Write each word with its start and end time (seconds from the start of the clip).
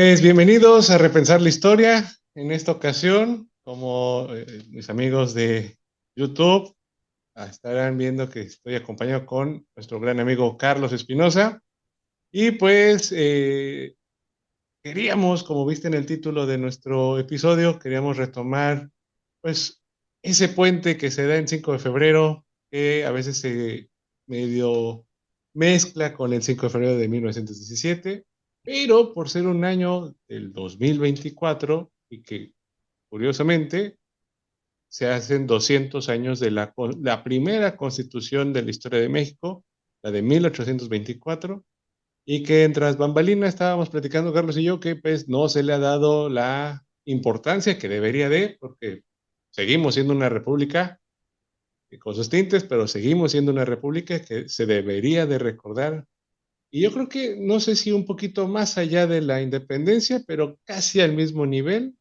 Pues 0.00 0.22
bienvenidos 0.22 0.90
a 0.90 0.98
Repensar 0.98 1.42
la 1.42 1.48
Historia. 1.48 2.08
En 2.36 2.52
esta 2.52 2.70
ocasión, 2.70 3.50
como 3.64 4.28
eh, 4.30 4.62
mis 4.68 4.88
amigos 4.90 5.34
de 5.34 5.76
YouTube 6.14 6.72
ah, 7.34 7.46
estarán 7.46 7.98
viendo 7.98 8.28
que 8.30 8.42
estoy 8.42 8.76
acompañado 8.76 9.26
con 9.26 9.66
nuestro 9.74 9.98
gran 9.98 10.20
amigo 10.20 10.56
Carlos 10.56 10.92
Espinosa. 10.92 11.64
Y 12.30 12.52
pues 12.52 13.12
eh, 13.12 13.96
queríamos, 14.84 15.42
como 15.42 15.66
viste 15.66 15.88
en 15.88 15.94
el 15.94 16.06
título 16.06 16.46
de 16.46 16.58
nuestro 16.58 17.18
episodio, 17.18 17.80
queríamos 17.80 18.18
retomar 18.18 18.90
pues 19.40 19.82
ese 20.22 20.48
puente 20.48 20.96
que 20.96 21.10
se 21.10 21.26
da 21.26 21.38
en 21.38 21.48
5 21.48 21.72
de 21.72 21.78
febrero, 21.80 22.46
que 22.70 23.04
a 23.04 23.10
veces 23.10 23.40
se 23.40 23.90
medio 24.28 25.08
mezcla 25.54 26.14
con 26.14 26.32
el 26.32 26.44
5 26.44 26.66
de 26.66 26.70
febrero 26.70 26.96
de 26.96 27.08
1917 27.08 28.27
pero 28.68 29.14
por 29.14 29.30
ser 29.30 29.46
un 29.46 29.64
año 29.64 30.14
del 30.28 30.52
2024 30.52 31.90
y 32.10 32.20
que 32.20 32.52
curiosamente 33.08 33.96
se 34.88 35.06
hacen 35.06 35.46
200 35.46 36.06
años 36.10 36.38
de 36.38 36.50
la, 36.50 36.74
primera 37.24 37.78
constitución 37.78 38.52
de 38.52 38.62
la 38.62 38.70
historia 38.70 39.00
de 39.00 39.08
México, 39.08 39.64
la 40.02 40.10
de 40.10 40.20
1824, 40.20 41.64
y 42.26 42.42
que 42.42 42.64
en 42.64 42.74
tras 42.74 42.98
bambalinas 42.98 43.48
estábamos 43.48 43.88
platicando 43.88 44.34
Carlos 44.34 44.58
y 44.58 44.64
yo 44.64 44.80
que 44.80 44.96
pues 44.96 45.30
no 45.30 45.48
se 45.48 45.62
le 45.62 45.72
ha 45.72 45.78
dado 45.78 46.28
la 46.28 46.84
importancia 47.06 47.78
que 47.78 47.88
debería 47.88 48.28
de, 48.28 48.58
porque 48.60 49.02
seguimos 49.48 49.94
siendo 49.94 50.12
una 50.12 50.28
república 50.28 51.00
con 52.00 52.14
sus 52.14 52.28
tintes, 52.28 52.64
pero 52.64 52.86
seguimos 52.86 53.32
siendo 53.32 53.50
una 53.50 53.64
república 53.64 54.20
que 54.20 54.46
se 54.50 54.66
debería 54.66 55.24
de 55.24 55.38
recordar 55.38 56.06
y 56.70 56.82
yo 56.82 56.92
creo 56.92 57.08
que, 57.08 57.36
no 57.38 57.60
sé 57.60 57.76
si 57.76 57.92
un 57.92 58.04
poquito 58.04 58.46
más 58.46 58.76
allá 58.76 59.06
de 59.06 59.22
la 59.22 59.40
independencia, 59.40 60.22
pero 60.26 60.58
casi 60.64 61.00
al 61.00 61.14
mismo 61.14 61.46
nivel 61.46 61.94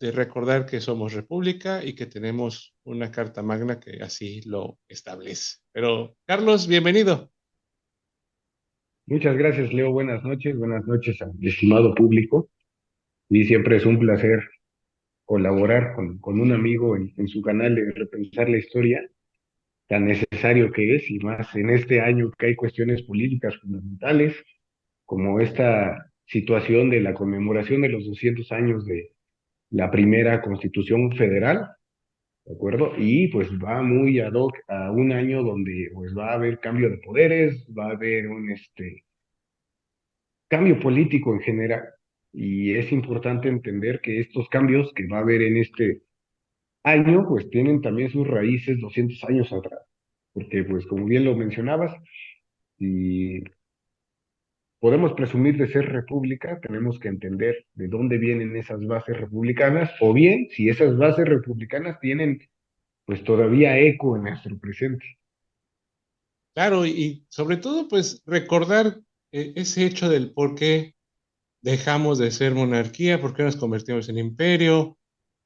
de 0.00 0.10
recordar 0.10 0.66
que 0.66 0.80
somos 0.80 1.12
república 1.12 1.84
y 1.84 1.94
que 1.94 2.06
tenemos 2.06 2.74
una 2.84 3.10
carta 3.10 3.42
magna 3.42 3.78
que 3.78 4.02
así 4.02 4.40
lo 4.46 4.78
establece. 4.88 5.58
Pero, 5.72 6.16
Carlos, 6.26 6.66
bienvenido. 6.66 7.30
Muchas 9.06 9.36
gracias, 9.36 9.72
Leo. 9.72 9.92
Buenas 9.92 10.24
noches. 10.24 10.56
Buenas 10.56 10.86
noches 10.86 11.20
al 11.20 11.32
estimado 11.40 11.94
público. 11.94 12.48
Y 13.28 13.44
siempre 13.44 13.76
es 13.76 13.86
un 13.86 13.98
placer 13.98 14.40
colaborar 15.24 15.94
con, 15.94 16.40
un 16.40 16.52
amigo 16.52 16.96
en, 16.96 17.12
en 17.16 17.28
su 17.28 17.42
canal 17.42 17.74
de 17.74 17.92
Repensar 17.92 18.48
la 18.48 18.58
Historia 18.58 19.00
tan 19.92 20.06
necesario 20.06 20.72
que 20.72 20.96
es, 20.96 21.10
y 21.10 21.18
más 21.18 21.54
en 21.54 21.68
este 21.68 22.00
año 22.00 22.30
que 22.38 22.46
hay 22.46 22.56
cuestiones 22.56 23.02
políticas 23.02 23.58
fundamentales, 23.58 24.34
como 25.04 25.38
esta 25.38 26.10
situación 26.24 26.88
de 26.88 27.02
la 27.02 27.12
conmemoración 27.12 27.82
de 27.82 27.90
los 27.90 28.06
200 28.06 28.50
años 28.52 28.86
de 28.86 29.10
la 29.68 29.90
primera 29.90 30.40
constitución 30.40 31.12
federal, 31.12 31.68
¿de 32.46 32.54
acuerdo? 32.54 32.94
Y 32.96 33.28
pues 33.28 33.50
va 33.62 33.82
muy 33.82 34.18
ad 34.18 34.32
hoc 34.32 34.54
a 34.66 34.90
un 34.92 35.12
año 35.12 35.42
donde 35.42 35.90
pues 35.92 36.16
va 36.16 36.30
a 36.30 36.34
haber 36.36 36.58
cambio 36.58 36.88
de 36.88 36.96
poderes, 36.96 37.66
va 37.78 37.88
a 37.88 37.92
haber 37.92 38.28
un 38.28 38.48
este, 38.48 39.04
cambio 40.48 40.80
político 40.80 41.34
en 41.34 41.40
general, 41.40 41.82
y 42.32 42.72
es 42.76 42.90
importante 42.92 43.48
entender 43.48 44.00
que 44.00 44.20
estos 44.20 44.48
cambios 44.48 44.90
que 44.94 45.06
va 45.06 45.18
a 45.18 45.20
haber 45.20 45.42
en 45.42 45.58
este 45.58 46.00
año, 46.84 47.26
pues 47.28 47.48
tienen 47.50 47.80
también 47.80 48.10
sus 48.10 48.26
raíces 48.26 48.80
200 48.80 49.22
años 49.24 49.52
atrás, 49.52 49.80
porque 50.32 50.64
pues 50.64 50.86
como 50.86 51.06
bien 51.06 51.24
lo 51.24 51.36
mencionabas, 51.36 51.94
si 52.78 53.42
podemos 54.80 55.12
presumir 55.12 55.56
de 55.56 55.68
ser 55.68 55.86
república, 55.92 56.58
tenemos 56.60 56.98
que 56.98 57.08
entender 57.08 57.66
de 57.74 57.88
dónde 57.88 58.18
vienen 58.18 58.56
esas 58.56 58.84
bases 58.84 59.16
republicanas, 59.16 59.92
o 60.00 60.12
bien 60.12 60.48
si 60.50 60.68
esas 60.68 60.96
bases 60.96 61.26
republicanas 61.26 62.00
tienen 62.00 62.40
pues 63.04 63.22
todavía 63.24 63.78
eco 63.78 64.16
en 64.16 64.24
nuestro 64.24 64.58
presente. 64.58 65.04
Claro, 66.54 66.84
y 66.84 67.24
sobre 67.28 67.56
todo 67.56 67.88
pues 67.88 68.22
recordar 68.26 68.98
eh, 69.32 69.52
ese 69.56 69.86
hecho 69.86 70.08
del 70.08 70.32
por 70.32 70.54
qué 70.54 70.94
dejamos 71.62 72.18
de 72.18 72.30
ser 72.30 72.54
monarquía, 72.54 73.20
por 73.20 73.34
qué 73.34 73.44
nos 73.44 73.56
convertimos 73.56 74.08
en 74.08 74.18
imperio, 74.18 74.98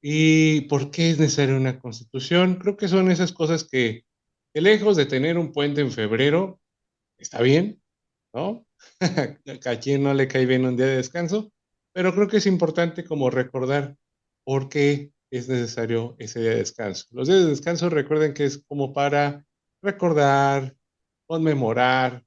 ¿Y 0.08 0.60
por 0.68 0.92
qué 0.92 1.10
es 1.10 1.18
necesaria 1.18 1.56
una 1.56 1.80
constitución? 1.80 2.60
Creo 2.60 2.76
que 2.76 2.86
son 2.86 3.10
esas 3.10 3.32
cosas 3.32 3.64
que, 3.64 4.04
lejos 4.54 4.96
de 4.96 5.04
tener 5.04 5.36
un 5.36 5.50
puente 5.50 5.80
en 5.80 5.90
febrero, 5.90 6.60
está 7.18 7.42
bien, 7.42 7.82
¿no? 8.32 8.64
a 9.66 9.80
quien 9.80 10.04
no 10.04 10.14
le 10.14 10.28
cae 10.28 10.46
bien 10.46 10.64
un 10.64 10.76
día 10.76 10.86
de 10.86 10.98
descanso, 10.98 11.52
pero 11.92 12.14
creo 12.14 12.28
que 12.28 12.36
es 12.36 12.46
importante 12.46 13.02
como 13.02 13.30
recordar 13.30 13.96
por 14.44 14.68
qué 14.68 15.10
es 15.28 15.48
necesario 15.48 16.14
ese 16.20 16.38
día 16.38 16.50
de 16.50 16.58
descanso. 16.58 17.06
Los 17.10 17.26
días 17.26 17.40
de 17.40 17.50
descanso 17.50 17.90
recuerden 17.90 18.32
que 18.32 18.44
es 18.44 18.58
como 18.58 18.92
para 18.92 19.44
recordar, 19.82 20.76
conmemorar 21.26 22.24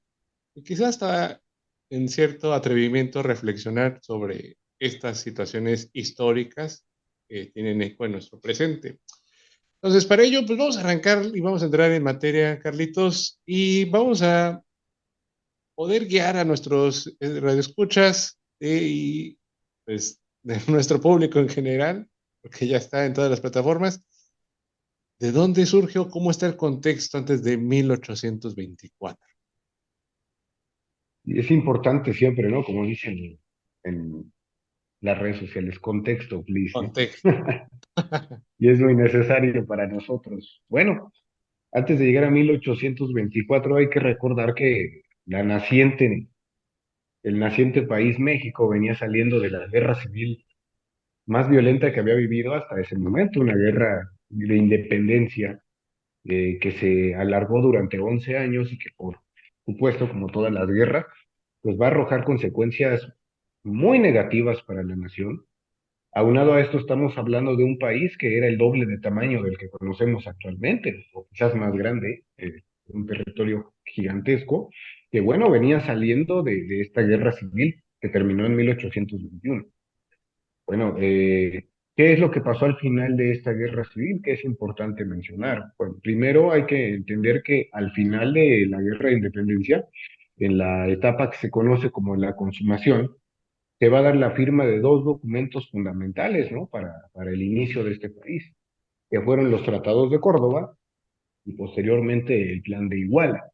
y 0.54 0.64
quizás 0.64 1.00
hasta 1.00 1.40
en 1.88 2.10
cierto 2.10 2.52
atrevimiento 2.52 3.22
reflexionar 3.22 4.00
sobre 4.02 4.58
estas 4.78 5.20
situaciones 5.20 5.88
históricas 5.94 6.84
tienen 7.52 7.80
eco 7.82 8.04
en 8.04 8.12
nuestro 8.12 8.40
presente. 8.40 8.98
Entonces, 9.82 10.04
para 10.04 10.22
ello, 10.22 10.44
pues 10.46 10.58
vamos 10.58 10.76
a 10.76 10.80
arrancar 10.80 11.24
y 11.34 11.40
vamos 11.40 11.62
a 11.62 11.66
entrar 11.66 11.90
en 11.92 12.02
materia, 12.02 12.58
Carlitos, 12.58 13.40
y 13.46 13.86
vamos 13.86 14.20
a 14.20 14.62
poder 15.74 16.06
guiar 16.06 16.36
a 16.36 16.44
nuestros 16.44 17.16
eh, 17.20 17.40
radioescuchas 17.40 18.38
eh, 18.60 18.82
y 18.82 19.38
pues 19.84 20.20
de 20.42 20.58
nuestro 20.68 21.00
público 21.00 21.38
en 21.38 21.48
general, 21.48 22.08
porque 22.42 22.66
ya 22.66 22.76
está 22.76 23.06
en 23.06 23.14
todas 23.14 23.30
las 23.30 23.40
plataformas, 23.40 24.04
de 25.18 25.32
dónde 25.32 25.64
surgió, 25.66 26.10
cómo 26.10 26.30
está 26.30 26.46
el 26.46 26.56
contexto 26.56 27.18
antes 27.18 27.42
de 27.42 27.56
1824. 27.56 29.18
Y 31.24 31.38
es 31.38 31.50
importante 31.50 32.12
siempre, 32.12 32.50
¿no? 32.50 32.64
Como 32.64 32.84
dicen 32.84 33.38
en, 33.84 34.32
las 35.00 35.18
redes 35.18 35.38
sociales. 35.38 35.78
Contexto, 35.78 36.42
please. 36.44 36.72
Contexto. 36.72 37.28
y 38.58 38.68
es 38.68 38.80
muy 38.80 38.94
necesario 38.94 39.66
para 39.66 39.86
nosotros. 39.86 40.62
Bueno, 40.68 41.12
antes 41.72 41.98
de 41.98 42.06
llegar 42.06 42.24
a 42.24 42.30
1824 42.30 43.76
hay 43.76 43.88
que 43.88 44.00
recordar 44.00 44.54
que 44.54 45.02
la 45.26 45.42
naciente, 45.42 46.28
el 47.22 47.38
naciente 47.38 47.82
país 47.82 48.18
México 48.18 48.68
venía 48.68 48.94
saliendo 48.94 49.40
de 49.40 49.50
la 49.50 49.66
guerra 49.68 49.94
civil 49.94 50.44
más 51.26 51.48
violenta 51.48 51.92
que 51.92 52.00
había 52.00 52.14
vivido 52.14 52.54
hasta 52.54 52.80
ese 52.80 52.98
momento, 52.98 53.40
una 53.40 53.54
guerra 53.54 54.10
de 54.28 54.56
independencia 54.56 55.62
eh, 56.24 56.58
que 56.60 56.72
se 56.72 57.14
alargó 57.14 57.60
durante 57.62 57.98
11 57.98 58.36
años 58.36 58.72
y 58.72 58.78
que 58.78 58.90
por 58.96 59.20
supuesto, 59.64 60.08
como 60.08 60.26
todas 60.28 60.52
las 60.52 60.68
guerras, 60.68 61.06
pues 61.62 61.78
va 61.80 61.86
a 61.86 61.90
arrojar 61.90 62.24
consecuencias 62.24 63.06
muy 63.64 63.98
negativas 63.98 64.62
para 64.62 64.82
la 64.82 64.96
nación. 64.96 65.44
Aunado 66.12 66.54
a 66.54 66.60
esto, 66.60 66.78
estamos 66.78 67.16
hablando 67.18 67.56
de 67.56 67.64
un 67.64 67.78
país 67.78 68.16
que 68.18 68.36
era 68.36 68.46
el 68.48 68.58
doble 68.58 68.86
de 68.86 68.98
tamaño 68.98 69.42
del 69.42 69.56
que 69.58 69.70
conocemos 69.70 70.26
actualmente, 70.26 71.06
o 71.14 71.28
quizás 71.30 71.54
más 71.54 71.72
grande, 71.72 72.24
eh, 72.36 72.62
un 72.88 73.06
territorio 73.06 73.74
gigantesco, 73.84 74.70
que 75.10 75.20
bueno, 75.20 75.50
venía 75.50 75.80
saliendo 75.80 76.42
de, 76.42 76.80
esta 76.80 77.02
guerra 77.02 77.32
civil 77.32 77.82
que 78.00 78.08
terminó 78.08 78.46
en 78.46 78.56
1821. 78.56 79.66
Bueno, 80.66 80.96
eh, 80.98 81.68
¿qué 81.96 82.12
es 82.12 82.18
lo 82.18 82.30
que 82.30 82.40
pasó 82.40 82.64
al 82.64 82.76
final 82.78 83.16
de 83.16 83.32
esta 83.32 83.52
guerra 83.52 83.84
civil? 83.84 84.20
Que 84.22 84.32
es 84.32 84.44
importante 84.44 85.04
mencionar. 85.04 85.72
Bueno, 85.78 85.96
primero 86.02 86.52
hay 86.52 86.66
que 86.66 86.94
entender 86.94 87.42
que 87.42 87.68
al 87.72 87.92
final 87.92 88.32
de 88.34 88.66
la 88.68 88.80
guerra 88.80 89.10
de 89.10 89.16
independencia, 89.16 89.84
en 90.36 90.58
la 90.58 90.88
etapa 90.88 91.30
que 91.30 91.36
se 91.38 91.50
conoce 91.50 91.90
como 91.90 92.16
la 92.16 92.34
consumación, 92.34 93.10
se 93.80 93.88
va 93.88 94.00
a 94.00 94.02
dar 94.02 94.16
la 94.16 94.32
firma 94.32 94.66
de 94.66 94.78
dos 94.78 95.04
documentos 95.04 95.70
fundamentales 95.70 96.52
¿no? 96.52 96.66
para, 96.66 96.92
el 97.26 97.42
inicio 97.42 97.82
de 97.82 97.92
este 97.92 98.10
país, 98.10 98.52
que 99.10 99.22
fueron 99.22 99.50
los 99.50 99.64
tratados 99.64 100.10
de 100.10 100.20
Córdoba 100.20 100.76
y 101.46 101.54
posteriormente 101.54 102.52
el 102.52 102.60
plan 102.60 102.90
de 102.90 102.98
Iguala. 102.98 103.50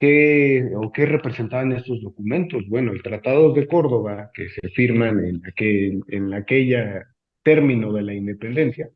¿Qué, 0.00 0.68
o 0.74 0.90
qué 0.92 1.06
representaban 1.06 1.72
estos 1.72 2.02
documentos? 2.02 2.68
Bueno, 2.68 2.92
el 2.92 3.02
Tratado 3.02 3.52
de 3.52 3.66
Córdoba, 3.68 4.30
que 4.34 4.48
se 4.50 4.68
firman 4.70 5.24
en, 5.24 5.40
aquel, 5.46 6.02
en 6.08 6.34
aquella 6.34 7.06
término 7.44 7.92
de 7.92 8.02
la 8.02 8.14
independencia, 8.14 8.90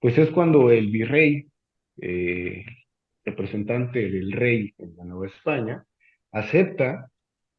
pues 0.00 0.16
es 0.16 0.30
cuando 0.30 0.70
el 0.70 0.90
virrey, 0.90 1.46
eh, 2.00 2.64
representante 3.22 4.10
del 4.10 4.32
rey 4.32 4.74
en 4.78 4.96
la 4.96 5.04
Nueva 5.04 5.26
España, 5.26 5.84
acepta 6.32 7.10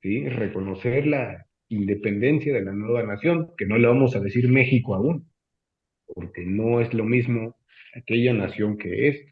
¿sí? 0.01 0.27
reconocer 0.27 1.07
la, 1.07 1.45
independencia 1.69 2.53
de 2.53 2.63
la 2.63 2.73
nueva 2.73 3.03
nación, 3.03 3.51
que 3.57 3.65
no 3.65 3.77
le 3.77 3.88
vamos 3.88 4.15
a 4.15 4.19
decir 4.19 4.50
México 4.50 4.95
aún, 4.95 5.29
porque 6.07 6.45
no 6.45 6.81
es 6.81 6.94
lo 6.94 7.06
mismo 7.06 7.57
aquella 7.95 8.33
nación 8.33 8.77
que 8.77 9.07
es. 9.09 9.25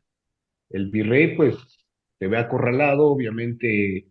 El 0.69 0.89
virrey, 0.91 1.35
pues, 1.35 1.56
se 2.19 2.27
ve 2.27 2.38
acorralado, 2.38 3.07
obviamente 3.07 4.07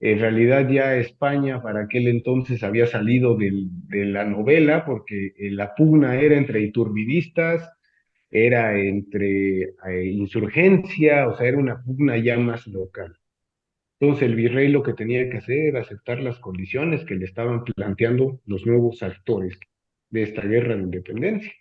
En 0.00 0.18
realidad 0.20 0.68
ya 0.70 0.96
España 0.96 1.62
para 1.62 1.82
aquel 1.84 2.08
entonces 2.08 2.62
había 2.64 2.86
salido 2.86 3.36
de 3.38 4.04
la 4.06 4.24
novela 4.24 4.84
porque 4.86 5.28
eh, 5.38 5.50
la 5.52 5.74
pugna 5.76 6.20
era 6.20 6.36
entre 6.38 6.62
iturbidistas, 6.62 7.70
era 8.30 8.78
entre 8.80 9.74
eh, 9.88 10.06
insurgencia, 10.12 11.28
o 11.28 11.36
sea, 11.36 11.48
era 11.48 11.58
una 11.58 11.82
pugna 11.84 12.18
ya 12.18 12.38
más 12.38 12.66
local. 12.68 13.16
Entonces 14.00 14.28
el 14.28 14.34
virrey 14.34 14.68
lo 14.68 14.82
que 14.82 14.94
tenía 14.94 15.28
que 15.28 15.36
hacer 15.36 15.58
era 15.58 15.82
aceptar 15.82 16.20
las 16.20 16.38
condiciones 16.38 17.04
que 17.04 17.16
le 17.16 17.26
estaban 17.26 17.64
planteando 17.64 18.40
los 18.46 18.66
nuevos 18.66 19.02
actores 19.02 19.60
de 20.08 20.22
esta 20.22 20.42
guerra 20.42 20.74
de 20.74 20.82
independencia. 20.82 21.52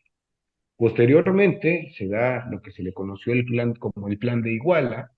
Posteriormente 0.77 1.91
se 1.97 2.07
da 2.07 2.47
lo 2.49 2.61
que 2.61 2.71
se 2.71 2.81
le 2.81 2.93
conoció 2.93 3.33
como 3.77 4.07
el 4.07 4.17
plan 4.17 4.41
de 4.41 4.53
Iguala, 4.53 5.11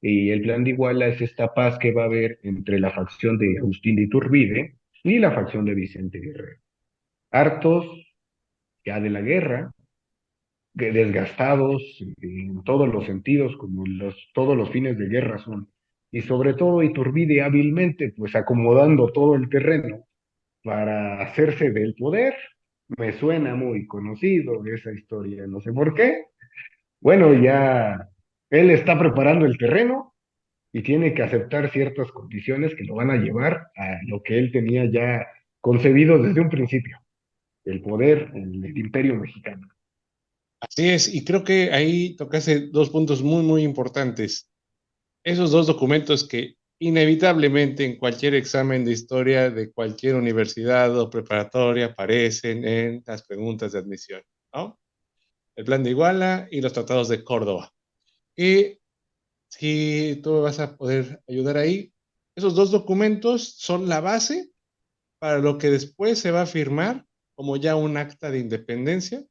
y 0.00 0.30
el 0.30 0.42
plan 0.42 0.64
de 0.64 0.70
Iguala 0.70 1.06
es 1.06 1.20
esta 1.20 1.54
paz 1.54 1.78
que 1.78 1.92
va 1.92 2.02
a 2.02 2.06
haber 2.06 2.40
entre 2.42 2.80
la 2.80 2.90
facción 2.90 3.38
de 3.38 3.58
Agustín 3.58 3.94
de 3.94 4.02
Iturbide 4.02 4.76
y 5.04 5.20
la 5.20 5.30
facción 5.30 5.64
de 5.64 5.74
Vicente 5.74 6.18
Guerrero. 6.18 6.60
Hartos 7.30 7.86
ya 8.84 9.00
de 9.00 9.10
la 9.10 9.20
guerra, 9.20 9.72
desgastados 10.74 11.82
en 12.20 12.62
todos 12.64 12.88
los 12.88 13.06
sentidos, 13.06 13.56
como 13.56 13.84
todos 14.34 14.56
los 14.56 14.70
fines 14.70 14.98
de 14.98 15.06
guerra 15.06 15.38
son, 15.38 15.70
y 16.10 16.22
sobre 16.22 16.54
todo 16.54 16.82
Iturbide 16.82 17.42
hábilmente, 17.42 18.12
pues 18.16 18.34
acomodando 18.34 19.12
todo 19.12 19.34
el 19.34 19.48
terreno 19.48 20.06
para 20.62 21.22
hacerse 21.22 21.70
del 21.70 21.94
poder. 21.94 22.34
Me 22.96 23.12
suena 23.12 23.54
muy 23.54 23.86
conocido 23.86 24.64
esa 24.66 24.92
historia, 24.92 25.46
no 25.46 25.60
sé 25.60 25.72
por 25.72 25.94
qué. 25.94 26.26
Bueno, 27.00 27.34
ya 27.34 28.08
él 28.50 28.70
está 28.70 28.98
preparando 28.98 29.44
el 29.44 29.58
terreno 29.58 30.14
y 30.72 30.82
tiene 30.82 31.14
que 31.14 31.22
aceptar 31.22 31.70
ciertas 31.70 32.12
condiciones 32.12 32.74
que 32.74 32.84
lo 32.84 32.94
van 32.94 33.10
a 33.10 33.16
llevar 33.16 33.68
a 33.76 33.98
lo 34.06 34.22
que 34.22 34.38
él 34.38 34.52
tenía 34.52 34.84
ya 34.84 35.26
concebido 35.60 36.22
desde 36.22 36.40
un 36.40 36.48
principio, 36.48 36.98
el 37.64 37.80
poder, 37.80 38.30
el, 38.34 38.64
el 38.64 38.78
imperio 38.78 39.16
mexicano. 39.16 39.66
Así 40.60 40.88
es, 40.88 41.12
y 41.12 41.24
creo 41.24 41.44
que 41.44 41.70
ahí 41.72 42.16
tocase 42.16 42.68
dos 42.68 42.90
puntos 42.90 43.22
muy, 43.22 43.42
muy 43.42 43.62
importantes. 43.62 44.50
Esos 45.26 45.50
dos 45.50 45.66
documentos 45.66 46.22
que 46.22 46.54
inevitablemente 46.78 47.84
en 47.84 47.96
cualquier 47.96 48.36
examen 48.36 48.84
de 48.84 48.92
historia 48.92 49.50
de 49.50 49.72
cualquier 49.72 50.14
universidad 50.14 50.96
o 50.96 51.10
preparatoria 51.10 51.86
aparecen 51.86 52.64
en 52.64 53.02
las 53.04 53.24
preguntas 53.26 53.72
de 53.72 53.80
admisión, 53.80 54.22
¿no? 54.54 54.78
El 55.56 55.64
plan 55.64 55.82
de 55.82 55.90
Iguala 55.90 56.46
y 56.48 56.60
los 56.60 56.72
tratados 56.72 57.08
de 57.08 57.24
Córdoba. 57.24 57.74
Y 58.36 58.78
si 59.48 60.20
tú 60.22 60.34
me 60.34 60.40
vas 60.42 60.60
a 60.60 60.76
poder 60.76 61.20
ayudar 61.26 61.56
ahí, 61.56 61.92
esos 62.36 62.54
dos 62.54 62.70
documentos 62.70 63.56
son 63.58 63.88
la 63.88 64.00
base 64.00 64.52
para 65.18 65.38
lo 65.38 65.58
que 65.58 65.70
después 65.70 66.20
se 66.20 66.30
va 66.30 66.42
a 66.42 66.46
firmar 66.46 67.04
como 67.34 67.56
ya 67.56 67.74
un 67.74 67.96
acta 67.96 68.30
de 68.30 68.38
independencia 68.38 69.26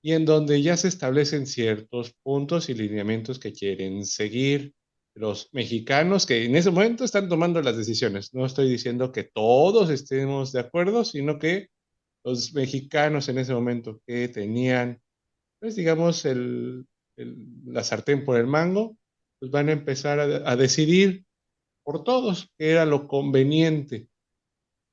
y 0.00 0.12
en 0.12 0.24
donde 0.24 0.62
ya 0.62 0.78
se 0.78 0.88
establecen 0.88 1.46
ciertos 1.46 2.14
puntos 2.22 2.70
y 2.70 2.74
lineamientos 2.74 3.38
que 3.38 3.52
quieren 3.52 4.06
seguir 4.06 4.74
los 5.14 5.48
mexicanos 5.52 6.26
que 6.26 6.44
en 6.44 6.56
ese 6.56 6.70
momento 6.70 7.04
están 7.04 7.28
tomando 7.28 7.60
las 7.62 7.76
decisiones. 7.76 8.32
No 8.34 8.46
estoy 8.46 8.70
diciendo 8.70 9.12
que 9.12 9.24
todos 9.24 9.90
estemos 9.90 10.52
de 10.52 10.60
acuerdo, 10.60 11.04
sino 11.04 11.38
que 11.38 11.68
los 12.24 12.52
mexicanos 12.54 13.28
en 13.28 13.38
ese 13.38 13.54
momento 13.54 14.00
que 14.06 14.28
tenían, 14.28 15.00
pues 15.58 15.76
digamos, 15.76 16.24
el, 16.24 16.86
la 17.66 17.84
sartén 17.84 18.24
por 18.24 18.38
el 18.38 18.46
mango, 18.46 18.96
pues 19.38 19.50
van 19.50 19.68
a 19.68 19.72
empezar 19.72 20.20
a, 20.20 20.56
decidir 20.56 21.24
por 21.82 22.04
todos 22.04 22.50
qué 22.58 22.70
era 22.70 22.84
lo 22.84 23.08
conveniente. 23.08 24.08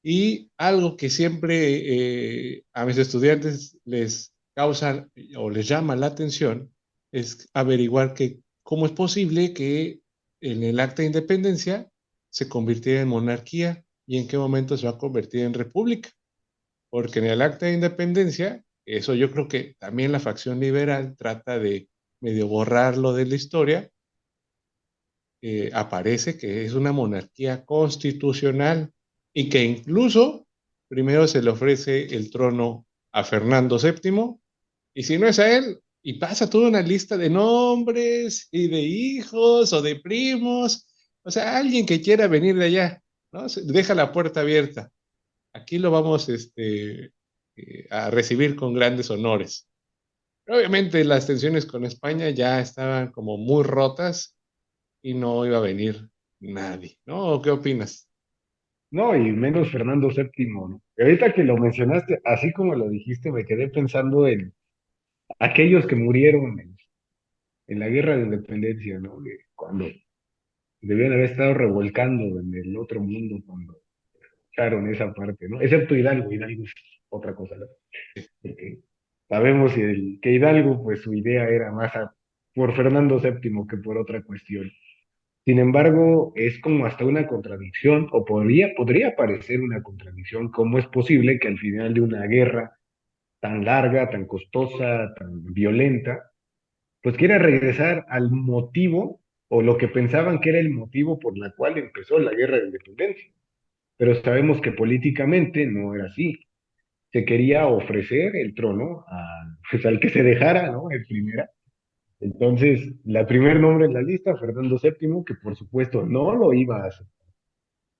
Y 0.03 0.51
algo 0.57 0.95
que 0.95 1.09
siempre 1.09 2.55
eh, 2.55 2.63
a 2.73 2.85
mis 2.85 2.97
estudiantes 2.97 3.77
les 3.83 4.33
causa 4.55 5.07
o 5.35 5.49
les 5.49 5.67
llama 5.67 5.95
la 5.95 6.07
atención 6.07 6.73
es 7.11 7.49
averiguar 7.53 8.13
que 8.13 8.39
cómo 8.63 8.85
es 8.85 8.91
posible 8.93 9.53
que 9.53 10.01
en 10.41 10.63
el 10.63 10.79
acta 10.79 11.01
de 11.01 11.07
independencia 11.07 11.89
se 12.29 12.47
convirtiera 12.47 13.01
en 13.01 13.07
monarquía 13.07 13.85
y 14.05 14.17
en 14.17 14.27
qué 14.27 14.37
momento 14.37 14.77
se 14.77 14.85
va 14.85 14.93
a 14.93 14.97
convertir 14.97 15.41
en 15.41 15.53
república. 15.53 16.09
Porque 16.89 17.19
en 17.19 17.25
el 17.25 17.41
acta 17.41 17.65
de 17.65 17.73
independencia, 17.73 18.63
eso 18.85 19.13
yo 19.13 19.31
creo 19.31 19.47
que 19.47 19.75
también 19.79 20.11
la 20.11 20.19
facción 20.19 20.59
liberal 20.59 21.15
trata 21.17 21.59
de 21.59 21.89
medio 22.21 22.47
borrarlo 22.47 23.13
de 23.13 23.25
la 23.25 23.35
historia, 23.35 23.91
eh, 25.41 25.69
aparece 25.73 26.37
que 26.37 26.65
es 26.65 26.73
una 26.73 26.91
monarquía 26.91 27.65
constitucional 27.65 28.91
y 29.33 29.49
que 29.49 29.63
incluso 29.63 30.47
primero 30.87 31.27
se 31.27 31.41
le 31.41 31.51
ofrece 31.51 32.15
el 32.15 32.31
trono 32.31 32.87
a 33.11 33.23
Fernando 33.23 33.77
VII 33.77 34.39
y 34.93 35.03
si 35.03 35.17
no 35.17 35.27
es 35.27 35.37
a 35.37 35.55
él, 35.55 35.79
y 36.01 36.13
pasa 36.13 36.49
toda 36.49 36.69
una 36.69 36.81
lista 36.81 37.17
de 37.17 37.29
nombres 37.29 38.47
y 38.51 38.67
de 38.67 38.79
hijos 38.81 39.73
o 39.73 39.81
de 39.81 39.97
primos, 39.97 40.87
o 41.23 41.31
sea, 41.31 41.57
alguien 41.57 41.85
que 41.85 42.01
quiera 42.01 42.27
venir 42.27 42.55
de 42.55 42.65
allá, 42.65 43.03
¿no? 43.31 43.47
Deja 43.65 43.93
la 43.93 44.11
puerta 44.11 44.41
abierta. 44.41 44.91
Aquí 45.53 45.77
lo 45.77 45.91
vamos 45.91 46.29
este, 46.29 47.11
eh, 47.55 47.87
a 47.89 48.09
recibir 48.11 48.55
con 48.55 48.73
grandes 48.73 49.09
honores. 49.09 49.67
obviamente 50.47 51.03
las 51.03 51.27
tensiones 51.27 51.65
con 51.65 51.83
España 51.83 52.29
ya 52.29 52.61
estaban 52.61 53.11
como 53.11 53.37
muy 53.37 53.63
rotas 53.63 54.37
y 55.01 55.13
no 55.13 55.45
iba 55.45 55.57
a 55.57 55.61
venir 55.61 56.09
nadie, 56.39 56.97
¿no? 57.05 57.41
¿Qué 57.41 57.51
opinas? 57.51 58.07
No, 58.89 59.15
y 59.15 59.31
menos 59.31 59.69
Fernando 59.69 60.07
VII, 60.07 60.47
¿no? 60.47 60.81
Ahorita 60.97 61.33
que 61.33 61.43
lo 61.43 61.57
mencionaste, 61.57 62.21
así 62.23 62.53
como 62.53 62.75
lo 62.75 62.87
dijiste, 62.89 63.31
me 63.31 63.45
quedé 63.45 63.67
pensando 63.67 64.27
en 64.27 64.53
aquellos 65.39 65.85
que 65.87 65.95
murieron 65.95 66.59
en, 66.59 67.79
la 67.79 67.89
guerra 67.89 68.15
de 68.17 68.23
independencia, 68.23 68.99
¿no? 68.99 69.17
cuando 69.55 69.87
debían 70.81 71.13
haber 71.13 71.25
estado 71.25 71.53
revolcando 71.53 72.39
en 72.39 72.53
el 72.53 72.77
otro 72.77 73.01
mundo 73.01 73.37
cuando 73.45 73.81
echaron 74.51 74.87
esa 74.89 75.13
parte, 75.13 75.49
¿no? 75.49 75.61
Excepto 75.61 75.95
Hidalgo, 75.95 76.31
Hidalgo 76.31 76.63
es 76.63 76.73
otra 77.09 77.35
cosa. 77.35 77.55
Porque 78.41 78.79
sabemos 79.27 79.73
que 79.73 80.31
Hidalgo, 80.31 80.81
pues 80.83 81.01
su 81.01 81.13
idea 81.13 81.49
era 81.49 81.71
más 81.71 81.91
por 82.53 82.75
Fernando 82.75 83.19
VII 83.19 83.67
que 83.69 83.77
por 83.77 83.97
otra 83.97 84.23
cuestión. 84.23 84.71
Sin 85.45 85.59
embargo, 85.59 86.33
es 86.35 86.59
como 86.59 86.85
hasta 86.85 87.05
una 87.05 87.27
contradicción, 87.27 88.07
o 88.11 88.25
podría, 88.25 88.73
podría 88.75 89.15
parecer 89.15 89.61
una 89.61 89.81
contradicción, 89.81 90.51
cómo 90.51 90.77
es 90.77 90.87
posible 90.87 91.39
que 91.39 91.47
al 91.47 91.57
final 91.57 91.93
de 91.93 92.01
una 92.01 92.25
guerra 92.25 92.76
tan 93.47 93.63
larga, 93.63 94.09
tan 94.09 94.25
costosa, 94.25 95.13
tan 95.15 95.53
violenta, 95.53 96.31
pues 97.01 97.15
quiera 97.15 97.37
regresar 97.37 98.05
al 98.09 98.29
motivo 98.29 99.21
o 99.47 99.61
lo 99.61 99.77
que 99.77 99.87
pensaban 99.87 100.39
que 100.39 100.49
era 100.49 100.59
el 100.59 100.69
motivo 100.69 101.17
por 101.17 101.37
la 101.37 101.51
cual 101.51 101.77
empezó 101.77 102.19
la 102.19 102.33
guerra 102.33 102.57
de 102.57 102.65
independencia. 102.65 103.31
Pero 103.95 104.15
sabemos 104.15 104.59
que 104.59 104.73
políticamente 104.73 105.65
no 105.65 105.95
era 105.95 106.05
así. 106.05 106.39
Se 107.13 107.23
quería 107.23 107.67
ofrecer 107.67 108.35
el 108.35 108.53
trono 108.53 109.05
pues, 109.71 109.85
al 109.85 109.99
que 110.01 110.09
se 110.09 110.23
dejara, 110.23 110.69
¿no? 110.71 110.91
En 110.91 111.05
primera. 111.05 111.49
Entonces, 112.19 112.93
la 113.05 113.25
primer 113.25 113.59
nombre 113.61 113.85
en 113.85 113.93
la 113.93 114.01
lista, 114.01 114.35
Fernando 114.35 114.77
VII, 114.81 115.23
que 115.25 115.35
por 115.35 115.55
supuesto 115.55 116.05
no 116.05 116.35
lo 116.35 116.53
iba 116.53 116.83
a 116.83 116.87
hacer. 116.87 117.07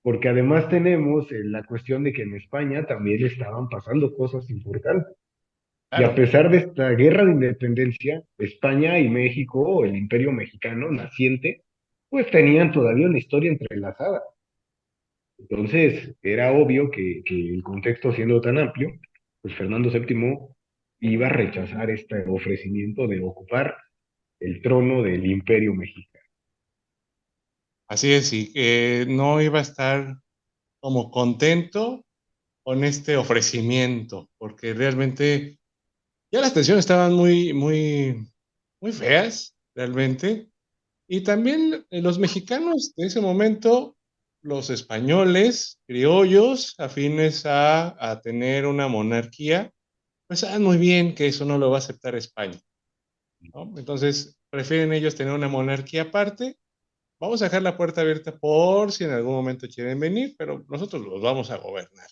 Porque 0.01 0.29
además 0.29 0.67
tenemos 0.69 1.31
eh, 1.31 1.43
la 1.43 1.63
cuestión 1.63 2.03
de 2.03 2.11
que 2.11 2.23
en 2.23 2.35
España 2.35 2.85
también 2.85 3.25
estaban 3.25 3.69
pasando 3.69 4.13
cosas 4.15 4.49
importantes. 4.49 5.16
Y 5.91 6.03
a 6.03 6.13
pesar 6.13 6.51
de 6.51 6.57
esta 6.57 6.89
guerra 6.91 7.23
de 7.23 7.31
independencia, 7.31 8.21
España 8.37 8.99
y 8.99 9.09
México, 9.09 9.85
el 9.85 9.95
imperio 9.95 10.33
mexicano 10.33 10.91
naciente, 10.91 11.63
pues 12.09 12.29
tenían 12.29 12.71
todavía 12.71 13.07
una 13.07 13.17
historia 13.17 13.51
entrelazada. 13.51 14.21
Entonces, 15.37 16.15
era 16.21 16.51
obvio 16.51 16.91
que, 16.91 17.21
que 17.23 17.35
el 17.35 17.63
contexto 17.63 18.11
siendo 18.11 18.41
tan 18.41 18.57
amplio, 18.57 18.99
pues 19.41 19.55
Fernando 19.55 19.89
VII 19.89 20.49
iba 20.99 21.27
a 21.27 21.31
rechazar 21.31 21.89
este 21.89 22.25
ofrecimiento 22.27 23.07
de 23.07 23.21
ocupar 23.21 23.77
el 24.39 24.61
trono 24.61 25.03
del 25.03 25.25
imperio 25.25 25.73
mexicano. 25.73 26.25
Así 27.87 28.11
es, 28.11 28.33
y 28.33 28.51
que 28.51 29.05
no 29.07 29.41
iba 29.41 29.59
a 29.59 29.61
estar 29.61 30.17
como 30.79 31.09
contento 31.11 32.03
con 32.63 32.83
este 32.83 33.15
ofrecimiento, 33.15 34.29
porque 34.37 34.73
realmente 34.73 35.56
ya 36.37 36.41
las 36.41 36.53
tensiones 36.53 36.85
estaban 36.85 37.13
muy, 37.13 37.53
muy, 37.53 38.27
muy 38.81 38.91
feas, 38.91 39.55
realmente. 39.75 40.49
Y 41.07 41.21
también 41.21 41.85
eh, 41.89 42.01
los 42.01 42.19
mexicanos 42.19 42.93
de 42.95 43.07
ese 43.07 43.21
momento, 43.21 43.97
los 44.41 44.69
españoles, 44.69 45.79
criollos, 45.87 46.75
afines 46.77 47.45
a, 47.45 47.95
a 47.99 48.21
tener 48.21 48.65
una 48.65 48.87
monarquía, 48.87 49.71
pues 50.27 50.41
saben 50.41 50.63
muy 50.63 50.77
bien 50.77 51.15
que 51.15 51.27
eso 51.27 51.45
no 51.45 51.57
lo 51.57 51.69
va 51.69 51.77
a 51.77 51.79
aceptar 51.79 52.15
España. 52.15 52.59
¿no? 53.39 53.73
Entonces, 53.77 54.37
prefieren 54.49 54.93
ellos 54.93 55.15
tener 55.15 55.33
una 55.33 55.47
monarquía 55.47 56.03
aparte 56.03 56.57
vamos 57.19 57.41
a 57.41 57.45
dejar 57.45 57.63
la 57.63 57.77
puerta 57.77 58.01
abierta 58.01 58.37
por 58.37 58.91
si 58.91 59.03
en 59.03 59.11
algún 59.11 59.33
momento 59.33 59.67
quieren 59.67 59.99
venir, 59.99 60.35
pero 60.37 60.63
nosotros 60.69 61.01
los 61.03 61.21
vamos 61.21 61.49
a 61.49 61.57
gobernar. 61.57 62.07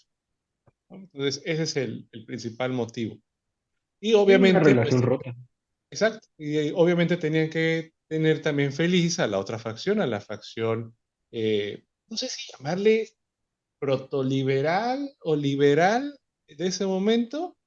Entonces, 0.89 1.41
ese 1.45 1.63
es 1.63 1.75
el, 1.77 2.07
el 2.11 2.25
principal 2.25 2.71
motivo. 2.71 3.17
Y 3.99 4.13
obviamente... 4.13 4.59
Una 4.59 4.69
relación 4.69 5.01
pues, 5.01 5.09
rota. 5.09 5.35
Exacto. 5.91 6.27
Y 6.37 6.71
obviamente 6.71 7.17
tenían 7.17 7.49
que 7.49 7.93
tener 8.07 8.41
también 8.41 8.71
feliz 8.71 9.19
a 9.19 9.27
la 9.27 9.39
otra 9.39 9.59
facción, 9.59 9.99
a 9.99 10.07
la 10.07 10.21
facción, 10.21 10.95
eh, 11.31 11.83
no 12.07 12.17
sé 12.17 12.27
si 12.29 12.51
llamarle 12.51 13.09
protoliberal 13.79 15.15
o 15.21 15.35
liberal 15.35 16.19
de 16.47 16.67
ese 16.67 16.85
momento, 16.85 17.57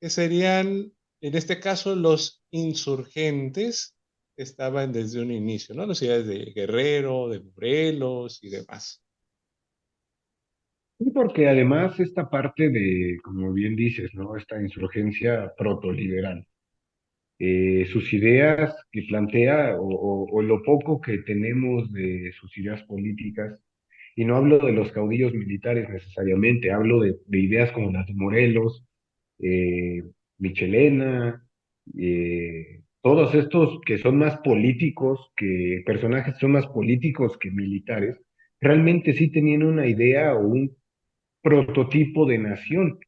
que 0.00 0.10
serían, 0.10 0.92
en 1.20 1.36
este 1.36 1.60
caso, 1.60 1.94
los 1.94 2.44
insurgentes 2.50 3.96
que 4.36 4.42
estaban 4.42 4.92
desde 4.92 5.20
un 5.20 5.32
inicio, 5.32 5.74
¿no? 5.74 5.86
Las 5.86 5.98
ciudades 5.98 6.26
de 6.26 6.52
Guerrero, 6.52 7.28
de 7.28 7.40
Morelos 7.40 8.40
y 8.42 8.50
demás. 8.50 9.02
Y 10.98 11.10
porque 11.10 11.48
además 11.48 12.00
esta 12.00 12.30
parte 12.30 12.70
de, 12.70 13.18
como 13.22 13.52
bien 13.52 13.76
dices, 13.76 14.14
¿no? 14.14 14.36
Esta 14.36 14.60
insurgencia 14.62 15.52
protoliberal, 15.56 16.46
eh, 17.38 17.86
sus 17.92 18.12
ideas 18.14 18.74
que 18.90 19.02
plantea 19.08 19.76
o, 19.78 20.42
lo 20.42 20.62
poco 20.62 21.00
que 21.00 21.18
tenemos 21.18 21.92
de 21.92 22.32
sus 22.32 22.56
ideas 22.58 22.82
políticas, 22.84 23.62
y 24.16 24.24
no 24.24 24.36
hablo 24.36 24.58
de 24.58 24.72
los 24.72 24.92
caudillos 24.92 25.34
militares 25.34 25.88
necesariamente, 25.90 26.72
hablo 26.72 27.00
de, 27.00 27.16
ideas 27.30 27.72
como 27.72 27.92
las 27.92 28.06
de 28.06 28.14
Morelos, 28.14 28.84
eh, 29.40 30.02
Michelena, 30.38 31.46
eh, 31.98 32.82
todos 33.02 33.34
estos 33.34 33.80
que 33.86 33.98
son 33.98 34.18
más 34.18 34.38
políticos, 34.38 35.30
que 35.36 35.82
personajes 35.86 36.38
son 36.38 36.52
más 36.52 36.66
políticos 36.68 37.36
que 37.38 37.50
militares, 37.50 38.18
realmente 38.60 39.12
sí 39.12 39.30
tenían 39.30 39.62
una 39.62 39.86
idea 39.86 40.34
o 40.34 40.46
un 40.46 40.75
prototipo 41.46 42.26
de 42.26 42.38
nación. 42.38 42.98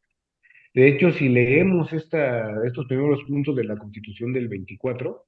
De 0.72 0.86
hecho, 0.86 1.10
si 1.10 1.28
leemos 1.28 1.92
estos 1.92 2.86
primeros 2.86 3.24
puntos 3.24 3.56
de 3.56 3.64
la 3.64 3.76
Constitución 3.76 4.32
del 4.32 4.46
24, 4.46 5.26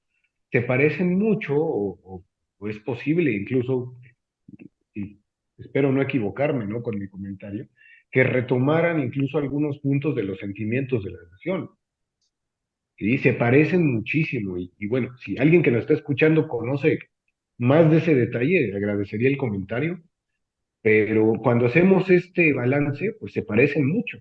se 0.53 0.63
parecen 0.63 1.19
mucho, 1.19 1.57
o, 1.59 2.25
es 2.69 2.79
posible 2.79 3.33
incluso, 3.33 3.97
espero 5.59 5.91
no 5.91 6.01
equivocarme 6.03 6.67
¿no? 6.69 6.85
con 6.85 7.01
mi 7.01 7.09
comentario, 7.09 7.67
que 8.13 8.23
retomaran 8.23 9.01
incluso 9.01 9.39
algunos 9.39 9.81
puntos 9.81 10.15
de 10.15 10.23
los 10.23 10.39
sentimientos 10.39 11.03
de 11.03 11.11
la 11.11 11.19
nación. 11.33 11.69
Y 12.97 13.19
se 13.19 13.33
parecen 13.33 13.93
muchísimo. 13.93 14.57
Y, 14.57 14.73
y, 14.79 14.87
bueno, 14.87 15.17
si 15.19 15.37
alguien 15.37 15.65
que 15.65 15.73
nos 15.73 15.81
está 15.81 15.95
escuchando 15.95 16.47
conoce 16.47 17.01
más 17.59 17.91
de 17.91 17.99
ese 17.99 18.15
detalle, 18.15 18.73
agradecería 18.77 19.29
el 19.29 19.37
comentario. 19.37 20.01
Pero 20.83 21.35
cuando 21.43 21.67
hacemos 21.67 22.11
este 22.11 22.53
balance, 22.53 23.15
pues 23.19 23.33
se 23.33 23.43
parecen 23.43 23.87
mucho. 23.87 24.19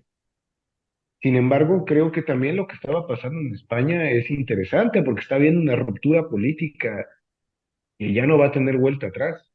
Sin 1.22 1.36
embargo, 1.36 1.84
creo 1.84 2.12
que 2.12 2.22
también 2.22 2.56
lo 2.56 2.66
que 2.66 2.74
estaba 2.74 3.06
pasando 3.06 3.40
en 3.40 3.54
España 3.54 4.10
es 4.10 4.30
interesante 4.30 5.02
porque 5.02 5.20
está 5.20 5.36
habiendo 5.36 5.60
una 5.60 5.76
ruptura 5.76 6.28
política 6.28 7.06
y 7.98 8.14
ya 8.14 8.26
no 8.26 8.38
va 8.38 8.46
a 8.46 8.52
tener 8.52 8.78
vuelta 8.78 9.08
atrás. 9.08 9.50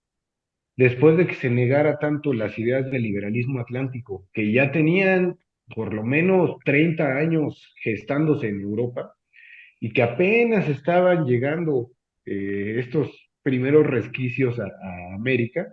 Después 0.77 1.17
de 1.17 1.25
que 1.27 1.35
se 1.35 1.49
negara 1.49 1.97
tanto 1.99 2.33
las 2.33 2.57
ideas 2.59 2.91
del 2.91 3.03
liberalismo 3.03 3.59
atlántico, 3.59 4.27
que 4.33 4.51
ya 4.51 4.71
tenían 4.71 5.37
por 5.73 5.93
lo 5.93 6.03
menos 6.03 6.57
30 6.65 7.17
años 7.17 7.73
gestándose 7.81 8.49
en 8.49 8.61
Europa 8.61 9.15
y 9.79 9.91
que 9.93 10.03
apenas 10.03 10.69
estaban 10.69 11.25
llegando 11.25 11.91
eh, 12.25 12.75
estos 12.79 13.09
primeros 13.41 13.87
resquicios 13.87 14.59
a 14.59 14.69
América, 15.15 15.67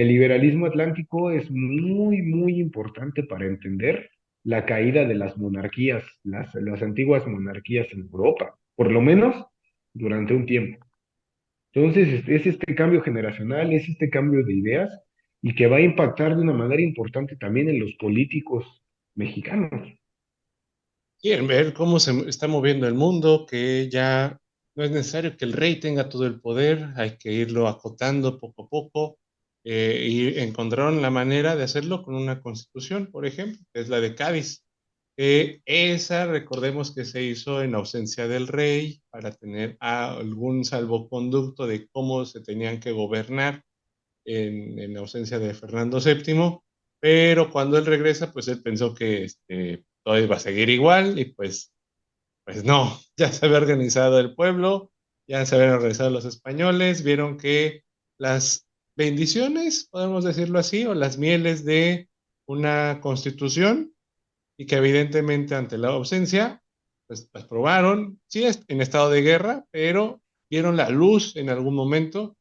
el 0.00 0.08
liberalismo 0.08 0.64
atlántico 0.64 1.30
es 1.30 1.50
muy, 1.50 2.22
muy 2.22 2.58
importante 2.58 3.22
para 3.22 3.44
entender 3.44 4.10
la 4.44 4.64
caída 4.64 5.04
de 5.04 5.14
las 5.14 5.36
monarquías, 5.36 6.02
las, 6.24 6.54
las 6.54 6.80
antiguas 6.80 7.26
monarquías 7.26 7.86
en 7.92 8.08
Europa, 8.10 8.58
por 8.76 8.90
lo 8.90 9.02
menos 9.02 9.36
durante 9.92 10.32
un 10.32 10.46
tiempo. 10.46 10.86
Entonces, 11.74 12.26
es 12.26 12.46
este 12.46 12.74
cambio 12.74 13.02
generacional, 13.02 13.74
es 13.74 13.90
este 13.90 14.08
cambio 14.08 14.42
de 14.42 14.54
ideas 14.54 15.02
y 15.42 15.54
que 15.54 15.66
va 15.66 15.76
a 15.76 15.82
impactar 15.82 16.34
de 16.34 16.42
una 16.42 16.54
manera 16.54 16.80
importante 16.80 17.36
también 17.36 17.68
en 17.68 17.80
los 17.80 17.92
políticos 17.96 18.82
mexicanos. 19.14 19.86
Quieren 21.20 21.46
ver 21.46 21.74
cómo 21.74 22.00
se 22.00 22.26
está 22.26 22.48
moviendo 22.48 22.88
el 22.88 22.94
mundo, 22.94 23.44
que 23.48 23.90
ya 23.90 24.38
no 24.74 24.82
es 24.82 24.90
necesario 24.90 25.36
que 25.36 25.44
el 25.44 25.52
rey 25.52 25.78
tenga 25.78 26.08
todo 26.08 26.26
el 26.26 26.40
poder, 26.40 26.88
hay 26.96 27.18
que 27.18 27.30
irlo 27.30 27.68
acotando 27.68 28.38
poco 28.38 28.64
a 28.64 28.68
poco 28.68 29.18
eh, 29.64 30.06
y 30.08 30.38
encontraron 30.38 31.02
la 31.02 31.10
manera 31.10 31.56
de 31.56 31.64
hacerlo 31.64 32.02
con 32.02 32.14
una 32.14 32.40
constitución, 32.40 33.08
por 33.10 33.26
ejemplo, 33.26 33.60
que 33.72 33.80
es 33.80 33.88
la 33.88 34.00
de 34.00 34.14
Cádiz. 34.14 34.64
esa, 35.16 36.26
recordemos 36.26 36.94
que 36.94 37.04
se 37.04 37.22
hizo 37.22 37.62
en 37.62 37.74
ausencia 37.74 38.26
del 38.26 38.48
rey 38.48 39.02
para 39.10 39.32
tener 39.32 39.76
algún 39.80 40.64
salvoconducto 40.64 41.66
de 41.66 41.88
cómo 41.88 42.24
se 42.24 42.40
tenían 42.40 42.80
que 42.80 42.92
gobernar 42.92 43.64
en, 44.24 44.78
en 44.78 44.96
ausencia 44.96 45.38
de 45.38 45.54
Fernando 45.54 46.00
VII, 46.00 46.60
pero 47.00 47.50
cuando 47.50 47.78
él 47.78 47.86
regresa, 47.86 48.32
pues 48.32 48.48
él 48.48 48.62
pensó 48.62 48.94
que 48.94 49.24
este, 49.24 49.84
todo 50.04 50.18
iba 50.18 50.36
a 50.36 50.40
seguir 50.40 50.68
igual 50.68 51.18
y 51.18 51.26
pues, 51.26 51.72
pues 52.44 52.64
no, 52.64 52.98
ya 53.16 53.32
se 53.32 53.46
había 53.46 53.58
organizado 53.58 54.20
el 54.20 54.34
pueblo, 54.34 54.92
ya 55.28 55.46
se 55.46 55.56
habían 55.56 55.72
organizado 55.72 56.10
los 56.10 56.24
españoles, 56.24 57.02
vieron 57.02 57.36
que 57.38 57.82
las 58.18 58.69
bendiciones, 59.00 59.88
podemos 59.90 60.24
decirlo 60.24 60.58
así, 60.58 60.84
o 60.84 60.92
las 60.92 61.16
mieles 61.16 61.64
de 61.64 62.10
una 62.46 63.00
constitución 63.00 63.94
y 64.58 64.66
que 64.66 64.76
evidentemente 64.76 65.54
ante 65.54 65.78
la 65.78 65.88
ausencia, 65.88 66.62
pues 67.06 67.30
las 67.32 67.46
probaron, 67.46 68.20
sí, 68.26 68.44
en 68.68 68.80
estado 68.82 69.08
de 69.08 69.22
guerra, 69.22 69.64
pero 69.70 70.20
vieron 70.50 70.76
la 70.76 70.90
luz 70.90 71.34
en 71.36 71.48
algún 71.48 71.74
momento 71.74 72.36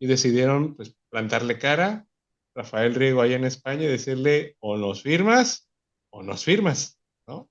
y 0.00 0.06
decidieron 0.06 0.76
pues, 0.76 0.96
plantarle 1.10 1.58
cara 1.58 2.06
Rafael 2.54 2.94
Riego 2.94 3.20
allá 3.20 3.36
en 3.36 3.44
España 3.44 3.82
y 3.82 3.88
decirle 3.88 4.56
o 4.60 4.78
nos 4.78 5.02
firmas 5.02 5.68
o 6.08 6.22
nos 6.22 6.42
firmas, 6.42 6.98
¿no? 7.26 7.50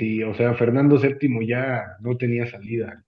Sí, 0.00 0.24
o 0.24 0.34
sea, 0.34 0.54
Fernando 0.54 0.98
VII 0.98 1.46
ya 1.46 1.96
no 2.00 2.16
tenía 2.16 2.50
salida 2.50 3.04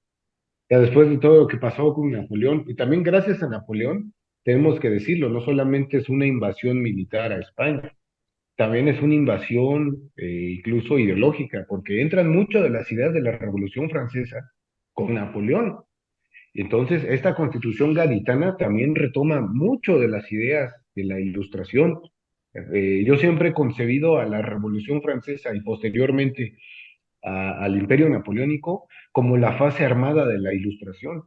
después 0.79 1.11
de 1.11 1.19
todo 1.19 1.41
lo 1.41 1.47
que 1.47 1.59
pasó 1.59 1.93
con 1.95 2.11
Napoleón, 2.11 2.65
y 2.67 2.75
también 2.75 3.03
gracias 3.03 3.43
a 3.43 3.49
Napoleón, 3.49 4.15
tenemos 4.45 4.81
que 4.81 4.91
decirlo, 4.91 5.29
no 5.29 5.41
solamente 5.41 5.99
es 5.99 6.09
una 6.09 6.27
invasión 6.27 6.81
militar 6.81 7.33
a 7.33 7.39
España, 7.39 7.93
también 8.57 8.89
es 8.89 9.01
una 9.03 9.15
invasión 9.15 10.11
eh, 10.17 10.57
incluso 10.59 10.99
ideológica, 10.99 11.65
porque 11.69 12.01
entran 12.01 12.31
mucho 12.31 12.63
de 12.63 12.71
las 12.71 12.91
ideas 12.93 13.13
de 13.13 13.23
la 13.23 13.33
Revolución 13.33 13.89
Francesa 13.89 14.51
con 14.93 15.15
Napoleón. 15.15 15.79
Entonces, 16.55 17.05
esta 17.05 17.35
constitución 17.35 17.95
gaditana 17.95 18.57
también 18.57 18.95
retoma 18.95 19.41
mucho 19.41 19.99
de 19.99 20.09
las 20.09 20.31
ideas 20.31 20.75
de 20.95 21.05
la 21.05 21.19
Ilustración. 21.19 22.01
Eh, 22.55 23.03
yo 23.07 23.17
siempre 23.17 23.51
he 23.51 23.55
concebido 23.55 24.19
a 24.19 24.27
la 24.27 24.43
Revolución 24.43 25.01
Francesa 25.01 25.55
y 25.55 25.61
posteriormente 25.63 26.57
al 27.23 27.77
imperio 27.77 28.09
napoleónico 28.09 28.89
como 29.13 29.37
la 29.37 29.59
fase 29.59 29.85
armada 29.85 30.27
de 30.27 30.39
la 30.39 30.55
ilustración, 30.55 31.25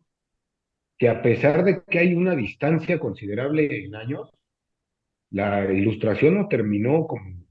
que 0.97 1.07
a 1.07 1.21
pesar 1.21 1.63
de 1.63 1.83
que 1.87 1.99
hay 1.99 2.15
una 2.15 2.35
distancia 2.35 2.99
considerable 2.99 3.85
en 3.85 3.95
años, 3.95 4.31
la 5.29 5.71
ilustración 5.71 6.35
no 6.35 6.47
terminó 6.47 7.05
con, 7.07 7.45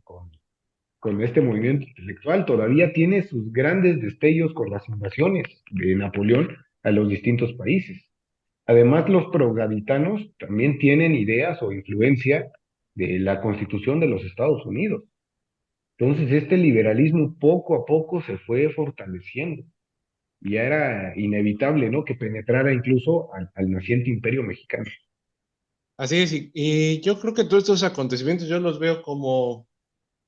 con, 0.99 1.23
este 1.23 1.43
movimiento 1.43 1.87
intelectual, 1.87 2.47
todavía 2.47 2.93
tiene 2.93 3.23
sus 3.23 3.53
grandes 3.53 4.01
destellos 4.01 4.55
con 4.55 4.71
las 4.71 4.89
invasiones 4.89 5.45
de 5.71 5.95
Napoleón 5.95 6.57
a 6.83 6.91
los 6.91 7.09
distintos 7.09 7.53
países. 7.55 8.11
Además, 8.67 9.09
los 9.11 9.27
progaditanos 9.27 10.35
también 10.39 10.79
tienen 10.79 11.15
ideas 11.15 11.63
o 11.63 11.73
influencia 11.73 12.51
de 12.95 13.19
la 13.19 13.43
constitución 13.43 14.01
de 14.01 14.09
los 14.09 14.25
Estados 14.25 14.65
Unidos. 14.65 15.05
Entonces, 15.99 16.33
este 16.33 16.57
liberalismo 16.57 17.37
poco 17.39 17.75
a 17.75 17.85
poco 17.85 18.23
se 18.23 18.39
fue 18.39 18.71
fortaleciendo. 18.71 19.65
Y 20.45 20.53
ya 20.53 20.63
era 20.63 21.19
inevitable, 21.19 21.91
¿no? 21.91 22.05
Que 22.05 22.15
penetrara 22.15 22.73
incluso 22.73 23.31
al, 23.33 23.71
naciente 23.71 24.11
imperio 24.11 24.43
mexicano. 24.43 24.85
Así 25.97 26.19
es, 26.19 26.33
y, 26.33 27.01
yo 27.01 27.19
creo 27.19 27.33
que 27.33 27.45
todos 27.45 27.63
estos 27.63 27.83
acontecimientos 27.83 28.47
yo 28.47 28.61
los 28.61 28.79
veo 28.79 29.03
como 29.03 29.67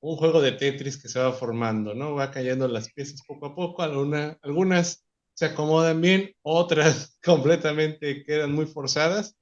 un 0.01 0.17
juego 0.17 0.41
de 0.41 0.53
Tetris 0.53 0.97
que 1.01 1.09
se 1.09 1.19
va 1.19 1.33
formando, 1.33 1.95
¿no? 1.95 2.15
Va 2.15 2.31
cayendo 2.31 2.67
las 2.67 2.91
piezas 2.93 3.23
poco 3.27 3.47
a 3.47 3.55
poco, 3.55 3.83
alguna, 3.83 4.39
algunas 4.43 5.05
se 5.35 5.45
acomodan 5.45 6.01
bien, 6.01 6.35
otras 6.43 7.19
completamente 7.25 8.25
quedan 8.25 8.53
muy 8.53 8.67
forzadas, 8.67 9.37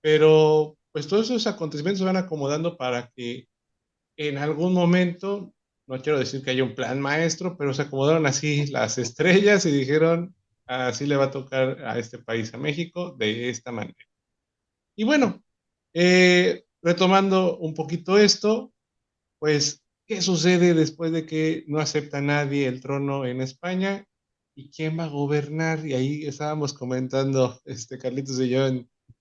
pero 0.00 0.76
pues 0.90 1.06
todos 1.06 1.26
esos 1.26 1.46
acontecimientos 1.46 2.00
se 2.00 2.04
van 2.04 2.16
acomodando 2.16 2.76
para 2.76 3.12
que 3.14 3.46
en 4.16 4.38
algún 4.38 4.72
momento 4.72 5.54
no 5.86 6.02
quiero 6.02 6.18
decir 6.18 6.42
que 6.42 6.50
haya 6.50 6.64
un 6.64 6.74
plan 6.74 7.00
maestro, 7.00 7.56
pero 7.56 7.72
se 7.74 7.82
acomodaron 7.82 8.26
así 8.26 8.66
las 8.66 8.98
estrellas 8.98 9.66
y 9.66 9.70
dijeron, 9.70 10.34
así 10.66 11.06
le 11.06 11.16
va 11.16 11.26
a 11.26 11.30
tocar 11.30 11.84
a 11.84 11.98
este 11.98 12.18
país, 12.18 12.52
a 12.54 12.58
México, 12.58 13.14
de 13.18 13.50
esta 13.50 13.72
manera. 13.72 13.96
Y 14.96 15.04
bueno, 15.04 15.42
eh, 15.94 16.64
retomando 16.82 17.58
un 17.58 17.74
poquito 17.74 18.18
esto, 18.18 18.72
pues, 19.38 19.82
¿qué 20.06 20.22
sucede 20.22 20.74
después 20.74 21.12
de 21.12 21.26
que 21.26 21.64
no 21.68 21.78
acepta 21.80 22.20
nadie 22.20 22.66
el 22.66 22.80
trono 22.80 23.26
en 23.26 23.40
España? 23.40 24.04
¿Y 24.54 24.70
quién 24.70 24.98
va 24.98 25.04
a 25.04 25.08
gobernar? 25.08 25.86
Y 25.86 25.94
ahí 25.94 26.26
estábamos 26.26 26.72
comentando, 26.72 27.60
este, 27.64 27.98
Carlitos 27.98 28.40
y 28.40 28.48
yo, 28.48 28.66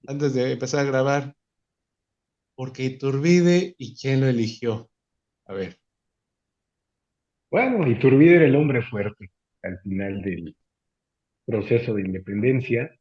antes 0.08 0.34
de 0.34 0.54
empezar 0.54 0.82
a 0.82 0.90
grabar, 0.90 1.36
porque 2.56 2.86
Iturbide 2.86 3.76
y 3.78 3.96
quién 3.96 4.22
lo 4.22 4.28
eligió. 4.28 4.90
A 5.46 5.54
ver. 5.54 5.85
Bueno, 7.56 7.90
Iturbide 7.90 8.36
era 8.36 8.46
el 8.48 8.56
hombre 8.58 8.82
fuerte 8.82 9.32
al 9.64 9.80
final 9.80 10.22
del 10.22 10.58
proceso 11.46 11.94
de 11.94 12.02
independencia. 12.02 12.92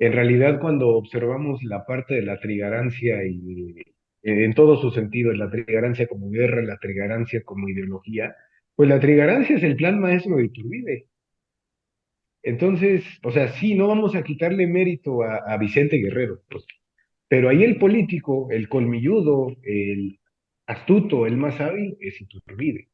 En 0.00 0.12
realidad, 0.12 0.58
cuando 0.60 0.88
observamos 0.88 1.62
la 1.62 1.86
parte 1.86 2.14
de 2.14 2.22
la 2.22 2.40
trigarancia 2.40 3.24
y 3.24 3.76
en 4.24 4.52
todos 4.54 4.80
sus 4.80 4.94
sentidos, 4.94 5.36
la 5.38 5.48
trigarancia 5.48 6.08
como 6.08 6.28
guerra, 6.28 6.60
la 6.62 6.76
trigarancia 6.78 7.44
como 7.44 7.68
ideología, 7.68 8.34
pues 8.74 8.88
la 8.88 8.98
trigarancia 8.98 9.56
es 9.56 9.62
el 9.62 9.76
plan 9.76 10.00
maestro 10.00 10.38
de 10.38 10.46
Iturbide. 10.46 11.06
Entonces, 12.42 13.04
o 13.22 13.30
sea, 13.30 13.46
sí, 13.46 13.76
no 13.76 13.86
vamos 13.86 14.16
a 14.16 14.24
quitarle 14.24 14.66
mérito 14.66 15.22
a, 15.22 15.36
a 15.36 15.56
Vicente 15.56 15.98
Guerrero, 15.98 16.42
pues, 16.50 16.64
pero 17.28 17.48
ahí 17.48 17.62
el 17.62 17.78
político, 17.78 18.48
el 18.50 18.68
colmilludo, 18.68 19.54
el 19.62 20.18
astuto, 20.66 21.26
el 21.26 21.36
más 21.36 21.60
hábil 21.60 21.96
es 22.00 22.20
Iturbide. 22.20 22.88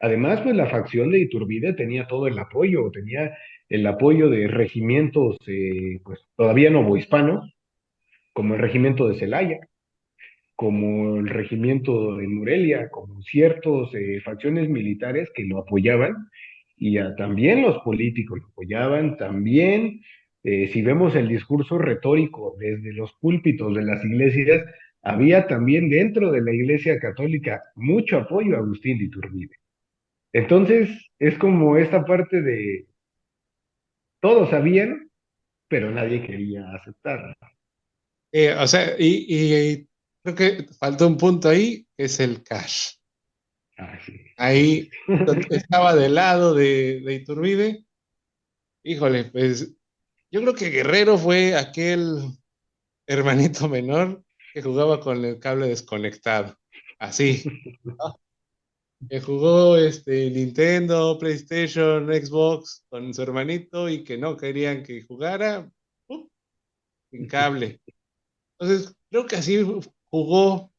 Además, 0.00 0.40
pues 0.42 0.54
la 0.54 0.66
facción 0.66 1.10
de 1.10 1.20
Iturbide 1.20 1.72
tenía 1.74 2.06
todo 2.06 2.26
el 2.26 2.38
apoyo, 2.38 2.90
tenía 2.92 3.36
el 3.68 3.86
apoyo 3.86 4.30
de 4.30 4.48
regimientos, 4.48 5.36
eh, 5.46 6.00
pues 6.04 6.20
todavía 6.36 6.70
novohispanos, 6.70 7.54
como 8.32 8.54
el 8.54 8.60
regimiento 8.60 9.08
de 9.08 9.18
Celaya, 9.18 9.58
como 10.54 11.16
el 11.16 11.28
regimiento 11.28 12.16
de 12.16 12.28
Morelia, 12.28 12.88
como 12.90 13.22
ciertas 13.22 13.94
eh, 13.94 14.20
facciones 14.24 14.68
militares 14.68 15.30
que 15.34 15.44
lo 15.44 15.58
apoyaban 15.58 16.28
y 16.76 16.98
también 17.16 17.62
los 17.62 17.78
políticos 17.78 18.38
lo 18.40 18.48
apoyaban, 18.48 19.16
también 19.16 20.00
eh, 20.44 20.68
si 20.68 20.82
vemos 20.82 21.14
el 21.16 21.28
discurso 21.28 21.78
retórico 21.78 22.56
desde 22.58 22.92
los 22.92 23.12
púlpitos 23.20 23.74
de 23.74 23.82
las 23.82 24.04
iglesias, 24.04 24.64
había 25.02 25.46
también 25.46 25.88
dentro 25.90 26.30
de 26.30 26.40
la 26.40 26.52
iglesia 26.52 26.98
católica 26.98 27.62
mucho 27.74 28.18
apoyo 28.18 28.56
a 28.56 28.58
Agustín 28.58 28.98
de 28.98 29.04
Iturbide. 29.04 29.56
Entonces, 30.32 30.90
es 31.18 31.38
como 31.38 31.76
esta 31.76 32.04
parte 32.04 32.42
de 32.42 32.86
todos 34.20 34.50
sabían, 34.50 35.10
pero 35.68 35.90
nadie 35.90 36.22
quería 36.26 36.70
aceptarla. 36.74 37.36
Eh, 38.32 38.54
o 38.54 38.66
sea, 38.66 38.94
y, 38.98 39.86
creo 40.22 40.34
que 40.34 40.66
falta 40.78 41.06
un 41.06 41.16
punto 41.16 41.48
ahí, 41.48 41.86
que 41.96 42.04
es 42.04 42.20
el 42.20 42.42
cash. 42.42 42.94
Ah, 43.78 43.98
sí. 44.04 44.20
Ahí 44.36 44.90
estaba 45.50 45.94
del 45.94 46.14
lado 46.14 46.54
de, 46.54 47.00
de 47.04 47.14
Iturbide. 47.14 47.84
Híjole, 48.82 49.24
pues 49.24 49.74
yo 50.30 50.42
creo 50.42 50.54
que 50.54 50.70
Guerrero 50.70 51.16
fue 51.16 51.56
aquel 51.56 52.18
hermanito 53.06 53.68
menor 53.68 54.22
que 54.52 54.62
jugaba 54.62 55.00
con 55.00 55.24
el 55.24 55.38
cable 55.38 55.68
desconectado. 55.68 56.58
Así. 56.98 57.44
Que 59.06 59.20
jugó 59.20 59.76
este, 59.76 60.30
Nintendo, 60.30 61.18
PlayStation, 61.18 62.06
Xbox 62.06 62.84
con 62.88 63.14
su 63.14 63.22
hermanito 63.22 63.88
y 63.88 64.02
que 64.02 64.18
no 64.18 64.36
querían 64.36 64.82
que 64.82 65.02
jugara 65.02 65.70
sin 67.10 67.26
cable. 67.26 67.80
Entonces, 68.58 68.94
creo 69.10 69.26
que 69.26 69.36
así 69.36 69.64
jugó, 70.10 70.72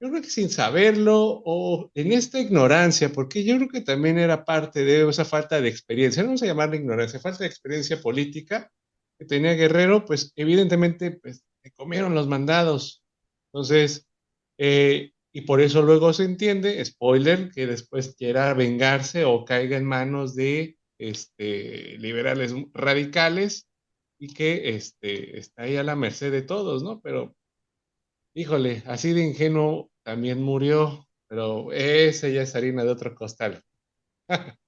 yo 0.00 0.10
creo 0.10 0.22
que 0.22 0.30
sin 0.30 0.48
saberlo 0.48 1.42
o 1.44 1.90
en 1.94 2.12
esta 2.12 2.40
ignorancia, 2.40 3.12
porque 3.12 3.44
yo 3.44 3.56
creo 3.56 3.68
que 3.68 3.80
también 3.80 4.18
era 4.18 4.44
parte 4.44 4.84
de 4.84 5.08
esa 5.08 5.24
falta 5.24 5.60
de 5.60 5.68
experiencia, 5.68 6.22
no 6.22 6.28
vamos 6.28 6.42
a 6.42 6.46
llamarla 6.46 6.76
ignorancia, 6.76 7.20
falta 7.20 7.40
de 7.40 7.50
experiencia 7.50 8.00
política 8.00 8.70
que 9.18 9.26
tenía 9.26 9.52
Guerrero, 9.54 10.04
pues 10.04 10.32
evidentemente 10.36 11.10
pues, 11.10 11.44
le 11.62 11.72
comieron 11.72 12.14
los 12.14 12.26
mandados. 12.26 13.02
Entonces, 13.52 14.06
eh, 14.56 15.12
y 15.32 15.42
por 15.42 15.60
eso 15.60 15.82
luego 15.82 16.12
se 16.12 16.24
entiende, 16.24 16.84
spoiler, 16.84 17.50
que 17.50 17.66
después 17.66 18.14
quiera 18.16 18.52
vengarse 18.54 19.24
o 19.24 19.44
caiga 19.44 19.76
en 19.76 19.84
manos 19.84 20.34
de 20.34 20.76
este, 20.98 21.96
liberales 21.98 22.54
radicales 22.72 23.68
y 24.18 24.34
que 24.34 24.70
este, 24.70 25.38
está 25.38 25.62
ahí 25.62 25.76
a 25.76 25.84
la 25.84 25.96
merced 25.96 26.32
de 26.32 26.42
todos, 26.42 26.82
¿no? 26.82 27.00
Pero, 27.00 27.34
híjole, 28.34 28.82
así 28.86 29.12
de 29.12 29.24
ingenuo 29.24 29.90
también 30.02 30.42
murió, 30.42 31.08
pero 31.28 31.72
esa 31.72 32.28
ya 32.28 32.42
es 32.42 32.54
harina 32.56 32.84
de 32.84 32.90
otro 32.90 33.14
costal. 33.14 33.62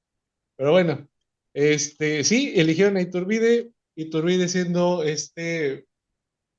pero 0.56 0.70
bueno, 0.70 1.08
este, 1.54 2.24
sí, 2.24 2.52
eligieron 2.56 2.96
a 2.96 3.02
Iturbide, 3.02 3.72
Iturbide 3.96 4.48
siendo 4.48 5.02
este, 5.02 5.86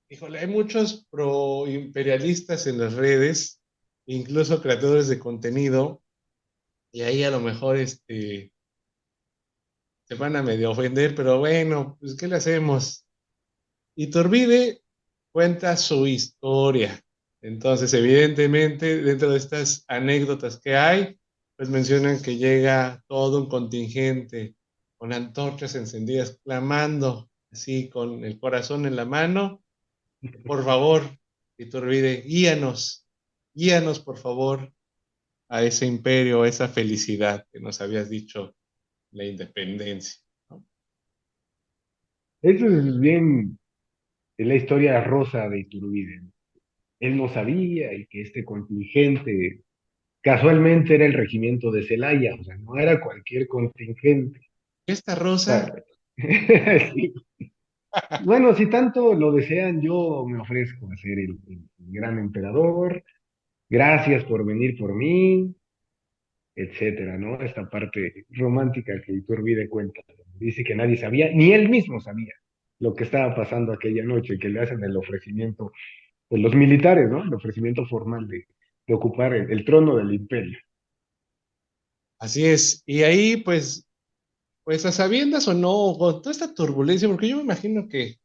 híjole, 0.09 0.39
hay 0.39 0.47
muchos 0.47 1.07
pro 1.09 1.67
imperialistas 1.67 2.67
en 2.67 2.77
las 2.79 2.93
redes, 2.93 3.62
incluso 4.05 4.61
creadores 4.61 5.07
de 5.07 5.19
contenido, 5.19 6.01
y 6.91 7.01
ahí 7.01 7.23
a 7.23 7.31
lo 7.31 7.39
mejor 7.39 7.77
este, 7.77 8.53
se 10.05 10.15
van 10.15 10.35
a 10.35 10.43
medio 10.43 10.71
ofender, 10.71 11.15
pero 11.15 11.39
bueno, 11.39 11.97
pues 11.99 12.15
¿qué 12.15 12.27
le 12.27 12.35
hacemos? 12.35 13.07
Y 13.95 14.09
Turbide 14.09 14.83
cuenta 15.31 15.75
su 15.77 16.05
historia. 16.07 17.03
Entonces, 17.41 17.93
evidentemente, 17.93 19.01
dentro 19.01 19.31
de 19.31 19.37
estas 19.37 19.83
anécdotas 19.87 20.59
que 20.59 20.75
hay, 20.75 21.19
pues 21.57 21.69
mencionan 21.69 22.21
que 22.21 22.37
llega 22.37 23.03
todo 23.07 23.41
un 23.41 23.49
contingente 23.49 24.55
con 24.97 25.13
antorchas 25.13 25.75
encendidas, 25.75 26.39
clamando 26.43 27.29
así 27.51 27.89
con 27.89 28.23
el 28.23 28.39
corazón 28.39 28.85
en 28.85 28.95
la 28.95 29.05
mano, 29.05 29.63
por 30.45 30.63
favor, 30.63 31.03
Iturbide, 31.57 32.21
guíanos, 32.21 33.02
guíanos 33.53 33.99
por 33.99 34.17
favor 34.17 34.71
a 35.49 35.63
ese 35.63 35.85
imperio, 35.85 36.43
a 36.43 36.47
esa 36.47 36.67
felicidad 36.67 37.45
que 37.51 37.59
nos 37.59 37.81
habías 37.81 38.09
dicho, 38.09 38.55
la 39.11 39.25
independencia. 39.25 40.21
Eso 42.41 42.67
es 42.67 42.99
bien 42.99 43.57
la 44.37 44.55
historia 44.55 45.03
rosa 45.03 45.47
de 45.47 45.59
Iturbide. 45.59 46.21
Él 46.99 47.17
no 47.17 47.29
sabía 47.29 47.93
y 47.93 48.05
que 48.07 48.21
este 48.21 48.43
contingente 48.43 49.61
casualmente 50.21 50.95
era 50.95 51.05
el 51.05 51.13
regimiento 51.13 51.71
de 51.71 51.83
Celaya, 51.83 52.35
o 52.39 52.43
sea, 52.43 52.57
no 52.57 52.77
era 52.77 52.99
cualquier 52.99 53.47
contingente. 53.47 54.41
Esta 54.85 55.15
rosa. 55.15 55.73
Bueno, 58.25 58.55
si 58.55 58.65
tanto 58.71 59.13
lo 59.13 59.31
desean, 59.31 59.79
yo 59.79 60.25
me 60.27 60.39
ofrezco 60.39 60.91
a 60.91 60.97
ser 60.97 61.19
el 61.19 61.37
gran 61.77 62.17
emperador, 62.17 63.03
gracias 63.73 64.23
por 64.25 64.45
venir 64.45 64.77
por 64.77 64.93
mí, 64.93 65.51
etcétera, 66.55 67.17
¿no? 67.17 67.41
Esta 67.41 67.67
parte 67.67 68.27
romántica 68.29 69.01
que 69.03 69.13
Iturbide 69.13 69.67
cuenta. 69.67 69.99
Dice 70.35 70.63
que 70.63 70.75
nadie 70.75 70.95
sabía, 70.95 71.31
ni 71.33 71.53
él 71.53 71.69
mismo 71.69 71.99
sabía 71.99 72.33
lo 72.77 72.93
que 72.93 73.05
estaba 73.05 73.33
pasando 73.35 73.73
aquella 73.73 74.03
noche, 74.03 74.37
que 74.37 74.49
le 74.49 74.59
hacen 74.59 74.83
el 74.83 74.95
ofrecimiento, 74.95 75.71
pues 76.27 76.39
los 76.39 76.53
militares, 76.53 77.09
¿no? 77.09 77.23
El 77.23 77.33
ofrecimiento 77.33 77.83
formal 77.87 78.27
de, 78.27 78.45
ocupar 78.93 79.33
el, 79.33 79.65
trono 79.65 79.95
del 79.95 80.13
imperio. 80.13 80.59
Así 82.19 82.45
es, 82.45 82.83
y 82.85 83.01
ahí 83.01 83.37
pues, 83.37 83.87
pues 84.63 84.85
a 84.85 84.91
sabiendas 84.91 85.47
o 85.47 85.55
no, 85.55 85.95
con 85.97 86.21
toda 86.21 86.31
esta 86.31 86.53
turbulencia, 86.53 87.07
porque 87.07 87.29
yo 87.29 87.37
me 87.37 87.43
imagino 87.43 87.87
que 87.87 88.17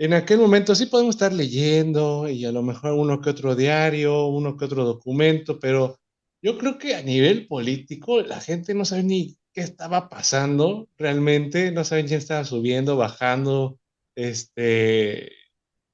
en 0.00 0.14
aquel 0.14 0.38
momento 0.38 0.74
sí 0.74 0.86
podemos 0.86 1.14
estar 1.16 1.30
leyendo 1.30 2.26
y 2.26 2.46
a 2.46 2.52
lo 2.52 2.62
mejor 2.62 2.92
uno 2.92 3.20
que 3.20 3.28
otro 3.28 3.54
diario, 3.54 4.28
uno 4.28 4.56
que 4.56 4.64
otro 4.64 4.82
documento, 4.86 5.60
pero 5.60 5.98
yo 6.42 6.56
creo 6.56 6.78
que 6.78 6.94
a 6.94 7.02
nivel 7.02 7.46
político 7.46 8.22
la 8.22 8.40
gente 8.40 8.72
no 8.72 8.86
sabe 8.86 9.02
ni 9.02 9.36
qué 9.52 9.60
estaba 9.60 10.08
pasando 10.08 10.88
realmente, 10.96 11.70
no 11.70 11.84
saben 11.84 12.06
quién 12.06 12.16
estaba 12.18 12.44
subiendo, 12.44 12.96
bajando, 12.96 13.78
este, 14.16 15.32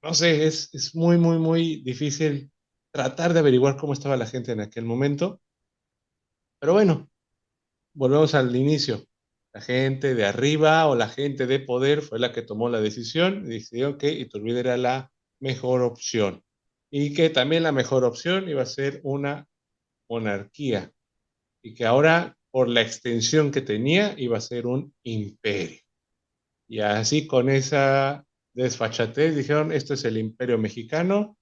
no 0.01 0.15
sé, 0.15 0.47
es, 0.47 0.73
es 0.73 0.95
muy, 0.95 1.19
muy, 1.19 1.39
muy 1.39 1.83
difícil 1.83 2.53
tratar 2.93 3.33
de 3.33 3.41
averiguar 3.41 3.77
cómo 3.77 3.93
estaba 3.93 4.17
la 4.17 4.27
gente 4.27 4.53
en 4.53 4.61
aquel 4.61 4.85
momento. 4.85 5.41
Pero 6.61 6.75
bueno, 6.75 7.11
volvemos 7.93 8.35
al 8.37 8.55
inicio 8.55 9.06
la 9.57 9.63
gente 9.63 10.15
de 10.15 10.27
arriba 10.27 10.87
o 10.87 10.95
la 10.97 11.09
gente 11.09 11.47
de 11.47 11.61
poder 11.61 12.03
fue 12.03 12.19
la 12.19 12.31
que 12.31 12.43
tomó 12.43 12.69
la 12.69 12.79
decisión 12.79 13.47
y 13.47 13.55
decidió 13.55 13.97
que 13.97 14.13
Iturbide 14.13 14.61
era 14.61 14.77
la 14.77 15.11
mejor 15.41 15.81
opción 15.81 16.45
y 16.91 17.15
que 17.15 17.31
también 17.31 17.63
la 17.63 17.73
mejor 17.73 18.05
opción 18.05 18.51
iba 18.51 18.61
a 18.61 18.67
ser 18.67 19.01
una 19.03 19.49
monarquía 20.11 20.93
y 21.63 21.73
que 21.73 21.87
ahora 21.87 22.37
por 22.51 22.69
la 22.69 22.83
extensión 22.83 23.51
que 23.51 23.63
tenía 23.63 24.15
iba 24.19 24.37
a 24.37 24.43
ser 24.43 24.67
un 24.67 24.95
imperio. 25.05 25.81
Y 26.69 26.81
así 26.81 27.27
con 27.27 27.49
esa 27.49 28.27
desfachatez, 28.53 29.35
dijeron, 29.35 29.73
esto 29.73 29.95
es 29.95 30.05
el 30.05 30.19
imperio 30.19 30.59
mexicano 30.59 31.39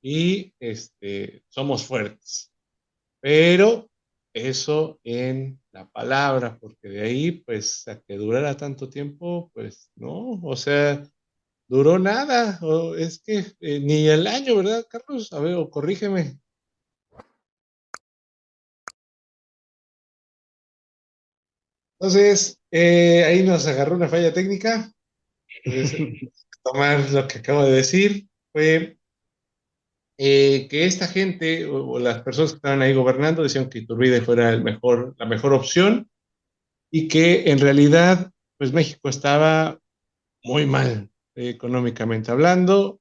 y 0.00 0.54
este, 0.60 1.42
somos 1.48 1.82
fuertes. 1.82 2.52
Pero 3.18 3.89
eso 4.48 5.00
en 5.04 5.60
la 5.72 5.88
palabra, 5.90 6.58
porque 6.60 6.88
de 6.88 7.02
ahí, 7.02 7.30
pues, 7.32 7.86
a 7.88 8.00
que 8.00 8.16
durara 8.16 8.56
tanto 8.56 8.88
tiempo, 8.88 9.50
pues, 9.54 9.90
no, 9.96 10.40
o 10.42 10.56
sea, 10.56 11.02
duró 11.68 11.98
nada, 11.98 12.58
o 12.62 12.94
es 12.96 13.20
que 13.22 13.44
eh, 13.60 13.80
ni 13.80 14.08
el 14.08 14.26
año, 14.26 14.56
¿verdad, 14.56 14.86
Carlos? 14.90 15.32
A 15.32 15.40
ver, 15.40 15.54
o 15.54 15.70
corrígeme. 15.70 16.38
Entonces, 21.98 22.58
eh, 22.70 23.24
ahí 23.24 23.42
nos 23.42 23.66
agarró 23.66 23.96
una 23.96 24.08
falla 24.08 24.32
técnica. 24.32 24.92
tomar 26.62 27.10
lo 27.10 27.26
que 27.28 27.38
acabo 27.38 27.64
de 27.64 27.72
decir. 27.72 28.28
Fue 28.52 28.98
eh, 30.22 30.68
que 30.68 30.84
esta 30.84 31.06
gente 31.06 31.64
o, 31.64 31.98
las 31.98 32.20
personas 32.20 32.50
que 32.50 32.56
estaban 32.56 32.82
ahí 32.82 32.92
gobernando 32.92 33.42
decían 33.42 33.70
que 33.70 33.78
Iturbide 33.78 34.20
fuera 34.20 34.50
el 34.50 34.62
mejor, 34.62 35.14
la 35.16 35.24
mejor 35.24 35.54
opción 35.54 36.10
y 36.90 37.08
que 37.08 37.50
en 37.50 37.58
realidad, 37.58 38.30
pues 38.58 38.70
México 38.74 39.08
estaba 39.08 39.80
muy 40.44 40.66
mal 40.66 41.08
económicamente 41.34 42.30
hablando 42.30 43.00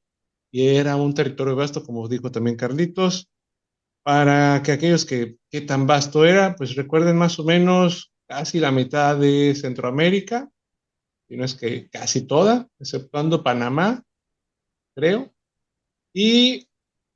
y 0.50 0.68
era 0.68 0.96
un 0.96 1.14
territorio 1.14 1.58
vasto, 1.58 1.84
como 1.84 2.08
dijo 2.08 2.32
también 2.32 2.56
Carlitos, 2.56 3.28
para 4.02 4.64
que 4.64 4.72
aquellos 4.72 5.04
que, 5.04 5.40
qué 5.50 5.60
tan 5.60 5.88
vasto 5.88 6.24
era, 6.24 6.56
pues 6.56 6.78
recuerden 6.78 7.18
más 7.18 7.38
o 7.38 7.44
menos 7.44 8.14
casi 8.28 8.62
la 8.62 8.72
mitad 8.72 9.18
de 9.18 9.56
Centroamérica, 9.56 10.50
y 11.28 11.36
no 11.36 11.44
es 11.44 11.54
que 11.54 11.90
casi 11.90 12.26
toda, 12.26 12.70
exceptuando 12.80 13.44
Panamá, 13.44 14.06
creo. 14.96 15.34
Y 16.14 16.69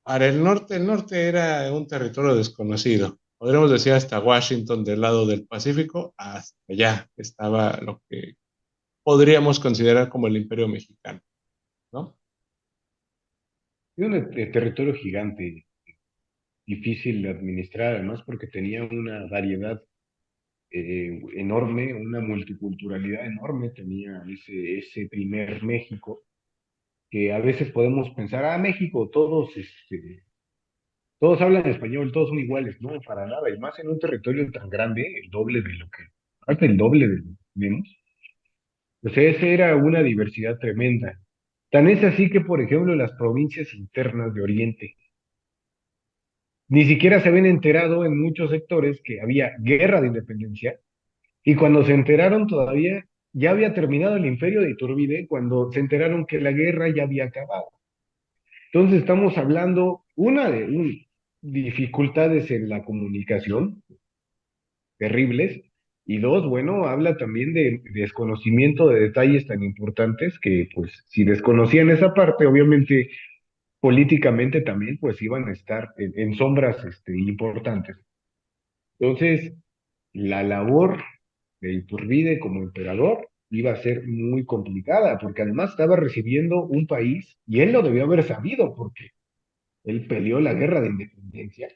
para 0.04 0.28
el 0.28 0.44
norte, 0.44 0.76
el 0.76 0.86
norte 0.86 1.28
era 1.28 1.72
un 1.74 1.88
territorio 1.88 2.36
desconocido. 2.36 3.20
Podríamos 3.38 3.72
decir 3.72 3.94
hasta 3.94 4.20
Washington 4.20 4.84
del 4.84 5.02
lado 5.02 5.26
del 5.26 5.46
Pacífico, 5.48 6.14
hasta 6.18 6.58
allá 6.70 7.10
estaba 7.18 7.80
lo 7.82 8.02
que 8.10 8.36
podríamos 9.04 9.60
considerar 9.60 10.10
como 10.10 10.28
el 10.28 10.38
imperio 10.38 10.68
mexicano, 10.68 11.22
¿no? 11.92 12.18
Era 13.98 14.08
un 14.08 14.32
territorio 14.32 14.96
gigante, 14.96 15.66
difícil 16.66 17.22
de 17.22 17.30
administrar, 17.30 17.96
además 17.96 18.24
porque 18.26 18.48
tenía 18.48 18.84
una 18.84 19.28
variedad 19.28 19.82
eh, 20.72 21.22
enorme, 21.36 21.94
una 21.94 22.20
multiculturalidad 22.20 23.28
enorme 23.28 23.70
tenía 23.70 24.24
ese 24.28 25.08
primer 25.08 25.62
México, 25.64 26.24
que 27.14 27.32
a 27.32 27.38
veces 27.38 27.72
podemos 27.72 28.10
pensar, 28.16 28.44
ah, 28.44 28.58
México, 28.58 29.08
todos, 29.08 29.56
este, 29.56 30.24
todos 31.20 31.40
hablan 31.42 31.68
español, 31.68 32.12
todos 32.12 32.30
son 32.30 32.40
iguales, 32.40 32.82
no, 32.82 33.00
para 33.02 33.28
nada, 33.28 33.52
y 33.52 33.60
más 33.60 33.78
en 33.78 33.90
un 33.90 34.00
territorio 34.00 34.50
tan 34.50 34.68
grande, 34.68 35.20
el 35.24 35.30
doble 35.30 35.62
de 35.62 35.74
lo 35.74 35.86
que, 35.92 36.06
hasta 36.48 36.66
el 36.66 36.76
doble 36.76 37.08
de 37.08 37.18
lo 37.18 37.84
que 39.04 39.10
sea, 39.14 39.30
esa 39.30 39.46
era 39.46 39.76
una 39.76 40.02
diversidad 40.02 40.58
tremenda. 40.58 41.20
Tan 41.70 41.88
es 41.88 42.04
así 42.04 42.32
que, 42.32 42.42
por 42.42 42.62
ejemplo, 42.62 42.96
las 42.96 43.12
provincias 43.12 43.72
internas 43.76 44.34
de 44.34 44.42
Oriente, 44.42 44.96
ni 46.68 46.86
siquiera 46.86 47.20
se 47.20 47.30
habían 47.30 47.46
enterado 47.46 48.06
en 48.06 48.20
muchos 48.20 48.50
sectores 48.50 49.00
que 49.04 49.22
había 49.22 49.52
guerra 49.60 50.02
de 50.02 50.08
independencia 50.08 50.80
y 51.44 51.54
cuando 51.54 51.86
se 51.86 51.94
enteraron 51.94 52.48
todavía 52.48 53.06
ya 53.34 53.52
había 53.52 53.74
terminado 53.74 54.16
el 54.16 54.26
imperio 54.26 54.62
de 54.62 54.72
Iturbide 54.72 55.28
cuando 55.28 55.72
se 55.72 55.80
enteraron 55.80 56.26
que 56.26 56.40
la 56.40 56.52
guerra 56.52 56.90
ya 56.90 57.04
había 57.04 57.26
acabado. 57.26 57.68
Entonces 58.72 59.02
estamos 59.02 59.38
hablando, 59.38 60.06
una 60.16 60.50
de 60.50 61.06
dificultades 61.42 62.50
en 62.52 62.70
la 62.70 62.84
comunicación, 62.84 63.84
terribles, 64.98 65.62
y 66.06 66.20
dos, 66.20 66.46
bueno, 66.48 66.86
habla 66.86 67.16
también 67.18 67.54
de 67.54 67.82
desconocimiento 67.94 68.90
de 68.90 69.00
detalles 69.00 69.48
tan 69.48 69.64
importantes 69.64 70.38
que, 70.40 70.68
pues, 70.76 70.92
si 71.08 71.24
desconocían 71.24 71.90
esa 71.90 72.14
parte, 72.14 72.46
obviamente 72.46 73.10
políticamente 73.84 74.62
también 74.62 74.98
pues 74.98 75.22
iban 75.22 75.50
a 75.50 75.52
estar 75.52 75.90
en, 75.98 76.36
sombras 76.36 76.84
este, 76.86 77.20
importantes. 77.20 77.98
Entonces, 78.98 79.54
la 80.14 80.42
labor 80.42 81.04
de 81.64 81.74
Iturbide 81.74 82.40
como 82.40 82.62
emperador 82.62 83.30
iba 83.50 83.72
a 83.72 83.78
ser 83.78 84.06
muy 84.06 84.46
complicada, 84.46 85.18
porque 85.18 85.44
además 85.44 85.72
estaba 85.72 85.96
recibiendo 85.96 86.66
un 86.66 86.88
país, 86.88 87.38
y 87.48 87.62
él 87.62 87.72
lo 87.72 87.82
debió 87.82 88.04
haber 88.04 88.24
sabido, 88.24 88.76
porque 88.76 89.12
él 89.86 90.06
peleó 90.08 90.40
la 90.42 90.54
guerra 90.54 90.82
de 90.82 90.90
independencia, 90.90 91.70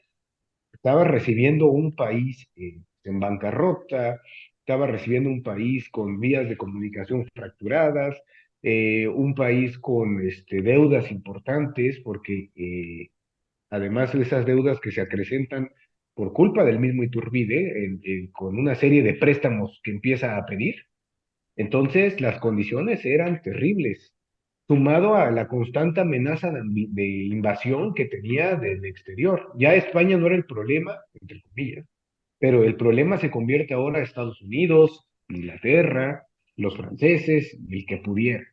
estaba 0.72 1.04
recibiendo 1.04 1.68
un 1.68 1.94
país 1.94 2.48
eh, 2.56 2.80
en 3.04 3.20
bancarrota, 3.20 4.20
estaba 4.60 4.86
recibiendo 4.86 5.30
un 5.30 5.42
país 5.42 5.88
con 5.88 6.20
vías 6.20 6.48
de 6.48 6.58
comunicación 6.58 7.26
fracturadas, 7.34 8.20
eh, 8.62 9.08
un 9.08 9.34
país 9.34 9.78
con 9.78 10.20
este, 10.20 10.60
deudas 10.60 11.10
importantes, 11.10 12.00
porque 12.00 12.50
eh, 12.56 13.08
además 13.70 14.12
de 14.12 14.22
esas 14.22 14.44
deudas 14.44 14.80
que 14.80 14.90
se 14.90 15.00
acrecentan 15.00 15.70
por 16.18 16.32
culpa 16.32 16.64
del 16.64 16.80
mismo 16.80 17.04
Iturbide, 17.04 18.00
con 18.32 18.58
una 18.58 18.74
serie 18.74 19.04
de 19.04 19.14
préstamos 19.14 19.80
que 19.84 19.92
empieza 19.92 20.36
a 20.36 20.46
pedir, 20.46 20.74
entonces 21.54 22.20
las 22.20 22.40
condiciones 22.40 23.04
eran 23.04 23.40
terribles, 23.40 24.12
sumado 24.66 25.14
a 25.14 25.30
la 25.30 25.46
constante 25.46 26.00
amenaza 26.00 26.50
de, 26.50 27.06
invasión 27.06 27.94
que 27.94 28.06
tenía 28.06 28.56
del 28.56 28.84
exterior. 28.84 29.52
Ya 29.60 29.76
España 29.76 30.16
no 30.16 30.26
era 30.26 30.34
el 30.34 30.44
problema, 30.44 30.96
entre 31.20 31.40
comillas, 31.40 31.86
pero 32.40 32.64
el 32.64 32.74
problema 32.74 33.18
se 33.18 33.30
convierte 33.30 33.74
ahora 33.74 34.00
a 34.00 34.02
Estados 34.02 34.42
Unidos, 34.42 35.06
Inglaterra, 35.28 36.24
los 36.56 36.76
franceses, 36.76 37.56
el 37.70 37.86
que 37.86 37.98
pudiera. 37.98 38.44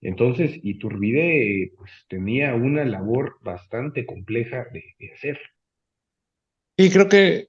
Entonces, 0.00 0.58
Iturbide 0.62 1.72
pues, 1.76 1.90
tenía 2.08 2.54
una 2.54 2.86
labor 2.86 3.36
bastante 3.42 4.06
compleja 4.06 4.64
de, 4.72 4.82
hacer. 5.14 5.38
Y 6.82 6.90
creo 6.90 7.08
que 7.08 7.48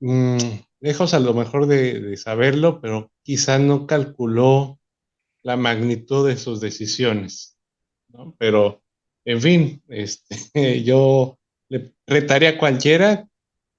mm, 0.00 0.36
lejos 0.80 1.14
a 1.14 1.20
lo 1.20 1.32
mejor 1.32 1.68
de, 1.68 2.16
saberlo, 2.16 2.80
pero 2.80 3.12
quizá 3.22 3.60
no 3.60 3.86
calculó 3.86 4.80
la 5.44 5.56
magnitud 5.56 6.26
de 6.26 6.36
sus 6.36 6.60
decisiones. 6.60 7.56
Pero, 8.38 8.82
en 9.24 9.40
fin, 9.40 9.82
este, 9.86 10.82
yo 10.82 11.38
le 11.68 11.94
retaría 12.04 12.50
a 12.50 12.58
cualquiera 12.58 13.28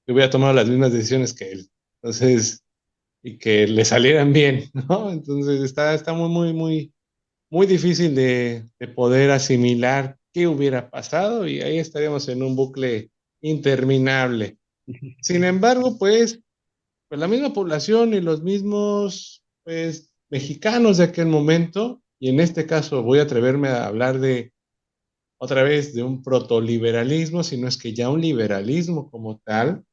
que 0.05 0.13
hubiera 0.13 0.29
tomado 0.29 0.53
las 0.53 0.69
mismas 0.69 0.93
decisiones 0.93 1.33
que 1.33 1.51
él. 1.51 1.69
Entonces, 1.95 2.63
y 3.21 3.37
que 3.37 3.67
le 3.67 3.83
salieran 3.83 4.31
bien, 4.31 4.69
¿no? 4.89 5.11
Entonces 5.11 5.61
está, 5.61 5.93
está 5.93 6.13
muy, 6.13 6.29
muy, 6.29 6.53
muy, 6.53 6.93
muy 7.49 7.67
difícil 7.67 8.15
de, 8.15 8.63
poder 8.95 9.31
asimilar 9.31 10.17
qué 10.31 10.47
hubiera 10.47 10.89
pasado 10.89 11.49
y 11.49 11.59
ahí 11.59 11.79
estaríamos 11.79 12.29
en 12.29 12.43
un 12.43 12.55
bucle 12.55 13.11
interminable. 13.43 14.57
Sin 15.21 15.43
embargo, 15.43 15.97
pues, 15.99 16.39
pues 17.07 17.19
la 17.19 17.27
misma 17.27 17.53
población 17.53 18.13
y 18.13 18.21
los 18.21 18.41
mismos, 18.41 19.43
pues, 19.63 20.11
mexicanos 20.29 20.97
de 20.97 21.03
aquel 21.03 21.27
momento, 21.27 22.01
y 22.19 22.29
en 22.29 22.39
este 22.39 22.65
caso 22.65 23.03
voy 23.03 23.19
a 23.19 23.23
atreverme 23.23 23.67
a 23.67 23.85
hablar 23.85 24.19
de 24.19 24.53
otra 25.37 25.61
vez 25.63 25.93
de 25.93 26.03
un 26.03 26.23
protoliberalismo, 26.23 27.43
sino 27.43 27.67
es 27.67 27.77
que 27.77 27.93
ya 27.93 28.09
un 28.09 28.21
liberalismo 28.21 29.11
como 29.11 29.39
tal, 29.39 29.83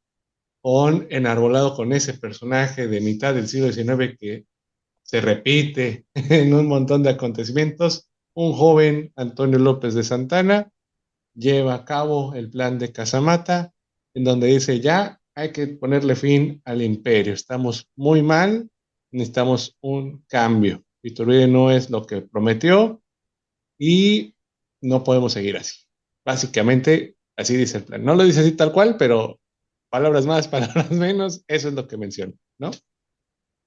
con, 0.62 1.06
enarbolado 1.10 1.74
con 1.74 1.92
ese 1.92 2.14
personaje 2.14 2.86
de 2.86 3.00
mitad 3.00 3.34
del 3.34 3.48
siglo 3.48 3.72
XIX 3.72 4.16
que 4.16 4.46
se 5.02 5.20
repite 5.20 6.06
en 6.14 6.54
un 6.54 6.68
montón 6.68 7.02
de 7.02 7.10
acontecimientos, 7.10 8.08
un 8.34 8.52
joven 8.52 9.12
Antonio 9.16 9.58
López 9.58 9.94
de 9.94 10.04
Santana 10.04 10.70
lleva 11.34 11.74
a 11.74 11.84
cabo 11.84 12.34
el 12.34 12.50
plan 12.50 12.78
de 12.78 12.92
Casamata, 12.92 13.72
en 14.14 14.24
donde 14.24 14.48
dice 14.48 14.80
ya 14.80 15.20
hay 15.34 15.52
que 15.52 15.66
ponerle 15.68 16.16
fin 16.16 16.60
al 16.64 16.82
imperio, 16.82 17.32
estamos 17.32 17.88
muy 17.96 18.22
mal, 18.22 18.68
necesitamos 19.10 19.76
un 19.80 20.24
cambio. 20.28 20.84
Iturbide 21.02 21.48
no 21.48 21.70
es 21.70 21.90
lo 21.90 22.04
que 22.04 22.20
prometió 22.20 23.02
y 23.78 24.34
no 24.82 25.02
podemos 25.02 25.32
seguir 25.32 25.56
así. 25.56 25.86
Básicamente, 26.24 27.16
así 27.36 27.56
dice 27.56 27.78
el 27.78 27.84
plan. 27.84 28.04
No 28.04 28.14
lo 28.14 28.24
dice 28.24 28.40
así 28.40 28.52
tal 28.52 28.72
cual, 28.72 28.96
pero 28.98 29.40
palabras 29.88 30.26
más, 30.26 30.48
palabras 30.48 30.90
menos, 30.90 31.44
eso 31.48 31.68
es 31.68 31.74
lo 31.74 31.86
que 31.88 31.96
menciono, 31.96 32.34
¿no? 32.58 32.70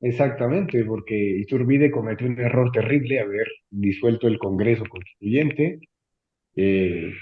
Exactamente, 0.02 0.84
porque 0.84 1.16
Iturbide 1.16 1.90
cometió 1.90 2.28
un 2.28 2.38
error 2.38 2.72
terrible 2.72 3.22
haber 3.22 3.48
disuelto 3.70 4.28
el 4.28 4.38
Congreso 4.38 4.84
Constituyente, 4.90 5.80
eh, 6.56 7.14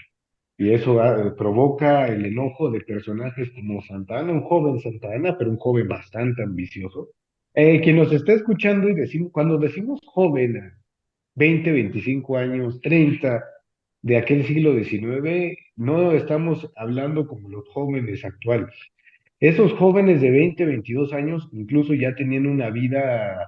y 0.61 0.73
eso 0.75 1.01
provoca 1.39 2.07
el 2.07 2.23
enojo 2.23 2.69
de 2.69 2.81
personajes 2.81 3.49
como 3.49 3.81
Santana, 3.81 4.31
un 4.31 4.41
joven 4.41 4.79
Santana, 4.79 5.35
pero 5.35 5.49
un 5.49 5.57
joven 5.57 5.87
bastante 5.87 6.43
ambicioso. 6.43 7.09
Eh, 7.55 7.81
quien 7.81 7.95
nos 7.95 8.13
está 8.13 8.33
escuchando 8.33 8.87
y 8.87 8.93
decimos, 8.93 9.31
cuando 9.31 9.57
decimos 9.57 9.99
joven 10.05 10.71
20, 11.33 11.71
25 11.71 12.37
años, 12.37 12.79
30 12.79 13.43
de 14.03 14.17
aquel 14.17 14.45
siglo 14.45 14.75
XIX, 14.75 15.57
no 15.77 16.11
estamos 16.11 16.71
hablando 16.75 17.25
como 17.25 17.49
los 17.49 17.67
jóvenes 17.69 18.23
actuales. 18.23 18.75
Esos 19.39 19.73
jóvenes 19.73 20.21
de 20.21 20.29
20, 20.29 20.63
22 20.63 21.11
años 21.13 21.49
incluso 21.53 21.95
ya 21.95 22.13
tenían 22.13 22.45
una 22.45 22.69
vida 22.69 23.47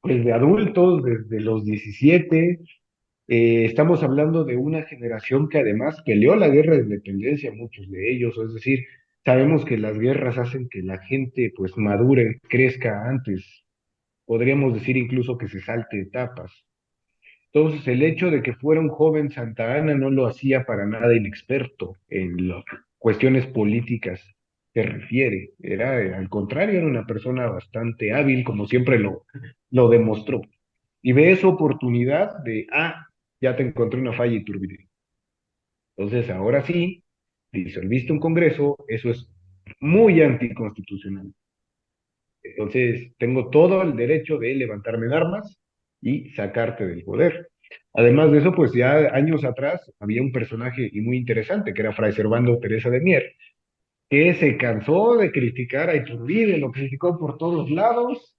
pues 0.00 0.24
de 0.24 0.32
adultos 0.32 1.04
desde 1.04 1.38
los 1.42 1.64
17. 1.64 2.58
Eh, 3.32 3.64
estamos 3.64 4.02
hablando 4.02 4.42
de 4.42 4.56
una 4.56 4.82
generación 4.82 5.48
que 5.48 5.60
además 5.60 6.02
peleó 6.04 6.34
la 6.34 6.48
guerra 6.48 6.74
de 6.74 6.82
independencia, 6.82 7.52
muchos 7.52 7.88
de 7.88 8.10
ellos, 8.10 8.36
es 8.36 8.52
decir, 8.52 8.84
sabemos 9.24 9.64
que 9.64 9.78
las 9.78 9.96
guerras 9.96 10.36
hacen 10.36 10.68
que 10.68 10.82
la 10.82 10.98
gente 10.98 11.52
pues 11.54 11.76
madure, 11.76 12.40
crezca 12.48 13.08
antes, 13.08 13.62
podríamos 14.26 14.74
decir 14.74 14.96
incluso 14.96 15.38
que 15.38 15.46
se 15.46 15.60
salte 15.60 16.00
etapas. 16.00 16.64
Entonces, 17.52 17.86
el 17.86 18.02
hecho 18.02 18.32
de 18.32 18.42
que 18.42 18.54
fuera 18.54 18.80
un 18.80 18.88
joven 18.88 19.30
Santa 19.30 19.76
Ana 19.76 19.94
no 19.94 20.10
lo 20.10 20.26
hacía 20.26 20.64
para 20.64 20.84
nada 20.84 21.14
inexperto 21.14 21.94
en 22.08 22.48
las 22.48 22.64
cuestiones 22.98 23.46
políticas 23.46 24.20
que 24.74 24.82
refiere. 24.82 25.50
Era, 25.60 26.18
al 26.18 26.28
contrario, 26.28 26.78
era 26.78 26.86
una 26.88 27.06
persona 27.06 27.46
bastante 27.46 28.12
hábil, 28.12 28.42
como 28.42 28.66
siempre 28.66 28.98
lo, 28.98 29.24
lo 29.70 29.88
demostró. 29.88 30.42
Y 31.00 31.12
ve 31.12 31.30
esa 31.30 31.46
oportunidad 31.46 32.36
de, 32.42 32.66
ah, 32.72 33.06
ya 33.40 33.56
te 33.56 33.62
encontré 33.62 34.00
una 34.00 34.12
falla 34.12 34.36
y 34.36 34.44
turbide. 34.44 34.88
Entonces, 35.96 36.30
ahora 36.30 36.62
sí, 36.62 37.04
disolviste 37.52 38.12
un 38.12 38.20
Congreso, 38.20 38.76
eso 38.88 39.10
es 39.10 39.28
muy 39.80 40.20
anticonstitucional. 40.22 41.32
Entonces, 42.42 43.12
tengo 43.18 43.50
todo 43.50 43.82
el 43.82 43.96
derecho 43.96 44.38
de 44.38 44.54
levantarme 44.54 45.06
en 45.06 45.12
armas 45.12 45.60
y 46.00 46.30
sacarte 46.30 46.86
del 46.86 47.04
poder. 47.04 47.50
Además 47.92 48.32
de 48.32 48.38
eso, 48.38 48.52
pues 48.52 48.72
ya 48.72 49.14
años 49.14 49.44
atrás 49.44 49.92
había 49.98 50.22
un 50.22 50.32
personaje 50.32 50.90
muy 50.94 51.16
interesante 51.16 51.74
que 51.74 51.82
era 51.82 51.92
Fray 51.92 52.12
Servando 52.12 52.58
Teresa 52.58 52.90
de 52.90 53.00
Mier, 53.00 53.34
que 54.08 54.34
se 54.34 54.56
cansó 54.56 55.16
de 55.16 55.30
criticar 55.30 55.90
a 55.90 55.96
Iturbide, 55.96 56.58
lo 56.58 56.72
criticó 56.72 57.18
por 57.18 57.38
todos 57.38 57.70
lados. 57.70 58.34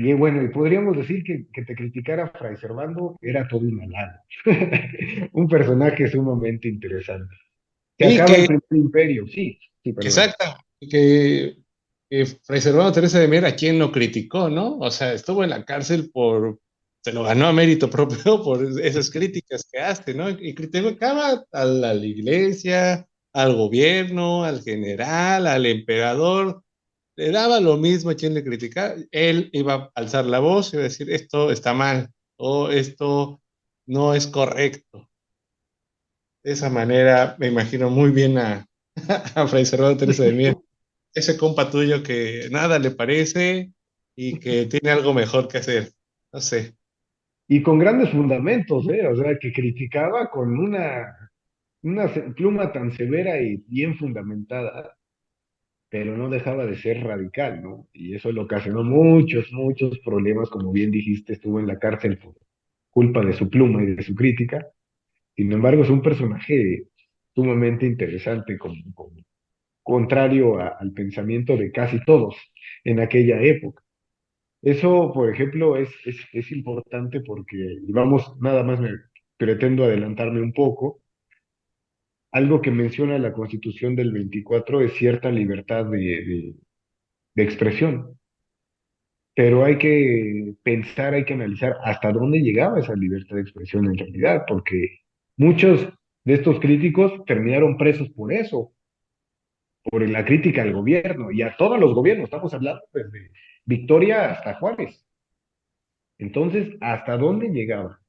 Y 0.00 0.12
bueno, 0.12 0.42
y 0.42 0.48
podríamos 0.48 0.96
decir 0.96 1.24
que, 1.24 1.46
que 1.52 1.64
te 1.64 1.74
criticara 1.74 2.28
Fray 2.28 2.56
Servando 2.56 3.16
era 3.20 3.48
todo 3.48 3.62
un 3.62 3.80
halago. 3.80 4.18
un 5.32 5.48
personaje 5.48 6.06
sumamente 6.06 6.68
interesante. 6.68 7.34
Que 7.96 8.14
acaba 8.14 8.36
el 8.36 8.46
primer 8.46 8.62
imperio, 8.70 9.26
sí. 9.26 9.58
sí 9.82 9.90
Exacto. 9.90 10.44
Que 10.88 11.56
que 12.08 12.24
Fray 12.24 12.60
Servando 12.60 12.92
Teresa 12.92 13.18
de 13.18 13.28
Mier, 13.28 13.44
¿a 13.44 13.54
quién 13.54 13.78
lo 13.78 13.92
criticó, 13.92 14.48
no? 14.48 14.78
O 14.78 14.90
sea, 14.90 15.12
estuvo 15.12 15.44
en 15.44 15.50
la 15.50 15.64
cárcel 15.64 16.10
por, 16.10 16.58
se 17.02 17.12
lo 17.12 17.22
ganó 17.22 17.46
a 17.46 17.52
mérito 17.52 17.90
propio 17.90 18.42
por 18.42 18.64
esas 18.80 19.10
críticas 19.10 19.68
que 19.70 19.78
hace, 19.78 20.14
¿no? 20.14 20.30
Y 20.30 20.54
criticaba 20.54 21.44
a 21.52 21.64
la, 21.64 21.94
iglesia, 21.94 23.06
al 23.32 23.54
gobierno, 23.54 24.44
al 24.44 24.62
general, 24.62 25.46
al 25.46 25.66
emperador, 25.66 26.62
le 27.18 27.32
daba 27.32 27.58
lo 27.58 27.76
mismo 27.76 28.10
a 28.10 28.14
quien 28.14 28.32
le 28.32 28.44
criticaba, 28.44 28.94
él 29.10 29.50
iba 29.52 29.74
a 29.74 29.90
alzar 29.96 30.24
la 30.24 30.38
voz 30.38 30.72
y 30.72 30.76
a 30.76 30.80
decir, 30.80 31.10
esto 31.10 31.50
está 31.50 31.74
mal, 31.74 32.12
o 32.36 32.70
esto 32.70 33.40
no 33.86 34.14
es 34.14 34.28
correcto. 34.28 35.10
De 36.44 36.52
esa 36.52 36.70
manera 36.70 37.34
me 37.40 37.48
imagino 37.48 37.90
muy 37.90 38.12
bien 38.12 38.38
a, 38.38 38.68
Fray 39.48 39.66
Servando 39.66 39.98
Teresa 39.98 40.22
de 40.22 40.32
Mier 40.32 40.56
ese 41.12 41.36
compa 41.36 41.70
tuyo 41.70 42.04
que 42.04 42.48
nada 42.52 42.78
le 42.78 42.92
parece 42.92 43.72
y 44.14 44.38
que 44.38 44.66
tiene 44.66 44.90
algo 44.90 45.12
mejor 45.12 45.48
que 45.48 45.58
hacer. 45.58 45.90
No 46.32 46.40
sé. 46.40 46.76
Y 47.48 47.62
con 47.62 47.80
grandes 47.80 48.10
fundamentos, 48.10 48.88
¿eh? 48.88 49.04
O 49.08 49.16
sea, 49.16 49.36
que 49.40 49.52
criticaba 49.52 50.30
con 50.30 50.56
una, 50.56 51.32
una 51.82 52.06
pluma 52.36 52.70
tan 52.70 52.92
severa 52.92 53.40
y 53.40 53.56
bien 53.66 53.96
fundamentada, 53.96 54.96
pero 55.90 56.16
no 56.16 56.28
dejaba 56.28 56.66
de 56.66 56.76
ser 56.76 57.02
radical, 57.02 57.62
¿no? 57.62 57.88
Y 57.92 58.14
eso 58.14 58.30
le 58.30 58.40
ocasionó 58.40 58.84
muchos, 58.84 59.52
muchos 59.52 59.98
problemas, 60.00 60.50
como 60.50 60.72
bien 60.72 60.90
dijiste, 60.90 61.34
estuvo 61.34 61.60
en 61.60 61.66
la 61.66 61.78
cárcel 61.78 62.18
por 62.18 62.34
culpa 62.90 63.24
de 63.24 63.32
su 63.32 63.48
pluma 63.48 63.82
y 63.82 63.94
de 63.94 64.02
su 64.02 64.14
crítica. 64.14 64.66
Sin 65.36 65.52
embargo, 65.52 65.82
es 65.82 65.90
un 65.90 66.02
personaje 66.02 66.84
sumamente 67.34 67.86
interesante 67.86 68.58
como, 68.58 68.76
contrario 69.82 70.58
al 70.58 70.92
pensamiento 70.92 71.56
de 71.56 71.72
casi 71.72 72.04
todos 72.04 72.36
en 72.84 73.00
aquella 73.00 73.40
época. 73.40 73.82
Eso, 74.60 75.12
por 75.14 75.32
ejemplo, 75.32 75.76
es, 75.76 75.88
es, 76.04 76.18
es 76.32 76.52
importante 76.52 77.20
porque, 77.20 77.78
vamos, 77.88 78.36
nada 78.40 78.62
más 78.64 78.80
me 78.80 78.90
pretendo 79.36 79.84
adelantarme 79.84 80.42
un 80.42 80.52
poco, 80.52 81.00
algo 82.32 82.60
que 82.62 82.70
menciona 82.70 83.18
la 83.18 83.32
Constitución 83.32 83.96
del 83.96 84.12
24 84.12 84.80
es 84.82 84.94
cierta 84.94 85.30
libertad 85.30 85.86
de, 85.86 85.98
de, 85.98 86.54
de 87.34 87.42
expresión, 87.42 88.18
pero 89.34 89.64
hay 89.64 89.78
que 89.78 90.54
pensar, 90.62 91.14
hay 91.14 91.24
que 91.24 91.34
analizar 91.34 91.76
hasta 91.84 92.12
dónde 92.12 92.40
llegaba 92.40 92.80
esa 92.80 92.94
libertad 92.94 93.36
de 93.36 93.42
expresión 93.42 93.86
en 93.86 93.96
realidad, 93.96 94.44
porque 94.48 95.02
muchos 95.36 95.88
de 96.24 96.34
estos 96.34 96.58
críticos 96.60 97.24
terminaron 97.24 97.76
presos 97.76 98.10
por 98.10 98.32
eso, 98.32 98.72
por 99.82 100.08
la 100.08 100.24
crítica 100.24 100.62
al 100.62 100.72
gobierno 100.72 101.30
y 101.30 101.42
a 101.42 101.56
todos 101.56 101.78
los 101.78 101.94
gobiernos, 101.94 102.24
estamos 102.24 102.52
hablando 102.52 102.82
desde 102.92 103.30
Victoria 103.64 104.30
hasta 104.30 104.54
Juárez. 104.54 105.04
Entonces, 106.18 106.76
¿hasta 106.80 107.16
dónde 107.16 107.48
llegaba? 107.48 108.00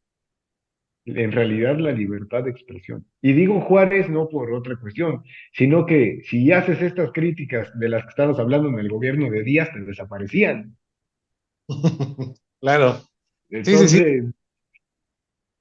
En 1.15 1.31
realidad 1.31 1.77
la 1.77 1.91
libertad 1.91 2.43
de 2.43 2.51
expresión. 2.51 3.05
Y 3.21 3.33
digo 3.33 3.61
Juárez 3.61 4.09
no 4.09 4.27
por 4.29 4.51
otra 4.53 4.75
cuestión, 4.77 5.23
sino 5.53 5.85
que 5.85 6.21
si 6.25 6.51
haces 6.51 6.81
estas 6.81 7.11
críticas 7.11 7.71
de 7.79 7.89
las 7.89 8.03
que 8.03 8.09
estamos 8.09 8.39
hablando 8.39 8.69
en 8.69 8.79
el 8.79 8.89
gobierno 8.89 9.29
de 9.29 9.43
Díaz, 9.43 9.71
te 9.73 9.81
desaparecían. 9.81 10.77
claro. 12.61 13.01
Entonces, 13.49 13.91
sí, 13.91 13.97
sí, 13.97 14.33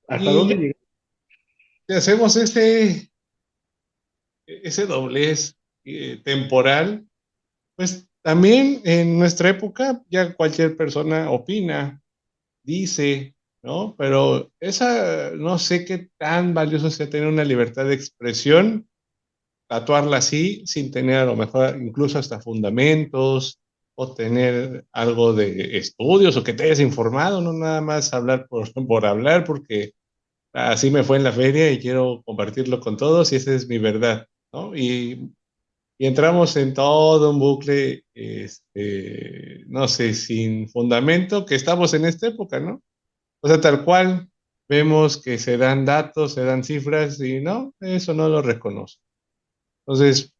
¿hasta 0.08 0.30
dónde 0.30 0.54
llegaba? 0.56 0.78
Si 1.86 1.94
hacemos 1.94 2.36
ese, 2.36 3.10
ese 4.46 4.86
doblez 4.86 5.56
eh, 5.84 6.20
temporal, 6.22 7.08
pues 7.76 8.08
también 8.22 8.82
en 8.84 9.18
nuestra 9.18 9.48
época 9.48 10.02
ya 10.10 10.34
cualquier 10.34 10.76
persona 10.76 11.30
opina, 11.30 12.02
dice, 12.62 13.34
¿no? 13.68 13.94
Pero 13.98 14.50
esa, 14.60 15.32
no 15.36 15.58
sé 15.58 15.84
qué 15.84 16.08
tan 16.16 16.54
valioso 16.54 16.90
sea 16.90 17.10
tener 17.10 17.28
una 17.28 17.44
libertad 17.44 17.84
de 17.84 17.94
expresión, 17.94 18.88
tatuarla 19.68 20.18
así, 20.18 20.66
sin 20.66 20.90
tener 20.90 21.18
a 21.18 21.26
lo 21.26 21.36
mejor 21.36 21.76
incluso 21.80 22.18
hasta 22.18 22.40
fundamentos, 22.40 23.60
o 23.94 24.14
tener 24.14 24.86
algo 24.92 25.34
de 25.34 25.76
estudios, 25.76 26.36
o 26.36 26.44
que 26.44 26.54
te 26.54 26.64
hayas 26.64 26.80
informado, 26.80 27.42
no 27.42 27.52
nada 27.52 27.82
más 27.82 28.14
hablar 28.14 28.46
por, 28.48 28.72
por 28.88 29.04
hablar, 29.04 29.44
porque 29.44 29.92
así 30.54 30.90
me 30.90 31.04
fue 31.04 31.18
en 31.18 31.24
la 31.24 31.32
feria 31.32 31.70
y 31.70 31.78
quiero 31.78 32.22
compartirlo 32.24 32.80
con 32.80 32.96
todos 32.96 33.32
y 33.32 33.36
esa 33.36 33.54
es 33.54 33.68
mi 33.68 33.78
verdad, 33.78 34.26
¿no? 34.52 34.74
Y 34.74 35.30
y 36.00 36.06
entramos 36.06 36.56
en 36.56 36.74
todo 36.74 37.30
un 37.30 37.40
bucle, 37.40 38.04
este, 38.14 39.64
no 39.66 39.88
sé, 39.88 40.14
sin 40.14 40.68
fundamento, 40.68 41.44
que 41.44 41.56
estamos 41.56 41.92
en 41.92 42.04
esta 42.04 42.28
época, 42.28 42.60
¿no? 42.60 42.82
O 43.40 43.48
sea, 43.48 43.60
tal 43.60 43.84
cual, 43.84 44.28
vemos 44.68 45.22
que 45.22 45.38
se 45.38 45.56
dan 45.56 45.84
datos, 45.84 46.34
se 46.34 46.44
dan 46.44 46.62
cifras 46.62 47.20
y 47.20 47.40
no, 47.40 47.74
eso 47.80 48.14
no 48.14 48.28
lo 48.28 48.42
reconozco. 48.42 49.02
Entonces, 49.86 50.34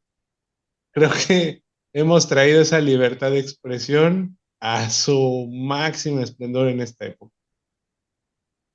creo 0.92 1.10
que 1.26 1.62
hemos 1.92 2.28
traído 2.28 2.60
esa 2.60 2.80
libertad 2.80 3.30
de 3.30 3.38
expresión 3.38 4.38
a 4.60 4.90
su 4.90 5.48
máximo 5.50 6.20
esplendor 6.20 6.68
en 6.68 6.80
esta 6.80 7.06
época. 7.06 7.32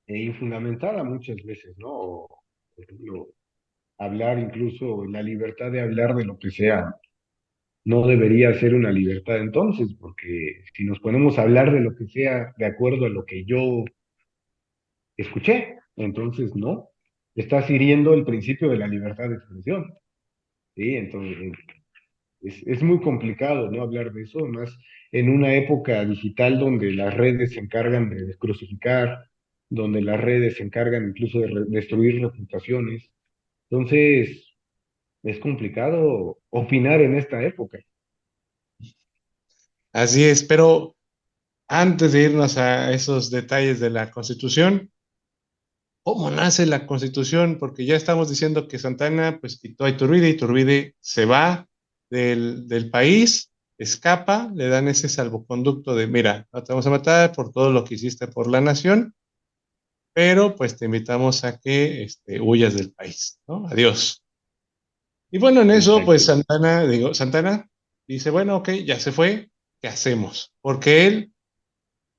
E 0.06 0.18
infundamentada 0.18 1.04
muchas 1.04 1.36
veces, 1.44 1.76
¿no? 1.78 2.26
Por 2.74 2.84
ejemplo, 2.84 3.28
hablar 3.98 4.38
incluso 4.38 5.04
la 5.06 5.22
libertad 5.22 5.70
de 5.70 5.80
hablar 5.80 6.14
de 6.14 6.24
lo 6.24 6.38
que 6.38 6.50
sea 6.50 6.94
no 7.86 8.06
debería 8.06 8.52
ser 8.54 8.74
una 8.74 8.90
libertad 8.90 9.36
entonces, 9.36 9.94
porque 10.00 10.62
si 10.72 10.84
nos 10.84 10.98
ponemos 11.00 11.38
a 11.38 11.42
hablar 11.42 11.70
de 11.70 11.80
lo 11.80 11.94
que 11.94 12.08
sea 12.08 12.52
de 12.56 12.64
acuerdo 12.64 13.04
a 13.04 13.10
lo 13.10 13.24
que 13.24 13.44
yo 13.44 13.84
escuché, 15.16 15.76
entonces 15.96 16.54
no, 16.54 16.90
estás 17.34 17.68
hiriendo 17.70 18.14
el 18.14 18.24
principio 18.24 18.68
de 18.68 18.78
la 18.78 18.88
libertad 18.88 19.28
de 19.28 19.36
expresión. 19.36 19.94
Sí, 20.74 20.96
entonces 20.96 21.52
es, 22.40 22.62
es 22.66 22.82
muy 22.82 23.00
complicado 23.00 23.70
no 23.70 23.82
hablar 23.82 24.12
de 24.12 24.22
eso, 24.22 24.46
más 24.46 24.76
en 25.12 25.30
una 25.30 25.54
época 25.54 26.04
digital 26.04 26.58
donde 26.58 26.92
las 26.92 27.14
redes 27.14 27.52
se 27.52 27.60
encargan 27.60 28.10
de 28.10 28.26
descrucificar, 28.26 29.30
donde 29.70 30.02
las 30.02 30.20
redes 30.20 30.56
se 30.56 30.64
encargan 30.64 31.08
incluso 31.08 31.38
de 31.40 31.64
destruir 31.68 32.20
reputaciones, 32.20 33.10
entonces, 33.74 34.54
es 35.22 35.38
complicado 35.40 36.38
opinar 36.50 37.00
en 37.00 37.16
esta 37.16 37.42
época. 37.42 37.78
Así 39.92 40.22
es, 40.22 40.44
pero 40.44 40.94
antes 41.66 42.12
de 42.12 42.22
irnos 42.22 42.56
a 42.56 42.92
esos 42.92 43.32
detalles 43.32 43.80
de 43.80 43.90
la 43.90 44.12
Constitución, 44.12 44.92
¿cómo 46.04 46.30
nace 46.30 46.66
la 46.66 46.86
Constitución? 46.86 47.56
Porque 47.58 47.84
ya 47.86 47.96
estamos 47.96 48.28
diciendo 48.28 48.68
que 48.68 48.78
Santana 48.78 49.38
pues 49.40 49.58
quitó 49.58 49.84
a 49.84 49.90
Iturbide, 49.90 50.28
Iturbide 50.28 50.94
se 51.00 51.24
va 51.24 51.66
del, 52.10 52.68
del 52.68 52.90
país, 52.90 53.50
escapa, 53.78 54.50
le 54.54 54.68
dan 54.68 54.86
ese 54.86 55.08
salvoconducto 55.08 55.96
de, 55.96 56.06
mira, 56.06 56.46
no 56.52 56.62
te 56.62 56.72
vamos 56.72 56.86
a 56.86 56.90
matar 56.90 57.32
por 57.32 57.50
todo 57.50 57.72
lo 57.72 57.84
que 57.84 57.94
hiciste 57.94 58.28
por 58.28 58.48
la 58.48 58.60
nación, 58.60 59.14
pero 60.12 60.54
pues 60.54 60.76
te 60.76 60.84
invitamos 60.84 61.42
a 61.42 61.58
que 61.58 62.04
este, 62.04 62.40
huyas 62.40 62.74
del 62.74 62.92
país, 62.92 63.40
¿no? 63.48 63.66
Adiós. 63.66 64.22
Y 65.30 65.38
bueno, 65.38 65.62
en 65.62 65.72
eso, 65.72 66.02
pues 66.04 66.26
Santana, 66.26 66.86
digo, 66.86 67.14
Santana 67.14 67.68
dice, 68.06 68.30
bueno, 68.30 68.58
ok, 68.58 68.70
ya 68.84 69.00
se 69.00 69.10
fue, 69.10 69.50
¿qué 69.80 69.88
hacemos? 69.88 70.52
Porque 70.60 71.06
él 71.06 71.32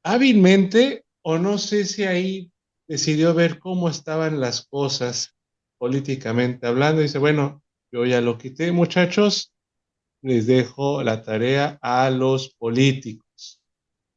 hábilmente, 0.04 1.06
o 1.22 1.38
no 1.38 1.58
sé 1.58 1.86
si 1.86 2.04
ahí 2.04 2.52
decidió 2.88 3.34
ver 3.34 3.60
cómo 3.60 3.90
estaban 3.90 4.40
las 4.40 4.66
cosas 4.68 5.36
políticamente 5.78 6.68
hablando, 6.68 7.02
dice, 7.02 7.18
bueno, 7.18 7.64
yo 7.92 8.06
ya 8.06 8.22
lo 8.22 8.38
quité, 8.38 8.72
muchachos, 8.72 9.54
les 10.22 10.48
dejo 10.48 11.04
la 11.04 11.22
tarea 11.22 11.78
a 11.82 12.10
los 12.10 12.54
políticos, 12.56 13.62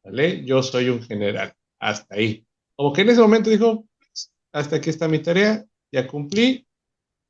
¿vale? 0.03 0.45
Yo 0.45 0.63
soy 0.63 0.89
un 0.89 1.03
general, 1.03 1.53
hasta 1.79 2.15
ahí. 2.15 2.47
Como 2.77 2.93
que 2.93 3.03
en 3.03 3.11
ese 3.11 3.21
momento 3.21 3.51
dijo, 3.51 3.87
pues, 3.99 4.33
hasta 4.53 4.77
aquí 4.77 4.91
está 4.91 5.09
mi 5.09 5.19
tarea, 5.19 5.65
ya 5.93 6.07
cumplí, 6.07 6.67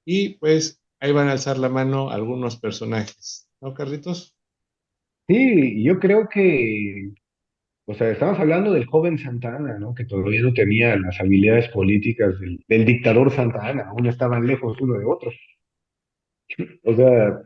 y 0.05 0.31
pues 0.31 0.81
ahí 1.01 1.13
van 1.13 1.29
a 1.29 1.33
alzar 1.33 1.59
la 1.59 1.69
mano 1.69 2.11
algunos 2.11 2.57
personajes, 2.57 3.49
¿no, 3.61 3.75
Carlitos? 3.75 4.35
Sí, 5.27 5.83
yo 5.83 5.99
creo 5.99 6.29
que, 6.29 7.13
o 7.91 7.95
sea, 7.95 8.11
estamos 8.11 8.39
hablando 8.39 8.71
del 8.75 8.85
joven 8.85 9.17
Santana, 9.17 9.79
¿no? 9.79 9.95
Que 9.95 10.05
todavía 10.05 10.43
no 10.43 10.53
tenía 10.53 10.95
las 10.97 11.19
habilidades 11.21 11.69
políticas 11.69 12.35
del, 12.69 12.85
dictador 12.85 13.31
Santana, 13.31 13.85
aún 13.89 14.07
estaban 14.07 14.47
lejos 14.47 14.79
uno 14.83 14.99
de 14.99 15.07
otro. 15.07 15.31
O 16.85 16.95
sea, 16.95 17.41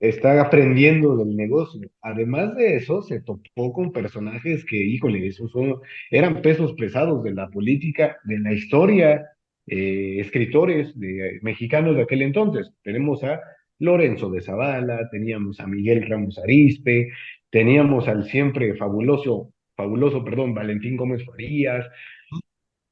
está 0.00 0.40
aprendiendo 0.40 1.16
del 1.16 1.36
negocio. 1.36 1.88
Además 2.02 2.56
de 2.56 2.74
eso, 2.74 3.02
se 3.02 3.20
topó 3.20 3.72
con 3.72 3.92
personajes 3.92 4.64
que, 4.64 4.76
híjole, 4.76 5.24
esos 5.28 5.52
son, 5.52 5.76
eran 6.10 6.42
pesos 6.42 6.72
pesados 6.72 7.22
de 7.22 7.34
la 7.34 7.48
política, 7.48 8.18
de 8.24 8.40
la 8.40 8.52
historia, 8.52 9.26
eh, 9.68 10.16
escritores 10.18 10.98
de, 10.98 11.38
mexicanos 11.42 11.94
de 11.94 12.02
aquel 12.02 12.22
entonces. 12.22 12.72
Tenemos 12.82 13.22
a 13.22 13.40
Lorenzo 13.78 14.28
de 14.28 14.40
Zavala, 14.40 15.08
teníamos 15.12 15.60
a 15.60 15.68
Miguel 15.68 16.04
Ramos 16.08 16.36
Arispe, 16.36 17.10
teníamos 17.50 18.08
al 18.08 18.24
siempre 18.24 18.74
fabuloso, 18.74 19.52
fabuloso, 19.78 20.24
perdón, 20.24 20.54
Valentín 20.54 20.96
Gómez 20.96 21.24
Farías, 21.24 21.86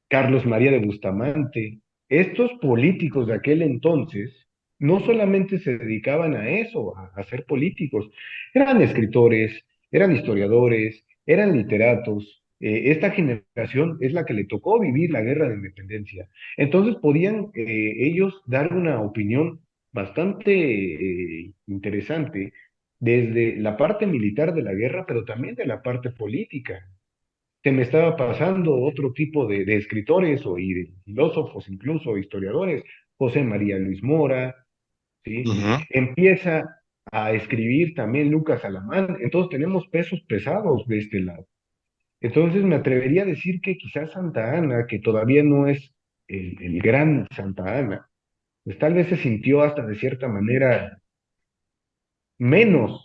Carlos 0.08 0.46
María 0.46 0.70
de 0.70 0.78
Bustamante. 0.78 1.80
Estos 2.08 2.52
políticos 2.62 3.26
de 3.26 3.34
aquel 3.34 3.62
entonces 3.62 4.46
no 4.78 5.00
solamente 5.00 5.58
se 5.58 5.78
dedicaban 5.78 6.34
a 6.34 6.48
eso, 6.48 6.96
a, 6.96 7.12
a 7.16 7.24
ser 7.24 7.44
políticos, 7.46 8.08
eran 8.54 8.80
escritores, 8.82 9.64
eran 9.90 10.12
historiadores, 10.12 11.04
eran 11.26 11.56
literatos, 11.56 12.42
eh, 12.60 12.90
esta 12.92 13.10
generación 13.10 13.98
es 14.00 14.12
la 14.12 14.24
que 14.24 14.34
le 14.34 14.44
tocó 14.44 14.80
vivir 14.80 15.10
la 15.10 15.22
guerra 15.22 15.48
de 15.48 15.56
independencia. 15.56 16.28
Entonces 16.56 16.96
podían 17.02 17.50
eh, 17.54 17.94
ellos 17.98 18.42
dar 18.46 18.72
una 18.72 19.00
opinión 19.02 19.60
bastante 19.92 20.52
eh, 20.52 21.52
interesante 21.66 22.52
desde 22.98 23.56
la 23.56 23.76
parte 23.76 24.06
militar 24.06 24.54
de 24.54 24.62
la 24.62 24.74
guerra, 24.74 25.04
pero 25.06 25.24
también 25.24 25.54
de 25.54 25.66
la 25.66 25.82
parte 25.82 26.10
política. 26.10 26.88
Se 27.62 27.72
me 27.72 27.82
estaba 27.82 28.16
pasando 28.16 28.74
otro 28.76 29.12
tipo 29.12 29.46
de, 29.46 29.64
de 29.64 29.76
escritores 29.76 30.46
o 30.46 30.58
y 30.58 30.72
de 30.72 30.92
filósofos, 31.04 31.68
incluso 31.68 32.16
historiadores, 32.16 32.84
José 33.18 33.42
María 33.42 33.78
Luis 33.78 34.02
Mora, 34.02 34.54
¿sí? 35.24 35.44
Empieza 35.90 36.82
a 37.10 37.32
escribir 37.32 37.94
también 37.94 38.30
Lucas 38.30 38.64
Alamán, 38.64 39.16
entonces 39.20 39.50
tenemos 39.50 39.86
pesos 39.88 40.20
pesados 40.28 40.86
de 40.86 40.98
este 40.98 41.20
lado. 41.20 41.46
Entonces 42.20 42.62
me 42.62 42.76
atrevería 42.76 43.22
a 43.22 43.26
decir 43.26 43.60
que 43.60 43.76
quizás 43.76 44.12
Santa 44.12 44.56
Ana, 44.56 44.86
que 44.86 44.98
todavía 44.98 45.42
no 45.42 45.66
es 45.66 45.92
el, 46.28 46.56
el 46.62 46.80
gran 46.80 47.26
Santa 47.34 47.78
Ana, 47.78 48.08
pues 48.64 48.78
tal 48.78 48.94
vez 48.94 49.08
se 49.08 49.16
sintió 49.16 49.62
hasta 49.62 49.86
de 49.86 49.94
cierta 49.96 50.28
manera 50.28 51.00
menos. 52.38 53.02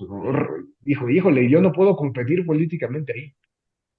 Dijo, 0.79 1.09
híjole, 1.09 1.49
yo 1.49 1.61
no 1.61 1.71
puedo 1.71 1.95
competir 1.95 2.45
políticamente 2.45 3.13
ahí. 3.13 3.35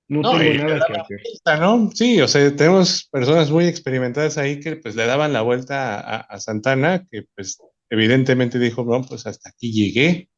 No, 0.09 0.21
no 0.21 0.39
tengo 0.39 0.65
nada 0.65 0.85
que 0.87 0.93
hacer. 0.93 1.21
Vuelta, 1.25 1.57
¿no? 1.59 1.91
Sí, 1.95 2.21
o 2.21 2.29
sea, 2.29 2.55
tenemos 2.55 3.09
personas 3.11 3.51
muy 3.51 3.67
experimentadas 3.67 4.37
ahí 4.37 4.61
que 4.61 4.77
pues 4.77 4.95
le 4.95 5.07
daban 5.07 5.33
la 5.33 5.43
vuelta 5.43 5.99
a, 6.01 6.17
a 6.21 6.41
Santana, 6.41 7.07
que 7.11 7.25
pues 7.35 7.59
evidentemente 7.89 8.59
dijo, 8.59 8.85
bueno, 8.85 9.07
pues 9.09 9.27
hasta 9.27 9.51
aquí 9.51 9.73
llegué, 9.73 10.29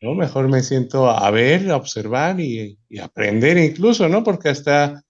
¿no? 0.00 0.14
Mejor 0.14 0.48
me 0.48 0.62
siento 0.62 1.10
a 1.10 1.30
ver, 1.30 1.70
a 1.70 1.76
observar 1.76 2.40
y, 2.40 2.78
y 2.88 2.98
aprender 3.00 3.58
incluso, 3.58 4.08
¿no? 4.08 4.22
Porque 4.22 4.48
hasta, 4.50 5.02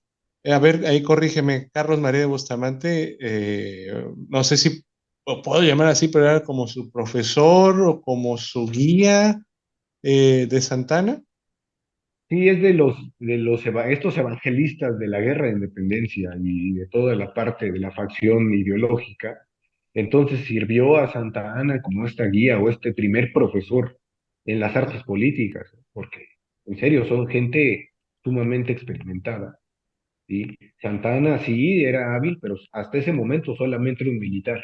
a 0.45 0.59
ver, 0.59 0.87
ahí 0.87 1.03
corrígeme, 1.03 1.69
Carlos 1.73 2.01
María 2.01 2.21
de 2.21 2.27
Bustamante, 2.27 3.17
eh, 3.21 4.05
no 4.29 4.43
sé 4.43 4.57
si 4.57 4.83
lo 5.29 5.43
puedo 5.43 5.63
llamar 5.63 5.89
así, 5.89 6.09
pero 6.09 6.25
era 6.25 6.43
como 6.43 6.67
su 6.67 6.91
profesor 6.91 7.79
o 7.83 8.01
como 8.01 8.39
su 8.39 8.67
guía 8.67 9.43
eh, 10.03 10.47
de 10.49 10.61
Santana. 10.63 11.23
Sí, 12.31 12.49
es 12.49 12.63
de 12.63 12.73
los, 12.73 12.97
de 13.19 13.37
los 13.37 13.63
estos 13.67 14.17
evangelistas 14.17 14.99
de 14.99 15.07
la 15.07 15.21
guerra 15.21 15.47
de 15.47 15.53
independencia 15.53 16.31
y 16.43 16.73
de 16.73 16.87
toda 16.89 17.15
la 17.15 17.35
parte 17.35 17.71
de 17.71 17.79
la 17.79 17.91
facción 17.91 18.55
ideológica. 18.55 19.39
Entonces 19.93 20.47
sirvió 20.47 20.97
a 20.97 21.13
Santa 21.13 21.59
Ana 21.59 21.83
como 21.83 22.07
esta 22.07 22.25
guía 22.27 22.59
o 22.59 22.71
este 22.71 22.95
primer 22.95 23.31
profesor 23.33 23.99
en 24.47 24.61
las 24.61 24.75
artes 24.77 25.03
políticas, 25.03 25.71
porque 25.93 26.27
en 26.65 26.79
serio 26.79 27.05
son 27.07 27.29
gente 27.29 27.91
sumamente 28.25 28.73
experimentada. 28.73 29.59
¿sí? 30.27 30.57
Santa 30.81 31.17
Ana 31.17 31.39
sí 31.41 31.85
era 31.85 32.15
hábil, 32.15 32.39
pero 32.41 32.57
hasta 32.73 32.97
ese 32.97 33.13
momento 33.13 33.55
solamente 33.57 34.05
era 34.05 34.13
un 34.13 34.19
militar. 34.19 34.63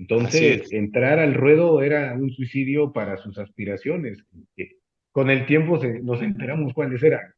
Entonces, 0.00 0.72
entrar 0.72 1.18
al 1.18 1.34
ruedo 1.34 1.82
era 1.82 2.14
un 2.14 2.30
suicidio 2.32 2.90
para 2.90 3.18
sus 3.18 3.36
aspiraciones. 3.36 4.24
Que 4.56 4.78
con 5.12 5.28
el 5.28 5.44
tiempo 5.44 5.78
se, 5.78 6.00
nos 6.00 6.22
enteramos 6.22 6.72
cuáles 6.72 7.02
eran, 7.02 7.34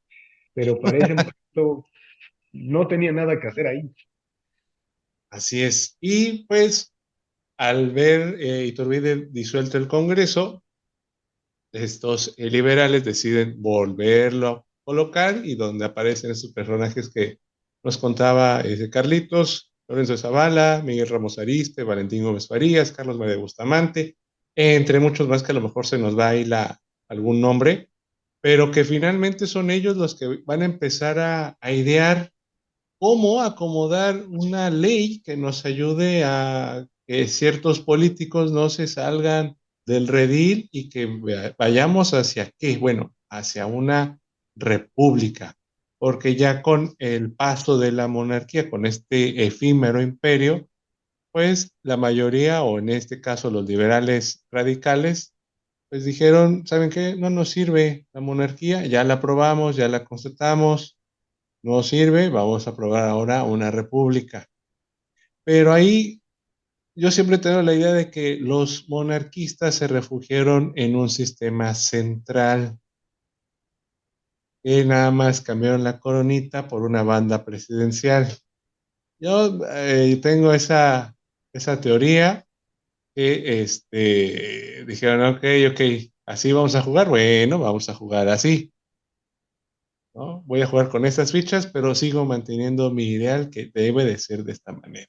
pero 0.54 0.80
para 0.80 0.98
ese 0.98 1.14
momento 1.56 1.84
no 2.52 2.86
tenía 2.86 3.10
nada 3.10 3.40
que 3.40 3.48
hacer 3.48 3.66
ahí. 3.66 3.90
Así 5.30 5.60
es. 5.60 5.96
Y 6.00 6.46
pues, 6.46 6.94
al 7.56 7.90
ver 7.90 8.36
eh, 8.38 8.66
Iturbide 8.66 9.26
disuelto 9.32 9.76
el 9.76 9.88
Congreso, 9.88 10.62
estos 11.72 12.32
eh, 12.36 12.48
liberales 12.48 13.04
deciden 13.04 13.60
volverlo 13.60 14.48
a 14.48 14.64
colocar 14.84 15.44
y 15.44 15.56
donde 15.56 15.84
aparecen 15.84 16.30
esos 16.30 16.52
personajes 16.52 17.10
que 17.12 17.40
nos 17.82 17.98
contaba 17.98 18.60
ese 18.60 18.88
Carlitos, 18.88 19.71
Lorenzo 19.92 20.16
Zavala, 20.16 20.80
Miguel 20.82 21.06
Ramos 21.06 21.38
Ariste, 21.38 21.82
Valentín 21.82 22.24
Gómez 22.24 22.48
Farías, 22.48 22.92
Carlos 22.92 23.18
María 23.18 23.36
Bustamante, 23.36 24.16
entre 24.56 25.00
muchos 25.00 25.28
más 25.28 25.42
que 25.42 25.52
a 25.52 25.54
lo 25.54 25.60
mejor 25.60 25.84
se 25.84 25.98
nos 25.98 26.18
va 26.18 26.30
ahí 26.30 26.48
algún 27.10 27.42
nombre, 27.42 27.90
pero 28.40 28.70
que 28.70 28.84
finalmente 28.84 29.46
son 29.46 29.70
ellos 29.70 29.98
los 29.98 30.14
que 30.14 30.40
van 30.46 30.62
a 30.62 30.64
empezar 30.64 31.18
a, 31.18 31.58
a 31.60 31.72
idear 31.72 32.32
cómo 32.98 33.42
acomodar 33.42 34.24
una 34.30 34.70
ley 34.70 35.20
que 35.20 35.36
nos 35.36 35.66
ayude 35.66 36.24
a 36.24 36.86
que 37.06 37.28
ciertos 37.28 37.80
políticos 37.80 38.50
no 38.50 38.70
se 38.70 38.86
salgan 38.86 39.58
del 39.84 40.08
redil 40.08 40.70
y 40.72 40.88
que 40.88 41.06
vayamos 41.58 42.14
hacia 42.14 42.50
qué? 42.58 42.78
Bueno, 42.78 43.14
hacia 43.28 43.66
una 43.66 44.18
república, 44.56 45.54
porque 46.02 46.34
ya 46.34 46.62
con 46.62 46.96
el 46.98 47.32
paso 47.32 47.78
de 47.78 47.92
la 47.92 48.08
monarquía, 48.08 48.68
con 48.68 48.86
este 48.86 49.46
efímero 49.46 50.02
imperio, 50.02 50.68
pues 51.30 51.76
la 51.84 51.96
mayoría, 51.96 52.64
o 52.64 52.80
en 52.80 52.88
este 52.88 53.20
caso 53.20 53.52
los 53.52 53.68
liberales 53.68 54.44
radicales, 54.50 55.32
pues 55.88 56.04
dijeron, 56.04 56.66
¿saben 56.66 56.90
qué? 56.90 57.14
No 57.14 57.30
nos 57.30 57.50
sirve 57.50 58.08
la 58.12 58.20
monarquía, 58.20 58.84
ya 58.84 59.04
la 59.04 59.14
aprobamos, 59.14 59.76
ya 59.76 59.86
la 59.86 60.04
constatamos, 60.04 60.98
no 61.62 61.84
sirve, 61.84 62.30
vamos 62.30 62.66
a 62.66 62.70
aprobar 62.70 63.08
ahora 63.08 63.44
una 63.44 63.70
república. 63.70 64.48
Pero 65.44 65.72
ahí 65.72 66.20
yo 66.96 67.12
siempre 67.12 67.38
tengo 67.38 67.62
la 67.62 67.74
idea 67.74 67.92
de 67.92 68.10
que 68.10 68.38
los 68.38 68.88
monarquistas 68.88 69.76
se 69.76 69.86
refugiaron 69.86 70.72
en 70.74 70.96
un 70.96 71.08
sistema 71.08 71.74
central, 71.74 72.80
que 74.62 74.84
nada 74.84 75.10
más 75.10 75.40
cambiaron 75.40 75.84
la 75.84 75.98
coronita 75.98 76.68
por 76.68 76.82
una 76.82 77.02
banda 77.02 77.44
presidencial. 77.44 78.28
Yo 79.18 79.60
eh, 79.70 80.18
tengo 80.22 80.52
esa, 80.52 81.16
esa 81.52 81.80
teoría 81.80 82.46
que 83.14 83.62
este, 83.62 84.84
dijeron, 84.86 85.36
ok, 85.36 85.44
ok, 85.72 85.80
así 86.26 86.52
vamos 86.52 86.74
a 86.74 86.82
jugar, 86.82 87.08
bueno, 87.08 87.58
vamos 87.58 87.88
a 87.88 87.94
jugar 87.94 88.28
así. 88.28 88.72
¿no? 90.14 90.42
Voy 90.42 90.62
a 90.62 90.66
jugar 90.66 90.88
con 90.88 91.04
estas 91.04 91.32
fichas, 91.32 91.66
pero 91.66 91.94
sigo 91.94 92.24
manteniendo 92.24 92.90
mi 92.92 93.04
ideal 93.04 93.50
que 93.50 93.70
debe 93.72 94.04
de 94.04 94.18
ser 94.18 94.44
de 94.44 94.52
esta 94.52 94.72
manera. 94.72 95.08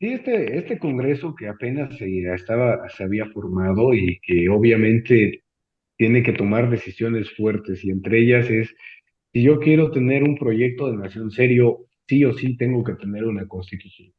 Sí, 0.00 0.14
este, 0.14 0.58
este 0.58 0.78
congreso 0.78 1.34
que 1.34 1.48
apenas 1.48 1.96
se, 1.96 2.06
estaba, 2.34 2.88
se 2.88 3.04
había 3.04 3.26
formado 3.26 3.94
y 3.94 4.18
que 4.20 4.48
obviamente 4.48 5.44
tiene 6.02 6.24
que 6.24 6.32
tomar 6.32 6.68
decisiones 6.68 7.30
fuertes 7.36 7.84
y 7.84 7.90
entre 7.92 8.18
ellas 8.18 8.50
es, 8.50 8.74
si 9.32 9.40
yo 9.44 9.60
quiero 9.60 9.92
tener 9.92 10.24
un 10.24 10.36
proyecto 10.36 10.90
de 10.90 10.96
nación 10.96 11.30
serio, 11.30 11.86
sí 12.08 12.24
o 12.24 12.32
sí 12.32 12.56
tengo 12.56 12.82
que 12.82 12.94
tener 12.94 13.24
una 13.24 13.46
constitución. 13.46 14.12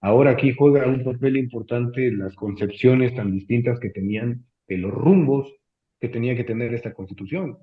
Ahora 0.00 0.32
aquí 0.32 0.52
juega 0.58 0.88
un 0.88 1.04
papel 1.04 1.36
importante 1.36 2.10
las 2.10 2.34
concepciones 2.34 3.14
tan 3.14 3.30
distintas 3.30 3.78
que 3.78 3.90
tenían 3.90 4.44
de 4.66 4.78
los 4.78 4.90
rumbos 4.90 5.54
que 6.00 6.08
tenía 6.08 6.34
que 6.34 6.42
tener 6.42 6.74
esta 6.74 6.92
constitución. 6.92 7.58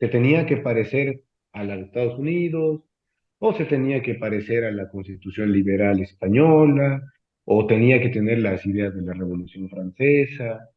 Se 0.00 0.08
tenía 0.08 0.46
que 0.46 0.56
parecer 0.56 1.22
a 1.52 1.62
la 1.62 1.76
de 1.76 1.82
Estados 1.82 2.18
Unidos, 2.18 2.82
o 3.38 3.52
se 3.52 3.66
tenía 3.66 4.02
que 4.02 4.16
parecer 4.16 4.64
a 4.64 4.72
la 4.72 4.88
constitución 4.88 5.52
liberal 5.52 6.00
española, 6.00 7.04
o 7.44 7.68
tenía 7.68 8.00
que 8.00 8.08
tener 8.08 8.40
las 8.40 8.66
ideas 8.66 8.96
de 8.96 9.02
la 9.02 9.12
Revolución 9.12 9.68
Francesa. 9.68 10.70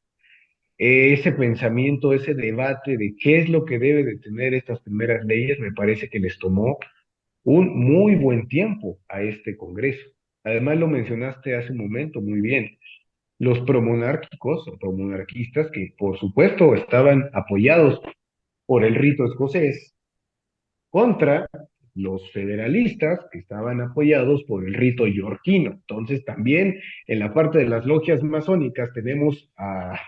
Ese 0.80 1.34
pensamiento, 1.34 2.14
ese 2.14 2.34
debate 2.34 2.96
de 2.98 3.14
qué 3.20 3.40
es 3.40 3.50
lo 3.50 3.66
que 3.66 3.80
debe 3.80 4.06
de 4.06 4.18
tener 4.18 4.54
estas 4.54 4.80
primeras 4.80 5.26
leyes, 5.26 5.60
me 5.60 5.74
parece 5.74 6.10
que 6.10 6.20
les 6.20 6.40
tomó 6.40 6.80
un 7.44 7.78
muy 7.78 8.16
buen 8.16 8.48
tiempo 8.48 8.98
a 9.10 9.22
este 9.22 9.58
Congreso. 9.58 10.08
Además 10.46 10.78
lo 10.78 10.88
mencionaste 10.88 11.58
hace 11.58 11.74
un 11.74 11.80
momento 11.80 12.22
muy 12.22 12.40
bien. 12.40 12.78
Los 13.40 13.60
promonárquicos 13.62 14.70
o 14.70 14.78
promonarquistas 14.78 15.70
que 15.72 15.94
por 15.98 16.18
supuesto 16.18 16.74
estaban 16.74 17.30
apoyados 17.34 18.00
por 18.66 18.86
el 18.86 18.96
rito 18.96 19.26
escocés 19.26 19.94
contra 20.90 21.50
los 21.94 22.32
federalistas 22.32 23.20
que 23.34 23.40
estaban 23.40 23.82
apoyados 23.82 24.44
por 24.44 24.66
el 24.66 24.74
rito 24.76 25.08
yorquino. 25.08 25.72
Entonces 25.72 26.24
también 26.24 26.80
en 27.06 27.20
la 27.20 27.34
parte 27.34 27.58
de 27.58 27.68
las 27.68 27.86
logias 27.86 28.24
masónicas 28.24 28.94
tenemos 28.94 29.52
a 29.58 30.00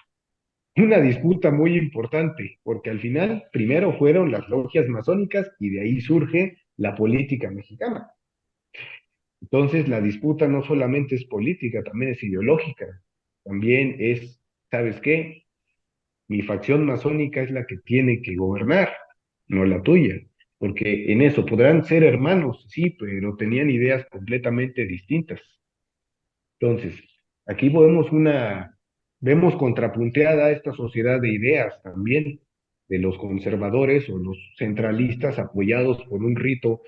una 0.78 1.00
disputa 1.00 1.52
muy 1.52 1.78
importante, 1.78 2.60
porque 2.64 2.90
al 2.90 3.00
final 3.00 3.44
primero 3.52 3.98
fueron 3.98 4.32
las 4.32 4.48
logias 4.50 4.88
masónicas 4.88 5.52
y 5.60 5.70
de 5.70 5.82
ahí 5.82 6.02
surge 6.02 6.58
la 6.78 6.96
política 6.96 7.52
mexicana. 7.52 8.12
Entonces 9.42 9.88
la 9.90 10.00
disputa 10.00 10.48
no 10.48 10.64
solamente 10.64 11.16
es 11.16 11.26
política, 11.26 11.84
también 11.84 12.12
es 12.12 12.24
ideológica, 12.24 13.02
también 13.44 13.96
es, 14.00 14.42
¿sabes 14.70 15.02
qué? 15.02 15.46
Mi 16.28 16.42
facción 16.42 16.86
masónica 16.86 17.42
es 17.42 17.52
la 17.52 17.66
que 17.66 17.78
tiene 17.78 18.22
que 18.22 18.36
gobernar, 18.36 18.90
no 19.48 19.66
la 19.66 19.82
tuya, 19.82 20.22
porque 20.58 21.12
en 21.12 21.22
eso 21.22 21.46
podrán 21.46 21.84
ser 21.84 22.04
hermanos, 22.04 22.66
sí, 22.70 22.92
pero 22.92 23.36
tenían 23.36 23.70
ideas 23.70 24.06
completamente 24.10 24.86
distintas. 24.86 25.42
Entonces, 26.60 27.02
aquí 27.48 27.68
vemos 27.70 28.12
una, 28.12 28.78
vemos 29.22 29.56
contrapunteada 29.56 30.52
esta 30.52 30.74
sociedad 30.74 31.22
de 31.22 31.32
ideas 31.32 31.82
también, 31.84 32.42
de 32.90 32.98
los 32.98 33.18
conservadores 33.18 34.10
o 34.10 34.18
los 34.18 34.38
centralistas 34.58 35.40
apoyados 35.40 36.04
por 36.10 36.24
un 36.24 36.36
rito 36.36 36.82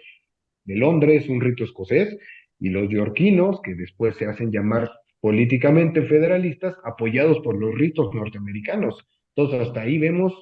de 0.66 0.76
Londres, 0.76 1.30
un 1.30 1.40
rito 1.40 1.64
escocés, 1.64 2.18
y 2.60 2.70
los 2.70 2.90
yorquinos, 2.90 3.62
que 3.62 3.76
después 3.76 4.18
se 4.18 4.26
hacen 4.26 4.52
llamar 4.52 4.90
políticamente 5.22 6.02
federalistas, 6.02 6.76
apoyados 6.84 7.40
por 7.40 7.58
los 7.58 7.74
ritos 7.76 8.14
norteamericanos. 8.14 9.06
Entonces, 9.36 9.68
hasta 9.68 9.82
ahí 9.82 9.98
vemos 9.98 10.34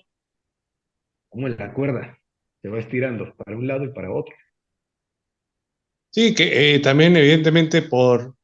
cómo 1.29 1.47
la 1.47 1.73
cuerda 1.73 2.17
se 2.61 2.69
va 2.69 2.79
estirando 2.79 3.35
para 3.35 3.57
un 3.57 3.67
lado 3.67 3.85
y 3.85 3.93
para 3.93 4.11
otro. 4.11 4.35
Sí, 6.11 6.33
que 6.35 6.75
eh, 6.75 6.79
también 6.79 7.15
evidentemente 7.15 7.83
por, 7.83 8.35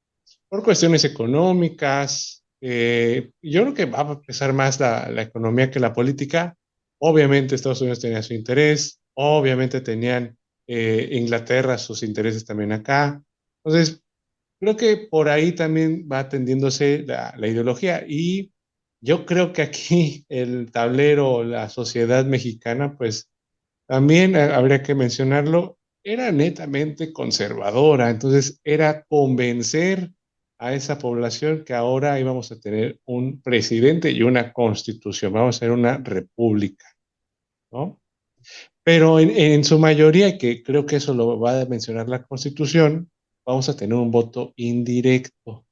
por 0.47 0.63
cuestiones 0.63 1.03
económicas, 1.03 2.46
eh, 2.61 3.31
yo 3.41 3.61
creo 3.63 3.73
que 3.73 3.85
va 3.85 3.99
a 3.99 4.21
pesar 4.21 4.53
más 4.53 4.79
la, 4.79 5.21
economía 5.21 5.69
que 5.71 5.79
la 5.79 5.93
política. 5.93 6.55
Obviamente 6.99 7.55
Estados 7.55 7.81
Unidos 7.81 7.99
tenía 7.99 8.23
su 8.23 8.33
interés, 8.33 8.99
obviamente 9.13 9.81
tenían 9.81 10.37
eh, 10.67 11.09
Inglaterra 11.11 11.77
sus 11.77 12.03
intereses 12.03 12.45
también 12.45 12.71
acá. 12.71 13.23
Entonces, 13.63 14.01
creo 14.59 14.75
que 14.75 15.07
por 15.09 15.29
ahí 15.29 15.51
también 15.53 16.07
va 16.11 16.19
atendiéndose 16.19 17.03
la, 17.05 17.33
la 17.37 17.47
ideología 17.47 18.03
y 18.07 18.51
yo 19.01 19.25
creo 19.25 19.53
que 19.53 19.61
aquí 19.61 20.25
el 20.29 20.71
tablero, 20.71 21.43
la 21.43 21.69
sociedad 21.69 22.25
mexicana, 22.25 22.97
pues 22.97 23.29
también 23.87 24.35
habría 24.35 24.83
que 24.83 24.95
mencionarlo, 24.95 25.77
era 26.03 26.31
netamente 26.31 27.13
conservadora, 27.13 28.09
entonces 28.09 28.59
era 28.63 29.03
convencer 29.03 30.11
a 30.59 30.73
esa 30.73 30.97
población 30.97 31.63
que 31.63 31.73
ahora 31.73 32.19
íbamos 32.19 32.51
a 32.51 32.59
tener 32.59 32.99
un 33.05 33.41
presidente 33.41 34.11
y 34.11 34.23
una 34.23 34.53
constitución, 34.53 35.33
vamos 35.33 35.57
a 35.57 35.59
ser 35.59 35.71
una 35.71 35.97
república, 35.97 36.85
¿no? 37.71 37.99
Pero 38.83 39.19
en, 39.19 39.29
en 39.31 39.63
su 39.63 39.77
mayoría, 39.77 40.37
que 40.37 40.63
creo 40.63 40.85
que 40.85 40.95
eso 40.95 41.13
lo 41.13 41.39
va 41.39 41.61
a 41.61 41.65
mencionar 41.65 42.07
la 42.09 42.23
constitución, 42.23 43.11
vamos 43.45 43.69
a 43.69 43.75
tener 43.75 43.95
un 43.95 44.11
voto 44.11 44.53
indirecto, 44.55 45.65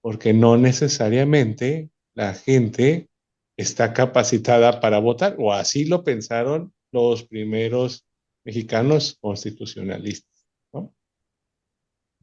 porque 0.00 0.32
no 0.32 0.56
necesariamente 0.56 1.90
la 2.14 2.34
gente 2.34 3.08
está 3.56 3.92
capacitada 3.92 4.80
para 4.80 5.00
votar, 5.00 5.36
o 5.38 5.52
así 5.52 5.84
lo 5.84 6.04
pensaron 6.04 6.72
los 6.92 7.24
primeros 7.24 8.06
mexicanos 8.44 9.18
constitucionalistas. 9.20 10.37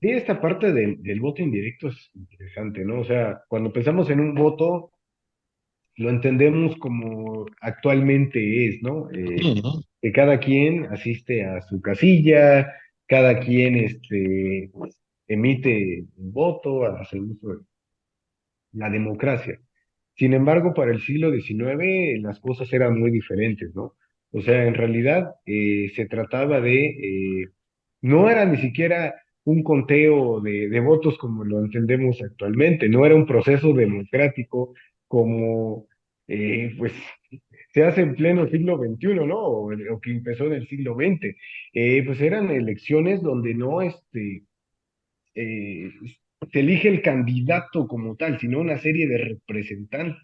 Sí, 0.06 0.12
esta 0.12 0.40
parte 0.40 0.72
del 0.72 1.20
voto 1.20 1.42
indirecto 1.42 1.88
es 1.88 2.12
interesante, 2.14 2.86
¿no? 2.86 3.00
O 3.00 3.06
sea, 3.06 3.42
cuando 3.48 3.74
pensamos 3.74 4.08
en 4.12 4.20
un 4.20 4.36
voto, 4.36 4.92
lo 5.96 6.12
entendemos 6.12 6.76
como 6.78 7.48
actualmente 7.60 8.68
es, 8.68 8.84
¿no? 8.84 9.10
Eh, 9.12 9.36
que 10.00 10.12
cada 10.12 10.40
quien 10.40 10.86
asiste 10.94 11.44
a 11.44 11.60
su 11.62 11.82
casilla, 11.82 12.72
cada 13.08 13.40
quien 13.40 13.78
este, 13.78 14.70
emite 15.28 16.06
un 16.18 16.32
voto, 16.32 16.86
hace 16.86 17.20
uso 17.20 17.48
de 17.48 17.58
la 18.74 18.92
democracia. 18.92 19.60
Sin 20.14 20.36
embargo, 20.36 20.76
para 20.76 20.92
el 20.92 21.02
siglo 21.02 21.32
XIX 21.32 22.22
las 22.22 22.40
cosas 22.40 22.72
eran 22.74 23.00
muy 23.00 23.10
diferentes, 23.10 23.74
¿no? 23.74 23.96
O 24.30 24.42
sea, 24.42 24.68
en 24.68 24.76
realidad 24.76 25.34
eh, 25.48 25.92
se 25.96 26.06
trataba 26.06 26.62
de, 26.62 26.86
eh, 26.90 27.50
no 28.02 28.30
era 28.30 28.46
ni 28.46 28.58
siquiera 28.58 29.16
un 29.46 29.64
conteo 29.64 30.42
de, 30.42 30.70
de, 30.70 30.80
votos 30.80 31.18
como 31.18 31.44
lo 31.46 31.60
entendemos 31.60 32.22
actualmente, 32.22 32.90
no 32.90 33.06
era 33.06 33.16
un 33.16 33.26
proceso 33.26 33.74
democrático 33.74 34.74
como, 35.08 35.88
eh, 36.28 36.74
pues, 36.78 36.94
se 37.74 37.84
hace 37.84 38.02
en 38.02 38.16
pleno 38.16 38.48
siglo 38.48 38.78
XXI, 38.78 39.16
¿no? 39.28 39.38
O, 39.38 39.74
o 39.74 40.02
que 40.02 40.12
empezó 40.12 40.46
en 40.48 40.54
el 40.54 40.68
siglo 40.68 40.96
XX. 40.96 41.36
pues 42.06 42.22
eran 42.22 42.50
elecciones 42.52 43.22
donde 43.22 43.54
no, 43.54 43.82
este, 43.82 44.44
se 45.34 46.60
elige 46.60 46.90
el 46.90 47.02
candidato 47.02 47.88
como 47.88 48.16
tal, 48.16 48.40
sino 48.40 48.60
una 48.60 48.78
serie 48.80 49.08
de 49.08 49.18
representantes 49.18 50.18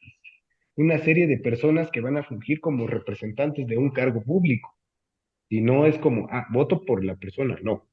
una 0.76 1.00
serie 1.00 1.28
de 1.28 1.38
personas 1.38 1.92
que 1.92 2.02
van 2.02 2.18
a 2.18 2.24
fungir 2.24 2.60
como 2.60 2.88
representantes 2.88 3.68
de 3.68 3.78
un 3.78 3.92
cargo 3.92 4.24
público. 4.24 4.76
Y 5.50 5.62
no 5.62 5.86
es 5.86 5.98
como, 5.98 6.28
ah, 6.32 6.48
voto 6.52 6.84
por 6.86 7.04
la 7.04 7.16
persona, 7.18 7.58
no. 7.62 7.88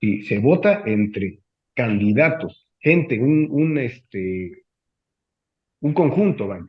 Y 0.00 0.22
se 0.22 0.38
vota 0.38 0.82
entre 0.86 1.40
candidatos, 1.74 2.70
gente, 2.78 3.18
un, 3.18 3.48
un, 3.50 3.78
este, 3.78 4.64
un 5.80 5.92
conjunto, 5.92 6.48
vaya. 6.48 6.66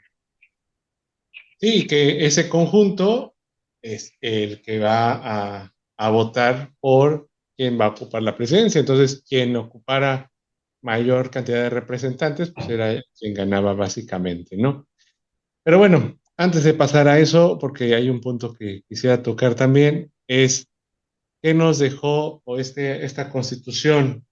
Sí, 1.59 1.88
que 1.88 2.25
ese 2.25 2.49
conjunto 2.49 3.36
es 3.82 4.13
el 4.21 4.61
que 4.61 4.80
va 4.80 5.13
a, 5.13 5.73
a 5.97 6.09
votar 6.09 6.71
por 6.80 7.30
quién 7.55 7.80
va 7.80 7.86
a 7.86 7.89
ocupar 7.89 8.21
la 8.21 8.36
presidencia. 8.36 8.80
Entonces, 8.80 9.23
quien 9.28 9.55
ocupara 9.55 10.32
mayor 10.82 11.32
cantidad 11.32 11.63
de 11.63 11.69
representantes, 11.69 12.51
pues 12.51 12.69
era 12.69 13.01
quien 13.17 13.34
ganaba 13.34 13.73
básicamente, 13.73 14.55
¿no? 14.55 14.88
Pero 15.63 15.80
bueno, 15.80 16.17
antes 16.38 16.63
de 16.63 16.73
pasar 16.73 17.07
a 17.07 17.19
eso, 17.19 17.57
porque 17.59 17.95
hay 17.95 18.09
un 18.09 18.21
punto 18.21 18.53
que 18.53 18.84
quisiera 18.88 19.23
tocar 19.23 19.55
también, 19.55 20.11
es 20.28 20.69
qué 21.41 21.53
nos 21.53 21.79
dejó 21.79 22.41
este, 22.57 23.05
esta 23.05 23.29
constitución. 23.29 24.25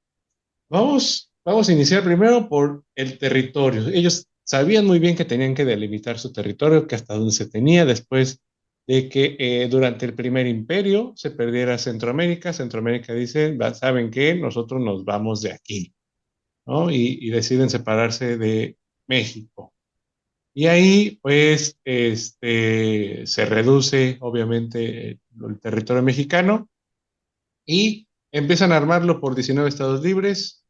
Vamos, 0.70 1.32
vamos 1.43 1.70
a 1.70 1.74
iniciar 1.74 2.03
primero 2.03 2.49
por 2.49 2.84
el 2.95 3.18
territorio. 3.18 3.88
Ellos 3.88 4.28
sabían 4.43 4.86
muy 4.86 4.99
bien 4.99 5.16
que 5.16 5.26
tenían 5.26 5.56
que 5.56 5.66
delimitar 5.66 6.20
su 6.20 6.32
territorio, 6.32 6.88
que 6.88 6.95
hasta 6.95 7.16
donde 7.16 7.34
se 7.34 7.47
tenía 7.47 7.86
después 7.86 8.41
de 8.88 9.10
que 9.10 9.36
eh, 9.39 9.68
durante 9.70 10.06
el 10.06 10.14
primer 10.14 10.47
imperio 10.47 11.14
se 11.16 11.32
perdiera 11.32 11.78
Centroamérica. 11.78 12.53
Centroamérica 12.53 13.14
dice, 13.14 13.58
¿saben 13.74 14.12
qué? 14.12 14.36
Nosotros 14.36 14.82
nos 14.82 15.03
vamos 15.03 15.41
de 15.41 15.51
aquí, 15.51 15.93
¿no? 16.66 16.91
Y, 16.91 17.18
y 17.22 17.30
deciden 17.30 17.70
separarse 17.70 18.38
de 18.38 18.78
México. 19.08 19.74
Y 20.53 20.68
ahí, 20.68 21.20
pues, 21.22 21.78
este, 21.84 23.28
se 23.28 23.45
reduce, 23.45 24.18
obviamente, 24.22 25.20
el 25.47 25.60
territorio 25.60 26.01
mexicano 26.01 26.70
y 27.66 28.07
empiezan 28.32 28.72
a 28.72 28.78
armarlo 28.78 29.20
por 29.20 29.36
19 29.36 29.70
estados 29.70 30.01
libres, 30.01 30.66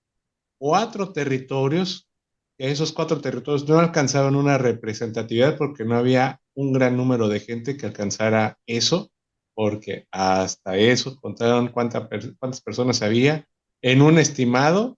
cuatro 0.58 1.12
territorios, 1.12 2.10
que 2.58 2.72
esos 2.72 2.94
cuatro 2.94 3.20
territorios 3.20 3.68
no 3.68 3.80
alcanzaban 3.80 4.36
una 4.36 4.58
representatividad 4.58 5.58
porque 5.58 5.84
no 5.84 5.96
había 5.96 6.42
un 6.54 6.72
gran 6.72 6.96
número 6.96 7.28
de 7.28 7.42
gente 7.42 7.76
que 7.76 7.86
alcanzara 7.86 8.58
eso, 8.66 9.12
porque 9.54 10.08
hasta 10.12 10.78
eso 10.78 11.20
contaron 11.20 11.70
cuántas 11.70 12.62
personas 12.62 13.02
había 13.02 13.48
en 13.82 14.02
un 14.02 14.18
estimado, 14.18 14.98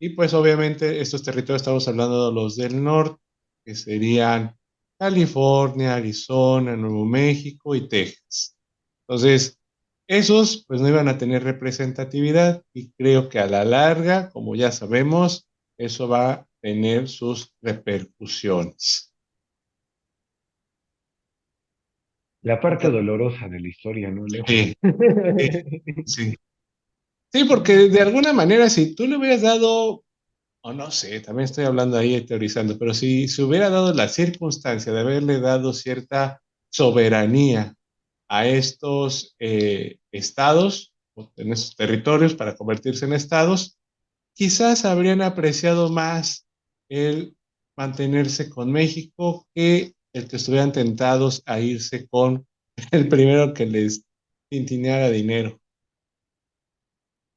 y 0.00 0.10
pues 0.10 0.32
obviamente 0.32 1.00
estos 1.00 1.22
territorios 1.22 1.62
estamos 1.62 1.88
hablando 1.88 2.28
de 2.28 2.34
los 2.34 2.56
del 2.56 2.82
norte, 2.82 3.20
que 3.64 3.74
serían 3.74 4.56
California, 4.98 5.96
Arizona, 5.96 6.76
Nuevo 6.76 7.04
México 7.04 7.74
y 7.74 7.88
Texas. 7.88 8.56
Entonces, 9.06 9.57
esos 10.08 10.64
pues 10.66 10.80
no 10.80 10.88
iban 10.88 11.06
a 11.08 11.18
tener 11.18 11.44
representatividad 11.44 12.64
y 12.72 12.90
creo 12.92 13.28
que 13.28 13.38
a 13.38 13.46
la 13.46 13.64
larga, 13.64 14.30
como 14.30 14.56
ya 14.56 14.72
sabemos, 14.72 15.46
eso 15.76 16.08
va 16.08 16.32
a 16.32 16.46
tener 16.60 17.08
sus 17.08 17.54
repercusiones. 17.62 19.14
La 22.42 22.58
parte 22.60 22.88
dolorosa 22.90 23.48
de 23.48 23.60
la 23.60 23.68
historia, 23.68 24.10
¿no, 24.10 24.24
Leo? 24.26 24.44
Sí, 24.46 24.74
sí, 26.06 26.34
sí. 27.30 27.44
porque 27.44 27.88
de 27.88 28.00
alguna 28.00 28.32
manera, 28.32 28.70
si 28.70 28.94
tú 28.94 29.06
le 29.06 29.18
hubieras 29.18 29.42
dado 29.42 30.04
o 30.62 30.72
no 30.72 30.90
sé, 30.90 31.20
también 31.20 31.44
estoy 31.44 31.64
hablando 31.64 31.98
ahí 31.98 32.20
teorizando, 32.22 32.78
pero 32.78 32.94
si 32.94 33.28
se 33.28 33.42
hubiera 33.42 33.70
dado 33.70 33.92
la 33.92 34.08
circunstancia 34.08 34.92
de 34.92 35.00
haberle 35.00 35.40
dado 35.40 35.72
cierta 35.72 36.42
soberanía 36.70 37.77
a 38.28 38.46
estos 38.46 39.34
eh, 39.38 39.98
estados, 40.12 40.94
en 41.36 41.52
esos 41.52 41.74
territorios 41.76 42.34
para 42.34 42.54
convertirse 42.54 43.04
en 43.06 43.12
estados, 43.12 43.78
quizás 44.34 44.84
habrían 44.84 45.22
apreciado 45.22 45.90
más 45.90 46.46
el 46.88 47.34
mantenerse 47.76 48.50
con 48.50 48.70
México 48.70 49.46
que 49.54 49.94
el 50.12 50.28
que 50.28 50.36
estuvieran 50.36 50.72
tentados 50.72 51.42
a 51.46 51.60
irse 51.60 52.06
con 52.08 52.46
el 52.92 53.08
primero 53.08 53.54
que 53.54 53.66
les 53.66 54.04
tintineara 54.50 55.10
dinero. 55.10 55.60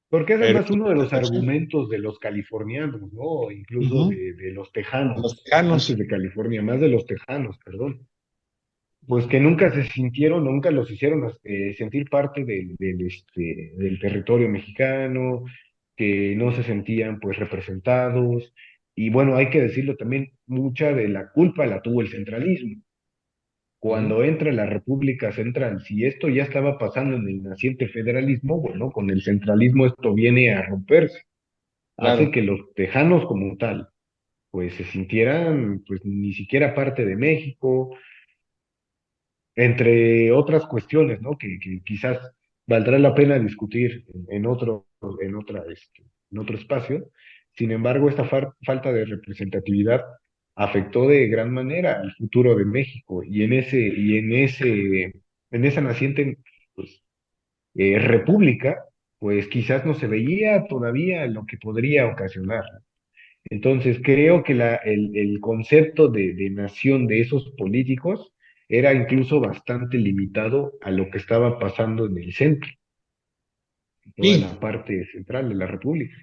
Porque 0.10 0.34
es 0.34 0.42
además 0.42 0.70
uno 0.70 0.90
de 0.90 0.96
los 0.96 1.14
argumentos 1.14 1.90
de 1.90 2.00
los 2.00 2.20
californianos, 2.20 3.14
¿no? 3.14 3.50
Incluso 3.50 4.10
de, 4.10 4.52
los 4.52 4.70
tejanos. 4.74 5.22
Los 5.22 5.42
tejanos. 5.42 5.88
de 5.98 6.06
California, 6.06 6.62
más 6.62 6.82
de 6.82 6.90
los 6.90 7.06
tejanos, 7.06 7.58
perdón. 7.64 8.06
Pues 9.08 9.26
que 9.26 9.40
nunca 9.40 9.72
se 9.72 9.84
sintieron, 9.84 10.46
nunca 10.46 10.72
los 10.72 10.90
hicieron 10.92 11.32
eh, 11.44 11.74
sentir 11.78 12.10
parte 12.10 12.46
del, 12.46 12.76
este, 12.80 13.74
del 13.76 14.00
territorio 14.00 14.48
mexicano, 14.48 15.44
que 15.98 16.36
no 16.36 16.52
se 16.52 16.64
sentían 16.64 17.20
pues 17.20 17.38
representados. 17.38 18.54
Y 18.96 19.10
bueno, 19.10 19.36
hay 19.36 19.50
que 19.50 19.62
decirlo 19.62 19.96
también, 19.96 20.32
mucha 20.46 20.94
de 20.94 21.08
la 21.10 21.32
culpa 21.32 21.66
la 21.66 21.82
tuvo 21.82 22.02
el 22.02 22.10
centralismo 22.10 22.84
cuando 23.82 24.24
entra 24.24 24.52
la 24.52 24.68
República 24.68 25.32
Central, 25.32 25.82
si 25.82 26.06
esto 26.06 26.30
ya 26.30 26.44
estaba 26.44 26.78
pasando 26.78 27.16
en 27.16 27.28
el 27.28 27.42
naciente 27.42 27.88
federalismo, 27.88 28.62
bueno, 28.62 28.92
con 28.92 29.10
el 29.10 29.24
centralismo 29.24 29.88
esto 29.88 30.14
viene 30.14 30.54
a 30.54 30.62
romperse. 30.62 31.24
Hace 31.98 32.30
que 32.30 32.44
los 32.44 32.60
tejanos 32.76 33.26
como 33.26 33.58
tal, 33.58 33.90
pues 34.52 34.76
se 34.76 34.84
sintieran, 34.84 35.84
pues 35.88 36.06
ni 36.06 36.32
siquiera 36.34 36.76
parte 36.76 37.06
de 37.06 37.16
México, 37.16 37.90
entre 39.56 40.32
otras 40.32 40.66
cuestiones, 40.66 41.22
¿no? 41.22 41.38
Que, 41.38 41.60
quizás 41.86 42.20
valdrá 42.68 43.00
la 43.00 43.14
pena 43.14 43.40
discutir 43.40 44.06
en, 44.30 44.46
otro, 44.46 44.88
en, 45.22 45.36
otra, 45.36 45.64
este, 45.70 46.04
en 46.32 46.40
otro 46.40 46.58
espacio. 46.58 47.10
Sin 47.54 47.72
embargo, 47.72 48.10
esta 48.10 48.26
falta 48.26 48.94
de 48.94 49.06
representatividad 49.06 50.02
afectó 50.56 51.08
de 51.08 51.28
gran 51.28 51.52
manera 51.54 52.00
al 52.00 52.14
futuro 52.14 52.56
de 52.56 52.66
México 52.66 53.24
y 53.24 53.44
en 53.44 53.54
ese 53.54 53.80
y 53.80 54.18
en 54.18 54.34
ese 54.34 55.14
en 55.52 55.66
esa 55.66 55.82
naciente 55.82 56.38
pues, 56.76 57.02
eh, 57.76 58.00
república 58.00 58.86
pues 59.20 59.48
quizás 59.48 59.86
no 59.86 59.94
se 59.94 60.08
veía 60.08 60.66
todavía 60.68 61.26
lo 61.28 61.46
que 61.46 61.58
podría 61.58 62.08
ocasionar 62.08 62.66
entonces 63.46 64.00
creo 64.04 64.44
que 64.44 64.54
la, 64.54 64.76
el, 64.76 65.16
el, 65.16 65.40
concepto 65.40 66.10
de, 66.10 66.34
de, 66.34 66.50
nación 66.52 67.08
de 67.08 67.22
esos 67.22 67.50
políticos 67.58 68.32
era 68.72 68.94
incluso 68.94 69.42
bastante 69.42 69.98
limitado 69.98 70.74
a 70.82 70.92
lo 70.92 71.10
que 71.12 71.18
estaba 71.18 71.60
pasando 71.60 72.06
en 72.06 72.18
el 72.18 72.34
centro. 72.34 72.70
En 74.16 74.42
la 74.42 74.60
parte 74.60 75.06
central 75.12 75.50
de 75.50 75.56
la 75.56 75.68
república. 75.68 76.16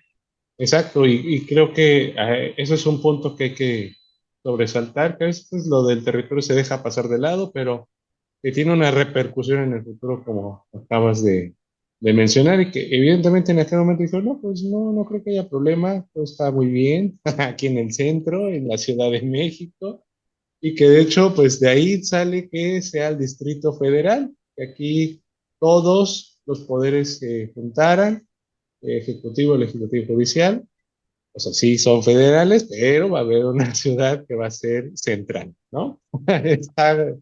Exacto, 0.57 1.05
y, 1.07 1.35
y 1.35 1.47
creo 1.47 1.73
que 1.73 2.15
eh, 2.19 2.55
eso 2.57 2.75
es 2.75 2.87
un 2.87 3.03
punto 3.03 3.37
que 3.37 3.45
hay 3.45 3.55
que 3.55 3.97
sobresaltar, 4.43 5.19
que 5.19 5.25
a 5.25 5.27
veces 5.27 5.67
lo 5.67 5.87
del 5.87 6.03
territorio 6.03 6.41
se 6.41 6.55
deja 6.55 6.83
pasar 6.83 7.09
de 7.09 7.19
lado, 7.19 7.53
pero 7.53 7.89
que 8.43 8.51
tiene 8.51 8.73
una 8.73 8.91
repercusión 8.91 9.65
en 9.65 9.75
el 9.75 9.85
futuro, 9.85 10.25
como 10.25 10.67
acabas 10.73 11.23
de, 11.23 11.55
de 12.01 12.13
mencionar, 12.15 12.61
y 12.61 12.71
que 12.71 12.81
evidentemente 12.97 13.53
en 13.53 13.59
aquel 13.61 13.79
momento 13.79 14.05
dijo, 14.05 14.21
no, 14.23 14.41
pues 14.41 14.63
no, 14.63 14.93
no 14.93 15.05
creo 15.05 15.23
que 15.23 15.31
haya 15.33 15.49
problema, 15.49 16.07
todo 16.15 16.25
está 16.25 16.51
muy 16.51 16.69
bien, 16.69 17.21
aquí 17.39 17.67
en 17.67 17.77
el 17.77 17.93
centro, 17.93 18.49
en 18.49 18.69
la 18.69 18.79
Ciudad 18.79 19.11
de 19.11 19.21
México, 19.21 20.07
y 20.61 20.75
que 20.75 20.89
de 20.89 21.03
hecho, 21.03 21.35
pues 21.35 21.61
de 21.61 21.69
ahí 21.69 22.03
sale 22.03 22.49
que 22.49 22.83
sea 22.83 23.09
el 23.09 23.19
Distrito 23.19 23.73
Federal, 23.73 24.35
que 24.57 24.65
aquí 24.65 25.23
todos 25.61 26.41
los 26.47 26.61
poderes 26.61 27.19
se 27.19 27.53
juntaran, 27.55 28.27
ejecutivo, 28.81 29.57
legislativo, 29.57 30.15
judicial, 30.15 30.67
o 31.33 31.41
sea, 31.41 31.53
sí 31.53 31.79
son 31.79 32.03
federales, 32.03 32.65
pero 32.65 33.11
va 33.11 33.21
a 33.21 33.23
haber 33.23 33.45
una 33.45 33.73
ciudad 33.75 34.25
que 34.27 34.35
va 34.35 34.47
a 34.47 34.51
ser 34.51 34.91
central, 34.95 35.55
¿no? 35.71 36.01
Está 36.27 37.15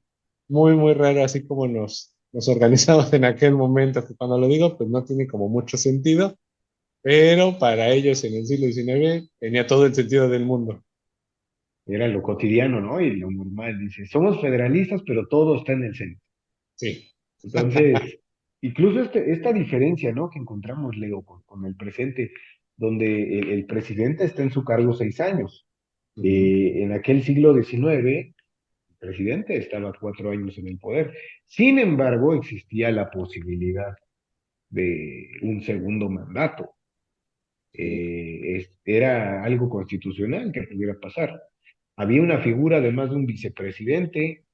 muy, 0.48 0.74
muy 0.74 0.94
raro 0.94 1.24
así 1.24 1.46
como 1.46 1.66
nos, 1.66 2.14
nos 2.32 2.48
organizamos 2.48 3.12
en 3.12 3.24
aquel 3.24 3.54
momento, 3.54 4.06
que 4.06 4.14
cuando 4.14 4.38
lo 4.38 4.48
digo, 4.48 4.76
pues 4.76 4.88
no 4.88 5.04
tiene 5.04 5.26
como 5.26 5.48
mucho 5.48 5.76
sentido, 5.76 6.36
pero 7.02 7.58
para 7.58 7.90
ellos 7.90 8.24
en 8.24 8.34
el 8.34 8.46
siglo 8.46 8.66
XIX 8.66 9.30
tenía 9.38 9.66
todo 9.66 9.86
el 9.86 9.94
sentido 9.94 10.28
del 10.28 10.44
mundo. 10.44 10.82
Era 11.86 12.08
lo 12.08 12.20
cotidiano, 12.20 12.80
¿no? 12.80 13.00
Y 13.00 13.16
lo 13.16 13.30
normal. 13.30 13.78
Dice, 13.78 14.06
somos 14.06 14.40
federalistas, 14.40 15.02
pero 15.06 15.28
todo 15.28 15.56
está 15.56 15.72
en 15.72 15.84
el 15.84 15.94
centro. 15.94 16.20
Sí. 16.74 17.10
Entonces, 17.42 18.18
incluso 18.60 19.02
este, 19.02 19.30
esta 19.30 19.52
diferencia, 19.52 20.12
¿no? 20.12 20.28
Que 20.28 20.40
encontramos, 20.40 20.96
Leo, 20.96 21.22
con 21.22 21.64
el 21.64 21.76
presente, 21.76 22.32
donde 22.76 23.38
el, 23.38 23.66
presidente 23.66 24.24
está 24.24 24.42
en 24.42 24.50
su 24.50 24.64
cargo 24.64 24.92
seis 24.92 25.20
años. 25.20 25.66
Eh, 26.22 26.82
en 26.82 26.92
aquel 26.92 27.22
siglo 27.22 27.54
XIX, 27.54 27.84
el 27.84 28.34
presidente 28.98 29.56
estaba 29.56 29.92
cuatro 29.98 30.30
años 30.30 30.56
en 30.58 30.68
el 30.68 30.78
poder. 30.78 31.12
Sin 31.46 31.78
embargo, 31.78 32.34
existía 32.34 32.90
la 32.90 33.10
posibilidad 33.10 33.94
de 34.68 35.30
un 35.42 35.62
segundo 35.62 36.08
mandato. 36.08 36.74
Eh, 37.72 38.66
era 38.84 39.42
algo 39.44 39.68
constitucional 39.68 40.52
que 40.52 40.62
pudiera 40.62 40.98
pasar. 41.00 41.40
Había 41.96 42.22
una 42.22 42.38
figura 42.38 42.78
además 42.78 43.10
de 43.10 43.16
un 43.16 43.26
vicepresidente. 43.26 44.44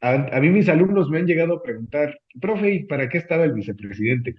A, 0.00 0.40
mí 0.40 0.50
mis 0.50 0.68
alumnos 0.68 1.10
me 1.10 1.18
han 1.18 1.26
llegado 1.26 1.54
a 1.54 1.62
preguntar, 1.62 2.18
profe, 2.40 2.72
¿y 2.74 2.84
para 2.84 3.08
qué 3.08 3.18
estaba 3.18 3.44
el 3.44 3.52
vicepresidente? 3.52 4.36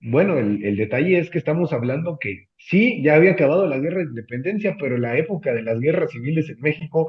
Bueno, 0.00 0.38
el, 0.38 0.76
detalle 0.76 1.18
es 1.18 1.30
que 1.30 1.38
estamos 1.38 1.72
hablando 1.72 2.18
que 2.18 2.48
sí, 2.56 3.02
ya 3.02 3.16
había 3.16 3.32
acabado 3.32 3.66
la 3.66 3.78
guerra 3.78 3.98
de 3.98 4.10
independencia, 4.10 4.76
pero 4.78 4.98
la 4.98 5.16
época 5.18 5.52
de 5.52 5.62
las 5.62 5.80
guerras 5.80 6.12
civiles 6.12 6.48
en 6.50 6.60
México 6.60 7.08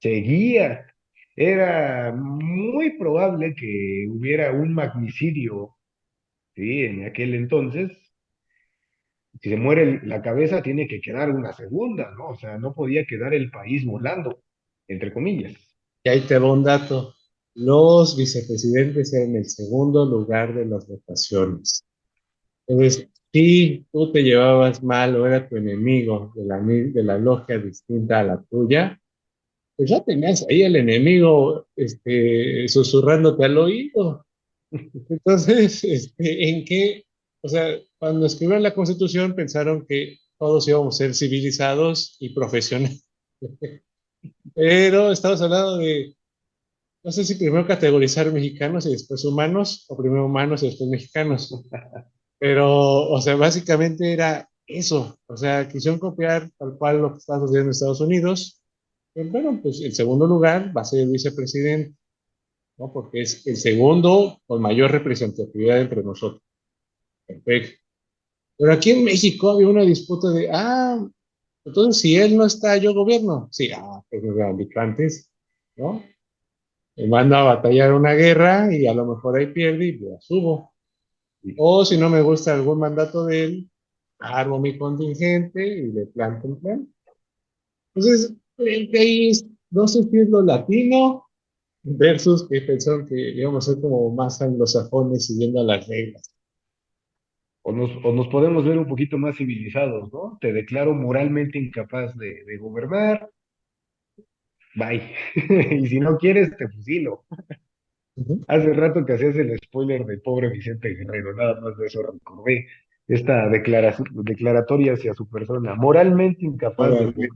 seguía. 0.00 0.86
Era 1.36 2.12
muy 2.12 2.98
probable 2.98 3.54
que 3.54 4.06
hubiera 4.10 4.52
un 4.52 4.74
magnicidio, 4.74 5.76
¿sí? 6.54 6.84
En 6.84 7.06
aquel 7.06 7.34
entonces. 7.34 8.01
Si 9.40 9.48
se 9.48 9.56
muere 9.56 10.00
la 10.04 10.20
cabeza, 10.22 10.62
tiene 10.62 10.86
que 10.86 11.00
quedar 11.00 11.30
una 11.30 11.52
segunda, 11.52 12.10
¿no? 12.16 12.28
O 12.28 12.36
sea, 12.36 12.58
no 12.58 12.74
podía 12.74 13.04
quedar 13.06 13.34
el 13.34 13.50
país 13.50 13.84
volando, 13.84 14.42
entre 14.88 15.12
comillas. 15.12 15.54
Y 16.04 16.08
ahí 16.08 16.20
te 16.20 16.38
va 16.38 16.52
un 16.52 16.64
dato. 16.64 17.14
Los 17.54 18.16
vicepresidentes 18.16 19.12
eran 19.12 19.36
el 19.36 19.48
segundo 19.48 20.04
lugar 20.04 20.54
de 20.54 20.66
las 20.66 20.86
votaciones. 20.86 21.84
Entonces, 22.66 23.08
si 23.32 23.86
tú 23.92 24.12
te 24.12 24.22
llevabas 24.22 24.82
mal 24.82 25.16
o 25.16 25.26
era 25.26 25.48
tu 25.48 25.56
enemigo 25.56 26.32
de 26.34 26.44
la, 26.44 26.60
de 26.60 27.02
la 27.02 27.18
logia 27.18 27.58
distinta 27.58 28.20
a 28.20 28.24
la 28.24 28.42
tuya, 28.42 29.00
pues 29.76 29.90
ya 29.90 30.04
tenías 30.04 30.46
ahí 30.48 30.62
el 30.62 30.76
enemigo 30.76 31.66
este, 31.76 32.68
susurrándote 32.68 33.44
al 33.44 33.58
oído. 33.58 34.26
Entonces, 34.70 35.82
este, 35.84 36.48
¿en 36.48 36.64
qué? 36.64 37.04
O 37.42 37.48
sea, 37.48 37.78
cuando 37.98 38.26
escribieron 38.26 38.62
la 38.62 38.74
Constitución 38.74 39.34
pensaron 39.34 39.84
que 39.86 40.18
todos 40.38 40.66
íbamos 40.68 40.94
a 40.94 40.98
ser 40.98 41.14
civilizados 41.14 42.16
y 42.20 42.34
profesionales. 42.34 43.04
pero 44.54 45.10
estamos 45.10 45.40
hablando 45.42 45.78
de, 45.78 46.16
no 47.04 47.10
sé 47.10 47.24
si 47.24 47.34
primero 47.34 47.66
categorizar 47.66 48.30
mexicanos 48.32 48.86
y 48.86 48.92
después 48.92 49.24
humanos, 49.24 49.84
o 49.88 49.96
primero 49.96 50.26
humanos 50.26 50.62
y 50.62 50.66
después 50.66 50.88
mexicanos. 50.88 51.52
Pero, 52.38 53.08
o 53.08 53.20
sea, 53.20 53.36
básicamente 53.36 54.12
era 54.12 54.48
eso. 54.66 55.16
O 55.26 55.36
sea, 55.36 55.68
quisieron 55.68 56.00
copiar 56.00 56.50
tal 56.58 56.76
cual 56.76 56.98
lo 57.00 57.12
que 57.12 57.18
está 57.18 57.38
sucediendo 57.38 57.68
en 57.68 57.70
Estados 57.70 58.00
Unidos. 58.00 58.60
Y 59.14 59.22
bueno, 59.24 59.60
pues 59.62 59.80
el 59.80 59.94
segundo 59.94 60.26
lugar 60.26 60.76
va 60.76 60.80
a 60.80 60.84
ser 60.84 61.00
el 61.02 61.10
vicepresidente, 61.10 61.96
¿no? 62.78 62.92
Porque 62.92 63.20
es 63.22 63.46
el 63.46 63.56
segundo 63.56 64.40
con 64.46 64.60
mayor 64.60 64.90
representatividad 64.90 65.80
entre 65.80 66.02
nosotros. 66.02 66.42
Pero 67.44 68.72
aquí 68.72 68.90
en 68.90 69.04
México 69.04 69.50
había 69.50 69.68
una 69.68 69.82
disputa 69.82 70.30
de, 70.30 70.48
ah, 70.52 71.04
entonces 71.64 72.00
si 72.00 72.16
él 72.16 72.36
no 72.36 72.44
está, 72.44 72.76
yo 72.76 72.94
gobierno. 72.94 73.48
Sí, 73.50 73.70
ah, 73.74 74.02
pues 74.10 74.22
antes, 74.76 75.30
¿no? 75.76 76.02
Me 76.96 77.06
manda 77.06 77.40
a 77.40 77.54
batallar 77.54 77.92
una 77.94 78.12
guerra 78.12 78.74
y 78.74 78.86
a 78.86 78.94
lo 78.94 79.06
mejor 79.06 79.38
ahí 79.38 79.46
pierde 79.46 79.86
y 79.86 80.00
ya 80.00 80.20
subo. 80.20 80.72
O 81.58 81.84
si 81.84 81.96
no 81.96 82.08
me 82.08 82.22
gusta 82.22 82.54
algún 82.54 82.78
mandato 82.78 83.24
de 83.26 83.44
él, 83.44 83.70
armo 84.18 84.60
mi 84.60 84.78
contingente 84.78 85.66
y 85.66 85.92
le 85.92 86.06
planto 86.06 86.48
el 86.48 86.56
plan. 86.58 86.94
Entonces, 87.94 88.34
ahí 88.58 89.32
no 89.70 89.88
sé 89.88 90.02
si 90.04 90.18
es 90.18 90.28
lo 90.28 90.42
latino 90.42 91.26
versus 91.82 92.46
que 92.48 92.60
pensaron 92.60 93.06
que 93.06 93.30
íbamos 93.30 93.68
a 93.68 93.72
ser 93.72 93.80
como 93.80 94.10
más 94.10 94.40
anglosajones 94.40 95.26
siguiendo 95.26 95.64
las 95.64 95.86
reglas. 95.88 96.31
O 97.64 97.72
nos, 97.72 97.90
o 98.04 98.12
nos 98.12 98.28
podemos 98.28 98.64
ver 98.64 98.76
un 98.76 98.88
poquito 98.88 99.18
más 99.18 99.36
civilizados, 99.36 100.12
¿no? 100.12 100.38
Te 100.40 100.52
declaro 100.52 100.94
moralmente 100.94 101.58
incapaz 101.58 102.16
de, 102.16 102.44
de 102.44 102.56
gobernar, 102.58 103.30
bye. 104.74 105.14
y 105.80 105.86
si 105.86 106.00
no 106.00 106.18
quieres, 106.18 106.56
te 106.56 106.68
fusilo. 106.68 107.24
Hace 108.48 108.72
rato 108.74 109.06
que 109.06 109.14
hacías 109.14 109.36
el 109.36 109.56
spoiler 109.58 110.04
del 110.04 110.20
pobre 110.20 110.50
Vicente 110.50 110.90
Guerrero, 110.90 111.34
nada 111.34 111.60
más 111.60 111.76
de 111.78 111.86
eso 111.86 112.02
recordé 112.02 112.66
esta 113.08 113.48
declaración, 113.48 114.08
declaratoria 114.12 114.94
hacia 114.94 115.14
su 115.14 115.28
persona, 115.28 115.74
moralmente 115.74 116.44
incapaz 116.44 116.90
de 116.90 117.28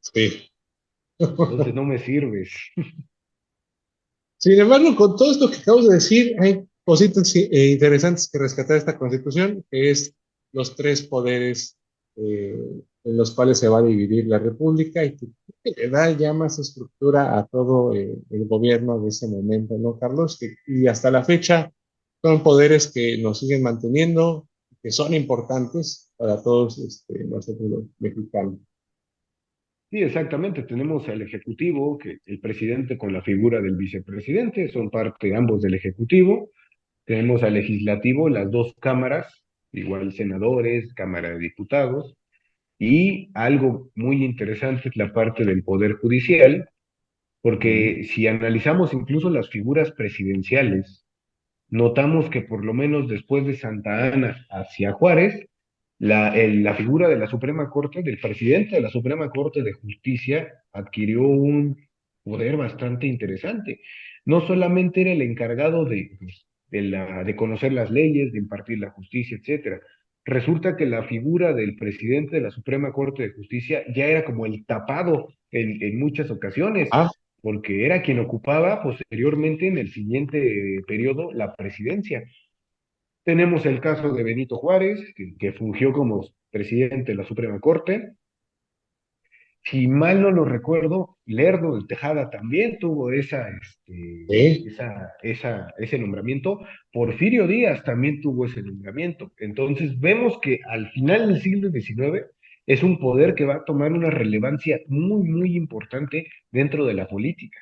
Sí. 0.00 0.50
Entonces 1.18 1.74
no 1.74 1.84
me 1.84 1.98
sirves. 1.98 2.50
Sin 4.38 4.60
embargo, 4.60 4.94
con 4.94 5.16
todo 5.16 5.32
esto 5.32 5.50
que 5.50 5.56
acabamos 5.56 5.88
de 5.88 5.94
decir, 5.94 6.36
hay 6.40 6.67
cositas 6.88 7.36
eh, 7.36 7.72
interesantes 7.72 8.30
que 8.32 8.38
rescatar 8.38 8.78
esta 8.78 8.96
constitución, 8.96 9.62
que 9.70 9.90
es 9.90 10.14
los 10.52 10.74
tres 10.74 11.02
poderes 11.02 11.76
eh, 12.16 12.56
en 13.04 13.16
los 13.18 13.32
cuales 13.32 13.58
se 13.58 13.68
va 13.68 13.80
a 13.80 13.82
dividir 13.82 14.26
la 14.26 14.38
república 14.38 15.04
y 15.04 15.14
que, 15.14 15.26
le 15.64 15.90
da 15.90 16.10
ya 16.12 16.32
más 16.32 16.58
estructura 16.58 17.38
a 17.38 17.46
todo 17.46 17.94
eh, 17.94 18.16
el 18.30 18.46
gobierno 18.46 18.98
de 19.00 19.08
ese 19.08 19.28
momento, 19.28 19.76
¿no, 19.76 19.98
Carlos? 19.98 20.38
y 20.66 20.86
hasta 20.86 21.10
la 21.10 21.22
fecha 21.24 21.70
son 22.22 22.42
poderes 22.42 22.90
que 22.90 23.18
nos 23.18 23.40
siguen 23.40 23.64
manteniendo, 23.64 24.48
que 24.82 24.90
son 24.90 25.12
importantes 25.12 26.10
para 26.16 26.42
todos 26.42 26.78
este, 26.78 27.24
nosotros 27.24 27.68
los 27.68 27.84
mexicanos. 27.98 28.60
Sí, 29.90 29.98
exactamente. 29.98 30.62
Tenemos 30.62 31.06
al 31.06 31.20
Ejecutivo, 31.20 31.98
que 31.98 32.20
el 32.24 32.40
presidente 32.40 32.96
con 32.96 33.12
la 33.12 33.20
figura 33.20 33.60
del 33.60 33.76
vicepresidente, 33.76 34.70
son 34.70 34.88
parte 34.88 35.36
ambos 35.36 35.60
del 35.60 35.74
Ejecutivo. 35.74 36.50
Tenemos 37.08 37.42
al 37.42 37.54
Legislativo, 37.54 38.28
las 38.28 38.50
dos 38.50 38.74
cámaras, 38.80 39.42
igual 39.72 40.12
senadores, 40.12 40.92
Cámara 40.92 41.30
de 41.30 41.38
Diputados. 41.38 42.18
Y 42.78 43.30
algo 43.32 43.90
muy 43.94 44.22
interesante 44.22 44.90
es 44.90 44.96
la 44.96 45.14
parte 45.14 45.46
del 45.46 45.64
Poder 45.64 45.94
Judicial, 45.94 46.68
porque 47.40 48.04
si 48.04 48.26
analizamos 48.26 48.92
incluso 48.92 49.30
las 49.30 49.48
figuras 49.48 49.90
presidenciales, 49.92 51.06
notamos 51.70 52.28
que 52.28 52.42
por 52.42 52.62
lo 52.62 52.74
menos 52.74 53.08
después 53.08 53.46
de 53.46 53.56
Santa 53.56 54.12
Ana 54.12 54.46
hacia 54.50 54.92
Juárez, 54.92 55.48
la, 55.98 56.36
la 56.36 56.74
figura 56.74 57.08
de 57.08 57.18
la 57.18 57.26
Suprema 57.26 57.70
Corte, 57.70 58.02
del 58.02 58.20
presidente 58.20 58.76
de 58.76 58.82
la 58.82 58.90
Suprema 58.90 59.30
Corte 59.30 59.62
de 59.62 59.72
Justicia, 59.72 60.52
adquirió 60.74 61.22
un 61.22 61.74
poder 62.22 62.58
bastante 62.58 63.06
interesante. 63.06 63.80
No 64.26 64.46
solamente 64.46 65.00
era 65.00 65.12
el 65.12 65.22
encargado 65.22 65.86
de, 65.86 66.18
de, 66.70 66.82
la, 66.82 67.24
de 67.24 67.36
conocer 67.36 67.72
las 67.72 67.90
leyes, 67.90 68.32
de 68.32 68.38
impartir 68.38 68.78
la 68.78 68.90
justicia, 68.90 69.36
etcétera. 69.36 69.80
Resulta 70.24 70.76
que 70.76 70.86
la 70.86 71.04
figura 71.04 71.54
del 71.54 71.76
presidente 71.76 72.36
de 72.36 72.42
la 72.42 72.50
Suprema 72.50 72.92
Corte 72.92 73.22
de 73.22 73.34
Justicia 73.34 73.84
ya 73.94 74.06
era 74.06 74.24
como 74.24 74.46
el 74.46 74.66
tapado 74.66 75.28
en, 75.50 75.82
en 75.82 75.98
muchas 75.98 76.30
ocasiones. 76.30 76.88
Ah 76.92 77.08
porque 77.40 77.86
era 77.86 78.02
quien 78.02 78.18
ocupaba 78.18 78.82
posteriormente 78.82 79.66
en 79.66 79.78
el 79.78 79.90
siguiente 79.92 80.82
periodo 80.86 81.32
la 81.32 81.54
presidencia. 81.54 82.24
Tenemos 83.24 83.66
el 83.66 83.80
caso 83.80 84.12
de 84.12 84.22
Benito 84.22 84.56
Juárez, 84.56 85.00
que, 85.14 85.52
fungió 85.52 85.92
como 85.92 86.26
presidente 86.50 87.12
de 87.12 87.18
la 87.18 87.24
Suprema 87.24 87.60
Corte. 87.60 88.12
Si 89.70 89.86
mal 89.86 90.22
no 90.22 90.30
lo 90.30 90.46
recuerdo, 90.46 91.18
Lerdo 91.26 91.76
de 91.76 91.86
Tejada 91.86 92.30
también 92.30 92.78
tuvo 92.78 93.10
esa, 93.10 93.48
este, 93.50 94.66
esa, 94.66 95.12
esa, 95.22 95.74
ese 95.78 95.98
nombramiento. 95.98 96.60
Porfirio 96.90 97.46
Díaz 97.46 97.84
también 97.84 98.22
tuvo 98.22 98.46
ese 98.46 98.62
nombramiento. 98.62 99.32
Entonces 99.36 99.98
vemos 100.00 100.38
que 100.40 100.60
al 100.66 100.90
final 100.92 101.28
del 101.28 101.42
siglo 101.42 101.70
XIX 101.70 102.26
es 102.66 102.82
un 102.82 102.98
poder 102.98 103.34
que 103.34 103.44
va 103.44 103.56
a 103.56 103.64
tomar 103.64 103.92
una 103.92 104.10
relevancia 104.10 104.80
muy, 104.86 105.28
muy 105.28 105.56
importante 105.56 106.28
dentro 106.50 106.86
de 106.86 106.94
la 106.94 107.06
política. 107.06 107.58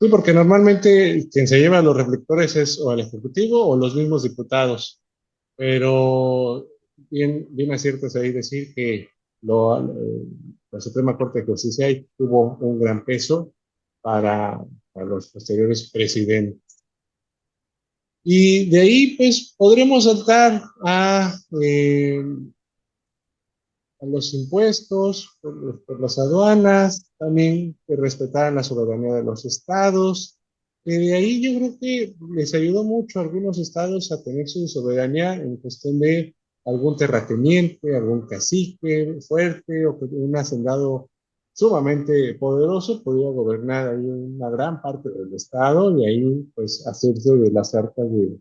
Sí, 0.00 0.08
porque 0.10 0.32
normalmente 0.32 1.26
quien 1.32 1.48
se 1.48 1.58
lleva 1.58 1.80
los 1.80 1.96
reflectores 1.96 2.54
es 2.56 2.78
o 2.80 2.92
el 2.92 3.00
Ejecutivo 3.00 3.66
o 3.66 3.76
los 3.76 3.96
mismos 3.96 4.22
diputados, 4.22 5.02
pero 5.56 6.66
bien, 7.10 7.46
bien 7.50 7.72
acierto 7.72 8.06
es 8.06 8.16
ahí 8.16 8.30
decir 8.30 8.74
que 8.74 9.08
lo, 9.42 9.94
la 10.70 10.80
Suprema 10.80 11.16
Corte 11.16 11.40
de 11.40 11.46
Justicia 11.46 11.86
tuvo 12.16 12.56
un 12.60 12.80
gran 12.80 13.04
peso 13.04 13.52
para, 14.00 14.64
para 14.92 15.06
los 15.06 15.28
posteriores 15.28 15.90
presidentes. 15.90 16.62
Y 18.24 18.68
de 18.68 18.80
ahí, 18.80 19.16
pues, 19.16 19.54
podremos 19.56 20.04
saltar 20.04 20.62
a 20.84 21.34
eh, 21.62 22.22
a 24.00 24.06
los 24.06 24.32
impuestos, 24.34 25.38
por, 25.40 26.00
las 26.00 26.18
aduanas, 26.18 27.10
también 27.18 27.76
que 27.86 27.96
respetaran 27.96 28.54
la 28.54 28.62
soberanía 28.62 29.14
de 29.14 29.24
los 29.24 29.44
estados. 29.44 30.38
Y 30.84 30.96
de 30.96 31.14
ahí 31.14 31.42
yo 31.42 31.58
creo 31.58 31.78
que 31.80 32.14
les 32.34 32.54
ayudó 32.54 32.84
mucho 32.84 33.18
a 33.18 33.22
algunos 33.22 33.58
estados 33.58 34.12
a 34.12 34.22
tener 34.22 34.48
su 34.48 34.66
soberanía 34.68 35.34
en 35.34 35.56
cuestión 35.56 35.98
de 35.98 36.34
algún 36.68 36.96
terrateniente, 36.96 37.96
algún 37.96 38.26
cacique 38.26 39.18
fuerte 39.26 39.86
o 39.86 39.98
un 40.00 40.36
hacendado 40.36 41.08
sumamente 41.52 42.34
poderoso 42.34 43.02
podía 43.02 43.28
gobernar 43.30 43.88
ahí 43.88 44.04
una 44.04 44.50
gran 44.50 44.80
parte 44.80 45.08
del 45.08 45.32
estado 45.34 45.98
y 45.98 46.06
ahí 46.06 46.50
pues 46.54 46.86
hacerse 46.86 47.34
de 47.34 47.50
las 47.50 47.74
arcas 47.74 48.10
de, 48.12 48.38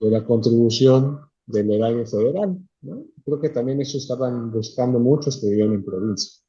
de 0.00 0.10
la 0.10 0.24
contribución 0.24 1.20
del 1.46 1.72
erario 1.72 2.06
federal. 2.06 2.58
¿no? 2.80 3.04
Creo 3.24 3.40
que 3.40 3.50
también 3.50 3.80
eso 3.80 3.98
estaban 3.98 4.50
buscando 4.50 4.98
muchos 4.98 5.40
que 5.40 5.48
vivían 5.48 5.74
en 5.74 5.84
provincia. 5.84 6.42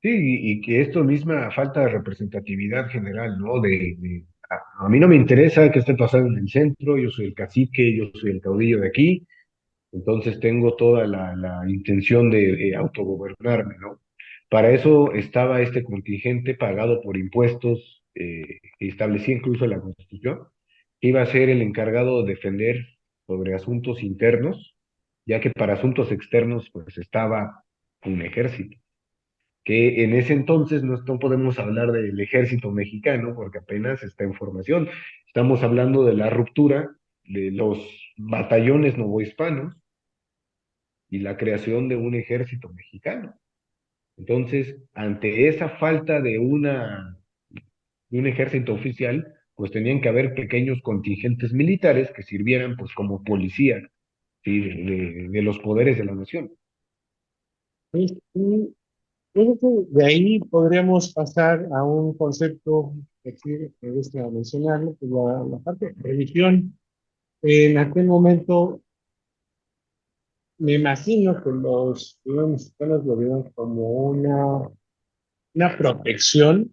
Sí, 0.00 0.10
y, 0.10 0.60
que 0.62 0.80
esto 0.80 1.04
misma 1.04 1.52
falta 1.52 1.80
de 1.80 1.90
representatividad 1.90 2.88
general, 2.88 3.38
¿no? 3.38 3.60
De, 3.60 4.24
a, 4.78 4.88
mí 4.88 4.98
no 4.98 5.06
me 5.06 5.14
interesa 5.14 5.70
qué 5.70 5.78
esté 5.78 5.94
pasando 5.94 6.32
en 6.32 6.38
el 6.38 6.48
centro, 6.48 6.98
yo 6.98 7.08
soy 7.10 7.26
el 7.26 7.34
cacique, 7.34 7.96
yo 7.96 8.10
soy 8.14 8.32
el 8.32 8.40
caudillo 8.40 8.80
de 8.80 8.88
aquí, 8.88 9.26
entonces 9.92 10.40
tengo 10.40 10.74
toda 10.76 11.06
la, 11.06 11.36
la 11.36 11.62
intención 11.68 12.30
de, 12.30 12.74
autogobernarme, 12.76 13.76
¿no? 13.78 14.00
Para 14.48 14.70
eso 14.70 15.12
estaba 15.12 15.62
este 15.62 15.84
contingente 15.84 16.54
pagado 16.54 17.00
por 17.02 17.16
impuestos 17.16 18.02
eh, 18.14 18.60
que 18.78 18.88
establecía 18.88 19.34
incluso 19.34 19.66
la 19.66 19.80
Constitución, 19.80 20.40
que 21.00 21.08
iba 21.08 21.22
a 21.22 21.26
ser 21.26 21.48
el 21.48 21.62
encargado 21.62 22.22
de 22.22 22.34
defender 22.34 22.86
sobre 23.26 23.54
asuntos 23.54 24.02
internos, 24.02 24.74
ya 25.26 25.40
que 25.40 25.50
para 25.50 25.74
asuntos 25.74 26.10
externos 26.10 26.68
pues 26.70 26.98
estaba 26.98 27.64
un 28.04 28.22
ejército, 28.22 28.76
que 29.64 30.04
en 30.04 30.14
ese 30.14 30.32
entonces 30.32 30.82
no, 30.82 31.18
podemos 31.18 31.58
hablar 31.58 31.92
del 31.92 32.18
ejército 32.20 32.70
mexicano 32.70 33.34
porque 33.34 33.58
apenas 33.58 34.02
está 34.02 34.24
en 34.24 34.34
formación, 34.34 34.88
estamos 35.26 35.62
hablando 35.62 36.04
de 36.04 36.14
la 36.14 36.30
ruptura 36.30 36.90
de 37.24 37.52
los 37.52 37.78
batallones 38.16 38.98
novohispanos 38.98 39.81
y 41.12 41.18
la 41.18 41.36
creación 41.36 41.88
de 41.88 41.96
un 41.96 42.14
ejército 42.14 42.70
mexicano. 42.70 43.34
Entonces, 44.16 44.78
ante 44.94 45.46
esa 45.46 45.68
falta 45.68 46.22
de, 46.22 46.38
una, 46.38 47.18
de 48.08 48.18
un 48.18 48.26
ejército 48.26 48.72
oficial, 48.72 49.34
pues 49.54 49.70
tenían 49.70 50.00
que 50.00 50.08
haber 50.08 50.34
pequeños 50.34 50.80
contingentes 50.80 51.52
militares 51.52 52.10
que 52.12 52.22
sirvieran 52.22 52.78
pues 52.78 52.94
como 52.94 53.22
policía 53.22 53.86
de, 54.42 55.42
los 55.42 55.58
poderes 55.58 55.98
de 55.98 56.04
la 56.06 56.14
nación. 56.14 56.50
de 57.92 58.16
ahí 60.06 60.38
podríamos 60.38 61.12
pasar 61.12 61.68
a 61.74 61.84
un 61.84 62.16
concepto 62.16 62.94
que 63.22 63.70
me 63.82 63.90
gusta 63.90 64.30
mencionarlo, 64.30 64.96
que 64.98 65.04
es 65.04 65.12
la, 65.12 65.58
parte 65.62 65.92
de 65.92 66.02
religión. 66.02 66.78
En 67.42 67.76
aquel 67.76 68.06
momento, 68.06 68.80
me 70.62 70.74
imagino 70.74 71.42
que 71.42 71.50
los 71.50 72.20
mexicanos 72.24 73.04
lo 73.04 73.16
vieron 73.16 73.50
como 73.50 74.10
una, 74.10 74.70
una 75.54 75.76
protección 75.76 76.72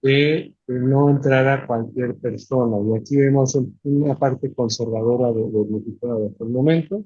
de, 0.00 0.54
no 0.66 1.10
entrar 1.10 1.46
a 1.46 1.66
cualquier 1.66 2.16
persona. 2.16 2.78
Y 2.78 2.98
aquí 2.98 3.16
vemos 3.16 3.58
una 3.82 4.18
parte 4.18 4.54
conservadora 4.54 5.32
de, 5.32 5.42
de 5.42 5.64
mexicano 5.70 6.20
de 6.20 6.28
aquel 6.28 6.48
momento, 6.48 7.04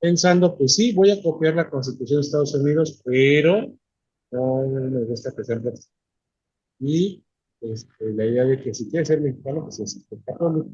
pensando 0.00 0.56
que 0.56 0.66
sí, 0.66 0.94
voy 0.94 1.10
a 1.10 1.22
copiar 1.22 1.56
la 1.56 1.68
Constitución 1.68 2.22
de 2.22 2.26
Estados 2.26 2.54
Unidos, 2.54 3.02
pero 3.04 3.70
no 4.30 4.66
me 4.66 5.04
gusta 5.04 5.30
que 5.36 5.44
sea 5.44 5.60
Y 6.80 7.22
este, 7.60 8.14
la 8.14 8.24
idea 8.24 8.44
de 8.44 8.62
que 8.62 8.72
si 8.72 8.88
quiere 8.88 9.04
ser 9.04 9.20
mexicano, 9.20 9.64
pues 9.64 9.78
es 9.80 10.06
católico. 10.24 10.70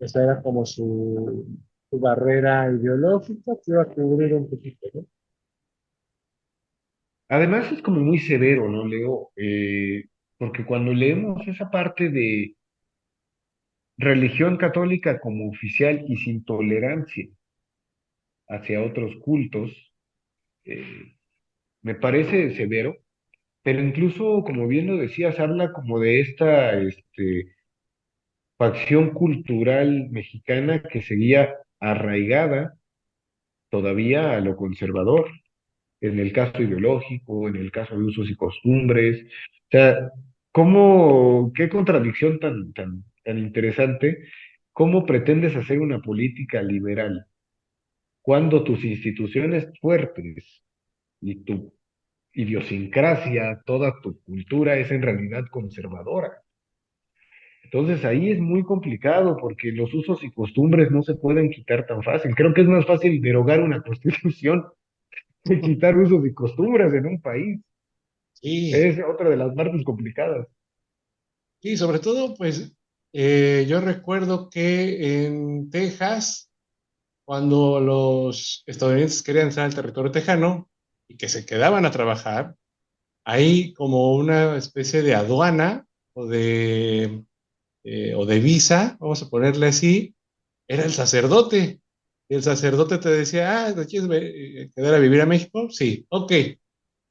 Esa 0.00 0.24
era 0.24 0.42
como 0.42 0.66
su, 0.66 1.46
su 1.92 2.00
barrera 2.00 2.72
ideológica 2.72 3.52
que 3.62 3.70
iba 3.70 3.82
a 3.82 3.86
cubrir 3.86 4.32
un 4.32 4.48
poquito, 4.48 4.88
¿no? 4.94 5.06
Además 7.28 7.70
es 7.70 7.82
como 7.82 8.00
muy 8.00 8.18
severo, 8.18 8.68
¿no, 8.70 8.86
Leo? 8.86 9.30
Eh, 9.36 10.04
porque 10.38 10.64
cuando 10.64 10.92
leemos 10.94 11.46
esa 11.46 11.70
parte 11.70 12.08
de 12.08 12.56
religión 13.98 14.56
católica 14.56 15.20
como 15.20 15.50
oficial 15.50 16.04
y 16.08 16.16
sin 16.16 16.44
tolerancia 16.44 17.28
hacia 18.48 18.82
otros 18.82 19.16
cultos, 19.16 19.92
eh, 20.64 21.14
me 21.82 21.94
parece 21.94 22.54
severo, 22.54 22.96
pero 23.62 23.80
incluso, 23.80 24.42
como 24.44 24.66
bien 24.66 24.86
lo 24.86 24.96
decías, 24.96 25.38
habla 25.40 25.72
como 25.72 26.00
de 26.00 26.20
esta 26.20 26.78
este, 26.80 27.54
facción 28.56 29.10
cultural 29.10 30.08
mexicana 30.10 30.82
que 30.82 31.02
seguía 31.02 31.61
arraigada 31.82 32.78
todavía 33.70 34.32
a 34.32 34.40
lo 34.40 34.56
conservador, 34.56 35.30
en 36.00 36.18
el 36.18 36.32
caso 36.32 36.62
ideológico, 36.62 37.48
en 37.48 37.56
el 37.56 37.70
caso 37.70 37.96
de 37.96 38.04
usos 38.04 38.30
y 38.30 38.36
costumbres. 38.36 39.24
O 39.24 39.68
sea, 39.70 40.10
¿cómo, 40.52 41.52
qué 41.54 41.68
contradicción 41.68 42.38
tan, 42.38 42.72
tan, 42.72 43.04
tan 43.24 43.38
interesante? 43.38 44.28
¿Cómo 44.72 45.04
pretendes 45.04 45.56
hacer 45.56 45.80
una 45.80 46.00
política 46.00 46.62
liberal 46.62 47.26
cuando 48.22 48.62
tus 48.62 48.84
instituciones 48.84 49.68
fuertes 49.80 50.62
y 51.20 51.44
tu 51.44 51.74
idiosincrasia, 52.32 53.62
toda 53.66 54.00
tu 54.00 54.20
cultura 54.22 54.76
es 54.76 54.90
en 54.90 55.02
realidad 55.02 55.44
conservadora. 55.50 56.41
Entonces 57.72 58.04
ahí 58.04 58.30
es 58.30 58.38
muy 58.38 58.62
complicado 58.64 59.38
porque 59.38 59.72
los 59.72 59.92
usos 59.94 60.22
y 60.22 60.30
costumbres 60.30 60.90
no 60.90 61.02
se 61.02 61.14
pueden 61.14 61.48
quitar 61.48 61.86
tan 61.86 62.02
fácil. 62.02 62.34
Creo 62.34 62.52
que 62.52 62.60
es 62.60 62.68
más 62.68 62.84
fácil 62.84 63.22
derogar 63.22 63.62
una 63.62 63.82
constitución 63.86 64.66
que 65.42 65.58
quitar 65.58 65.96
usos 65.96 66.24
y 66.26 66.34
costumbres 66.34 66.92
en 66.92 67.06
un 67.06 67.22
país. 67.22 67.60
Sí. 68.34 68.72
Es 68.74 68.98
otra 69.02 69.30
de 69.30 69.38
las 69.38 69.54
partes 69.54 69.82
complicadas. 69.84 70.46
Sí, 71.62 71.78
sobre 71.78 71.98
todo, 71.98 72.34
pues 72.34 72.76
eh, 73.14 73.64
yo 73.66 73.80
recuerdo 73.80 74.50
que 74.50 75.24
en 75.24 75.70
Texas, 75.70 76.50
cuando 77.24 77.80
los 77.80 78.64
estadounidenses 78.66 79.22
querían 79.22 79.46
entrar 79.46 79.64
al 79.64 79.74
territorio 79.74 80.10
tejano, 80.10 80.68
y 81.08 81.16
que 81.16 81.28
se 81.28 81.46
quedaban 81.46 81.86
a 81.86 81.90
trabajar, 81.90 82.54
hay 83.24 83.72
como 83.74 84.14
una 84.14 84.56
especie 84.56 85.02
de 85.02 85.14
aduana 85.14 85.86
o 86.14 86.26
de, 86.26 87.24
eh, 87.84 88.14
o 88.14 88.26
de 88.26 88.40
visa, 88.40 88.96
vamos 89.00 89.22
a 89.22 89.28
ponerle 89.28 89.66
así, 89.66 90.14
era 90.68 90.84
el 90.84 90.92
sacerdote. 90.92 91.80
Y 92.28 92.34
el 92.34 92.42
sacerdote 92.42 92.98
te 92.98 93.10
decía, 93.10 93.66
ah, 93.66 93.74
quieres 93.86 94.08
eh, 94.12 94.70
quedar 94.74 94.94
a 94.94 94.98
vivir 94.98 95.20
a 95.20 95.26
México? 95.26 95.68
Sí, 95.70 96.06
ok. 96.08 96.32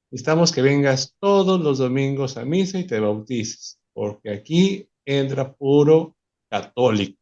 Necesitamos 0.10 0.52
que 0.52 0.62
vengas 0.62 1.16
todos 1.20 1.62
los 1.62 1.78
domingos 1.78 2.38
a 2.38 2.46
misa 2.46 2.80
y 2.80 2.88
te 2.88 3.00
bautices, 3.00 3.80
porque 3.94 4.32
aquí 4.32 4.90
entra 5.06 5.54
puro 5.54 6.18
católico. 6.50 7.18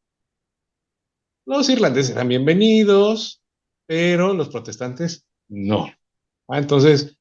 Los 1.45 1.70
irlandeses 1.70 2.12
eran 2.12 2.28
bienvenidos, 2.28 3.41
pero 3.86 4.34
los 4.34 4.50
protestantes 4.50 5.26
no. 5.47 5.91
Ah, 6.47 6.58
entonces, 6.58 7.18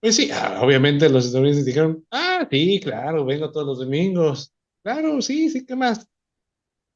pues 0.00 0.16
sí, 0.16 0.30
ah, 0.32 0.60
obviamente 0.62 1.08
los 1.08 1.26
estadounidenses 1.26 1.64
dijeron, 1.64 2.06
ah, 2.10 2.46
sí, 2.50 2.80
claro, 2.80 3.24
vengo 3.24 3.50
todos 3.50 3.66
los 3.66 3.78
domingos. 3.78 4.52
Claro, 4.88 5.20
sí, 5.20 5.50
sí, 5.50 5.66
¿qué 5.66 5.76
más? 5.76 6.08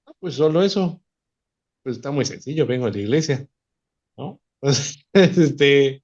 Ah, 0.06 0.12
pues 0.20 0.34
solo 0.34 0.62
eso. 0.62 1.02
Pues 1.82 1.96
está 1.96 2.10
muy 2.10 2.24
sencillo, 2.24 2.66
vengo 2.66 2.86
a 2.86 2.90
la 2.90 2.98
iglesia, 2.98 3.46
¿no? 4.16 4.40
Entonces, 4.62 5.04
este, 5.14 6.02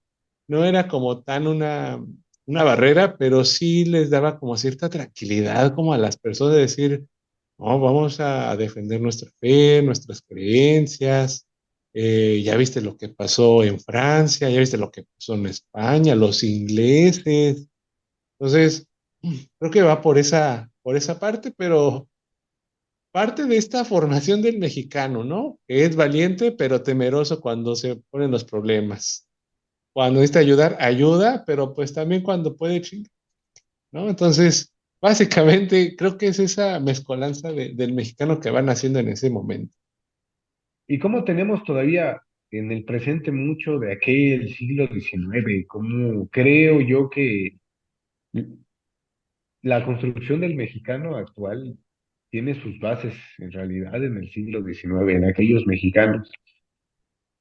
no 0.49 0.65
era 0.65 0.89
como 0.89 1.23
tan 1.23 1.47
una, 1.49 2.05
una 2.47 2.65
barrera, 2.65 3.17
pero 3.19 3.45
sí 3.45 3.85
les 3.87 4.11
daba 4.11 4.39
como 4.39 4.57
cierta 4.57 4.91
tranquilidad 4.91 5.75
como 5.75 5.93
a 5.95 5.99
las 5.99 6.19
personas 6.19 6.55
de 6.57 6.61
decir, 6.63 7.07
no, 7.59 7.81
vamos 7.81 8.21
a 8.21 8.57
defender 8.57 9.01
nuestra 9.01 9.31
fe, 9.41 9.83
nuestras 9.83 10.23
creencias, 10.23 11.47
eh, 11.95 12.43
ya 12.45 12.57
viste 12.57 12.81
lo 12.83 12.97
que 12.97 13.11
pasó 13.11 13.65
en 13.65 13.81
Francia, 13.81 14.51
ya 14.51 14.61
viste 14.61 14.79
lo 14.79 14.91
que 14.91 15.05
pasó 15.05 15.35
en 15.35 15.47
España, 15.47 16.15
los 16.17 16.45
ingleses. 16.45 17.69
Entonces, 18.39 18.87
creo 19.59 19.71
que 19.73 19.83
va 19.83 20.03
por 20.03 20.19
esa, 20.19 20.68
por 20.83 20.97
esa 20.97 21.19
parte, 21.19 21.53
pero 21.57 22.09
parte 23.13 23.47
de 23.47 23.57
esta 23.57 23.85
formación 23.85 24.43
del 24.43 24.59
mexicano, 24.59 25.25
¿no? 25.25 25.59
Que 25.67 25.85
es 25.85 25.97
valiente, 25.97 26.53
pero 26.53 26.83
temeroso 26.83 27.41
cuando 27.41 27.75
se 27.75 27.97
ponen 28.11 28.31
los 28.31 28.45
problemas. 28.45 29.29
Cuando 29.93 30.21
necesita 30.21 30.41
ayudar, 30.41 30.77
ayuda, 30.81 31.45
pero 31.47 31.75
pues 31.75 31.93
también 31.93 32.23
cuando 32.23 32.57
puede 32.57 32.81
chingar, 32.81 33.11
¿no? 33.91 34.09
Entonces, 34.09 34.73
básicamente, 35.01 35.97
creo 35.97 36.17
que 36.19 36.29
es 36.29 36.39
esa 36.39 36.79
mezcolanza 36.81 37.51
del 37.53 37.93
mexicano 37.93 38.39
que 38.39 38.51
van 38.51 38.69
haciendo 38.69 38.99
en 38.99 39.09
ese 39.09 39.31
momento. 39.31 39.77
¿Y 40.87 40.99
cómo 40.99 41.25
tenemos 41.25 41.65
todavía 41.65 42.23
en 42.51 42.73
el 42.73 42.85
presente 42.85 43.31
mucho 43.31 43.79
de 43.79 43.93
aquel 43.93 44.55
siglo 44.55 44.87
XIX? 44.87 45.67
¿Cómo 45.67 46.29
creo 46.29 46.81
yo 46.81 47.11
que 47.11 47.59
la 49.63 49.85
construcción 49.85 50.41
del 50.41 50.55
mexicano 50.55 51.17
actual 51.17 51.77
tiene 52.31 52.55
sus 52.55 52.79
bases 52.79 53.15
en 53.39 53.53
realidad 53.53 54.03
en 54.05 54.17
el 54.19 54.31
siglo 54.31 54.63
XIX, 54.63 55.15
en 55.15 55.25
aquellos 55.25 55.67
mexicanos? 55.67 56.31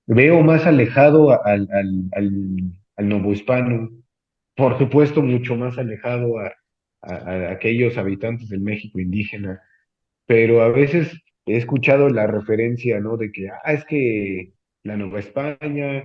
Veo 0.05 0.41
más 0.41 0.65
alejado 0.65 1.43
al, 1.43 1.67
al, 1.71 2.09
al, 2.95 3.09
novohispano, 3.09 3.89
por 4.55 4.77
supuesto 4.77 5.21
mucho 5.21 5.55
más 5.55 5.77
alejado 5.77 6.39
a, 6.39 6.53
a 7.01 7.51
aquellos 7.51 7.97
habitantes 7.97 8.49
del 8.49 8.61
México 8.61 8.99
indígena, 8.99 9.61
pero 10.25 10.61
a 10.61 10.69
veces 10.69 11.11
he 11.45 11.57
escuchado 11.57 12.09
la 12.09 12.27
referencia, 12.27 12.99
¿no? 12.99 13.17
De 13.17 13.31
que, 13.31 13.49
ah, 13.49 13.73
es 13.73 13.85
que 13.85 14.53
la 14.83 14.97
Nueva 14.97 15.19
España 15.19 16.03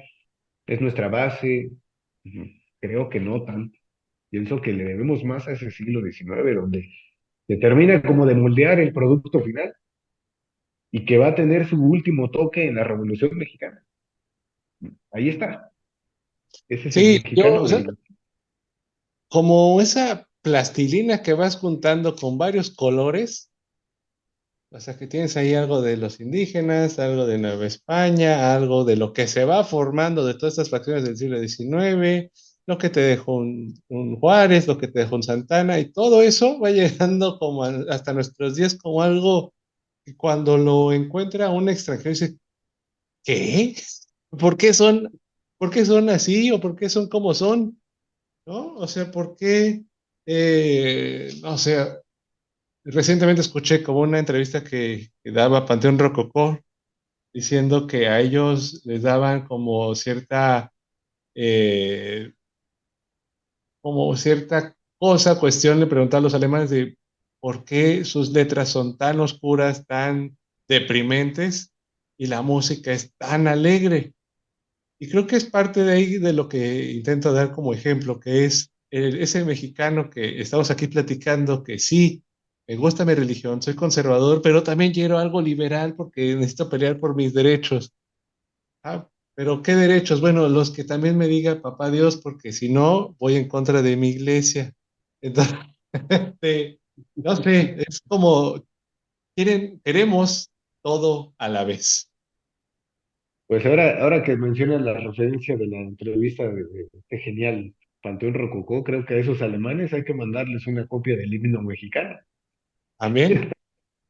es 0.67 0.81
nuestra 0.81 1.09
base. 1.09 1.71
Creo 2.81 3.09
que 3.09 3.21
no 3.21 3.45
tanto. 3.45 3.79
Pienso 4.33 4.63
que 4.63 4.73
le 4.73 4.85
debemos 4.85 5.23
más 5.25 5.47
a 5.47 5.53
ese 5.53 5.71
siglo 5.71 6.01
XIX, 6.01 6.55
donde 6.55 6.89
se 7.47 7.57
termina 7.59 8.01
como 8.01 8.25
de 8.25 8.35
moldear 8.35 8.81
el 8.81 8.91
producto 8.91 9.43
final 9.43 9.75
y 10.91 11.05
que 11.05 11.19
va 11.19 11.29
a 11.29 11.35
tener 11.35 11.69
su 11.69 11.77
último 11.77 12.31
toque 12.31 12.67
en 12.67 12.77
la 12.77 12.85
Revolución 12.85 13.37
Mexicana. 13.37 13.85
Ahí 15.11 15.29
está. 15.29 15.71
Ese 16.67 16.89
es 16.89 16.95
sí, 16.95 17.23
yo, 17.35 17.67
como 19.29 19.83
esa 19.83 20.27
plastilina 20.41 21.23
que 21.23 21.35
vas 21.35 21.57
juntando 21.57 22.17
con 22.17 22.39
varios 22.39 22.71
colores, 22.71 23.53
o 24.71 24.81
sea, 24.81 24.97
que 24.97 25.07
tienes 25.07 25.37
ahí 25.37 25.53
algo 25.53 25.83
de 25.83 25.99
los 25.99 26.21
indígenas, 26.21 26.99
algo 26.99 27.27
de 27.27 27.37
Nueva 27.37 27.67
España, 27.67 28.55
algo 28.55 28.87
de 28.87 28.97
lo 28.97 29.13
que 29.13 29.27
se 29.27 29.45
va 29.45 29.63
formando 29.63 30.25
de 30.25 30.33
todas 30.33 30.55
estas 30.55 30.71
facciones 30.71 31.05
del 31.05 31.19
siglo 31.19 31.39
XIX, 31.39 32.31
lo 32.67 32.79
que 32.79 32.91
te 32.91 33.01
dejó 33.01 33.37
un, 33.37 33.75
Juárez, 34.21 34.67
lo 34.67 34.79
que 34.79 34.89
te 34.89 35.01
dejó 35.01 35.17
un 35.17 35.23
Santana, 35.23 35.79
y 35.79 35.93
todo 35.93 36.23
eso 36.23 36.59
va 36.61 36.71
llegando 36.71 37.39
como 37.39 37.65
hasta 37.65 38.13
nuestros 38.13 38.57
días 38.57 38.77
como 38.77 39.03
algo 39.03 39.53
que 40.05 40.17
cuando 40.17 40.59
lo 40.59 40.93
encuentra 40.93 41.51
un 41.51 41.69
extranjero 41.69 42.11
dice, 42.11 42.39
¿qué? 43.25 43.77
¿Por 44.31 44.57
qué 44.57 44.75
son, 44.75 45.21
por 45.59 45.71
qué 45.71 45.85
son 45.85 46.09
así 46.09 46.51
o 46.51 46.61
por 46.61 46.77
qué 46.77 46.89
son 46.89 47.09
como 47.09 47.35
son? 47.35 47.81
¿No? 48.47 48.75
O 48.77 48.89
sea, 48.89 49.11
¿por 49.11 49.37
qué, 49.37 49.85
eh, 50.27 51.33
no 51.43 51.59
sé, 51.59 52.03
Recientemente 52.85 53.41
escuché 53.41 53.83
como 53.83 54.01
una 54.01 54.19
entrevista 54.19 54.65
que, 54.65 55.13
daba 55.25 55.67
Panteón 55.67 55.99
Rococó 55.99 56.59
diciendo 57.33 57.87
que 57.87 58.09
a 58.09 58.21
ellos 58.21 58.83
les 58.85 59.03
daban 59.03 59.47
como 59.47 59.95
cierta, 59.95 60.73
eh, 61.35 62.33
como 63.83 64.17
cierta 64.17 64.77
cosa, 64.99 65.39
cuestión, 65.39 65.81
le 65.81 65.87
preguntaba 65.87 66.21
a 66.21 66.23
los 66.23 66.35
alemanes 66.35 66.71
de 66.71 66.97
por 67.41 67.65
qué 67.65 68.05
sus 68.05 68.31
letras 68.31 68.69
son 68.69 68.97
tan 68.97 69.21
oscuras, 69.21 69.85
tan 69.87 70.39
deprimentes 70.69 71.73
y 72.17 72.27
la 72.27 72.41
música 72.41 72.93
es 72.93 73.13
tan 73.19 73.49
alegre. 73.49 74.15
Y 75.01 75.09
creo 75.09 75.27
que 75.27 75.37
es 75.37 75.45
parte 75.45 75.83
de 75.83 75.93
ahí 75.93 76.19
de 76.19 76.33
lo 76.33 76.49
que 76.49 76.93
intento 76.93 77.33
dar 77.33 77.51
como 77.51 77.75
ejemplo, 77.75 78.21
que 78.21 78.45
es 78.45 78.71
ese 78.91 79.45
mexicano 79.45 80.09
que 80.09 80.41
estamos 80.41 80.71
aquí 80.71 80.87
platicando, 80.87 81.65
que 81.65 81.79
sí, 81.79 82.23
me 82.69 82.77
gusta 82.77 83.05
mi 83.05 83.15
religión, 83.15 83.61
soy 83.61 83.75
conservador, 83.75 84.41
pero 84.41 84.63
también 84.63 84.93
quiero 84.93 85.19
algo 85.19 85.43
liberal 85.43 85.97
porque 85.97 86.37
necesito 86.37 86.69
pelear 86.69 87.01
por 87.01 87.17
mis 87.17 87.35
derechos. 87.35 87.93
Ah, 88.85 89.09
pero 89.35 89.63
¿qué 89.63 89.75
derechos? 89.75 90.21
Bueno, 90.21 90.49
los 90.49 90.71
que 90.71 90.85
también 90.85 91.17
me 91.17 91.27
diga 91.27 91.63
papá 91.63 91.91
Dios, 91.91 92.19
porque 92.19 92.53
si 92.53 92.69
no, 92.69 93.15
voy 93.19 93.37
en 93.37 93.49
contra 93.49 93.83
de 93.83 93.97
mi 93.97 94.11
iglesia. 94.11 94.73
Entonces, 95.21 95.59
este, 96.09 96.81
no 97.15 97.37
sé, 97.37 97.77
es 97.79 98.03
como, 98.07 98.63
quieren, 99.35 99.81
queremos 99.85 100.51
todo 100.83 101.35
a 101.39 101.49
la 101.49 101.65
vez. 101.65 102.11
Pues 103.47 103.65
ahora, 103.67 104.03
ahora 104.03 104.23
que 104.23 104.37
mencionas 104.37 104.83
la 104.83 104.95
referencia 104.95 105.57
de 105.57 105.67
la 105.67 105.79
entrevista 105.79 106.49
de, 106.49 106.65
este 106.93 107.19
genial 107.19 107.75
Panteón 108.03 108.35
Rococó, 108.35 108.83
creo 108.83 109.05
que 109.05 109.15
a 109.15 109.19
esos 109.19 109.43
alemanes 109.43 109.93
hay 109.93 110.05
que 110.05 110.15
mandarles 110.15 110.67
una 110.67 110.87
copia 110.87 111.17
del 111.17 111.33
himno 111.33 111.63
mexicano. 111.63 112.19
Amén. 112.99 113.51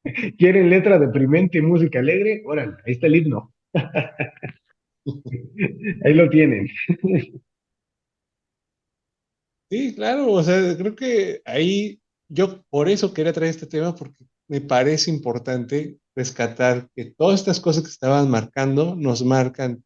¿Quieren 0.39 0.71
letra 0.71 0.99
deprimente 0.99 1.59
y 1.59 1.63
música 1.63 1.99
alegre? 1.99 2.43
Órale, 2.45 2.77
ahí 2.87 2.93
está 2.93 3.07
el 3.07 3.17
himno. 3.17 3.53
ahí 6.05 6.15
lo 6.15 6.29
tienen. 6.31 6.69
Sí, 9.71 9.95
claro, 9.95 10.31
o 10.31 10.43
sea, 10.43 10.77
creo 10.77 10.95
que 10.95 11.41
ahí 11.47 11.99
yo 12.29 12.63
por 12.69 12.89
eso 12.91 13.15
quería 13.15 13.33
traer 13.33 13.51
este 13.51 13.67
tema 13.67 13.95
porque 13.95 14.27
me 14.49 14.61
parece 14.61 15.11
importante 15.11 15.99
rescatar 16.15 16.91
que 16.95 17.07
todas 17.07 17.41
estas 17.41 17.59
cosas 17.59 17.83
que 17.83 17.89
estaban 17.89 18.29
marcando 18.31 18.95
nos 18.95 19.25
marcan 19.25 19.83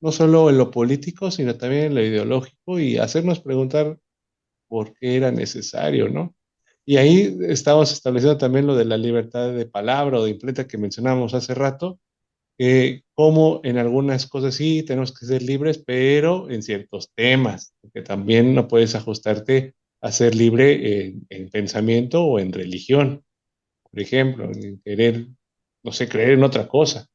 no 0.00 0.12
solo 0.12 0.50
en 0.50 0.58
lo 0.58 0.70
político, 0.70 1.30
sino 1.30 1.56
también 1.56 1.86
en 1.86 1.94
lo 1.96 2.02
ideológico 2.02 2.78
y 2.78 2.98
hacernos 2.98 3.40
preguntar 3.40 3.98
por 4.68 4.94
qué 4.98 5.16
era 5.16 5.30
necesario, 5.32 6.08
¿no? 6.08 6.34
Y 6.84 6.98
ahí 6.98 7.38
estamos 7.48 7.92
estableciendo 7.92 8.38
también 8.38 8.66
lo 8.66 8.76
de 8.76 8.84
la 8.84 8.98
libertad 8.98 9.52
de 9.52 9.66
palabra 9.66 10.20
o 10.20 10.24
de 10.24 10.32
imprenta 10.32 10.68
que 10.68 10.78
mencionamos 10.78 11.34
hace 11.34 11.54
rato, 11.54 11.98
que 12.56 13.02
como 13.14 13.60
en 13.64 13.78
algunas 13.78 14.26
cosas 14.26 14.54
sí 14.54 14.84
tenemos 14.84 15.16
que 15.18 15.26
ser 15.26 15.42
libres, 15.42 15.78
pero 15.78 16.50
en 16.50 16.62
ciertos 16.62 17.12
temas, 17.14 17.74
porque 17.80 18.02
también 18.02 18.54
no 18.54 18.68
puedes 18.68 18.94
ajustarte 18.94 19.74
a 20.00 20.12
ser 20.12 20.34
libre 20.34 21.06
en, 21.06 21.26
en 21.30 21.50
pensamiento 21.50 22.24
o 22.24 22.38
en 22.38 22.52
religión, 22.52 23.22
por 23.90 24.00
ejemplo, 24.00 24.50
en 24.52 24.80
querer, 24.84 25.26
no 25.82 25.92
sé, 25.92 26.08
creer 26.08 26.30
en 26.32 26.44
otra 26.44 26.68
cosa. 26.68 27.06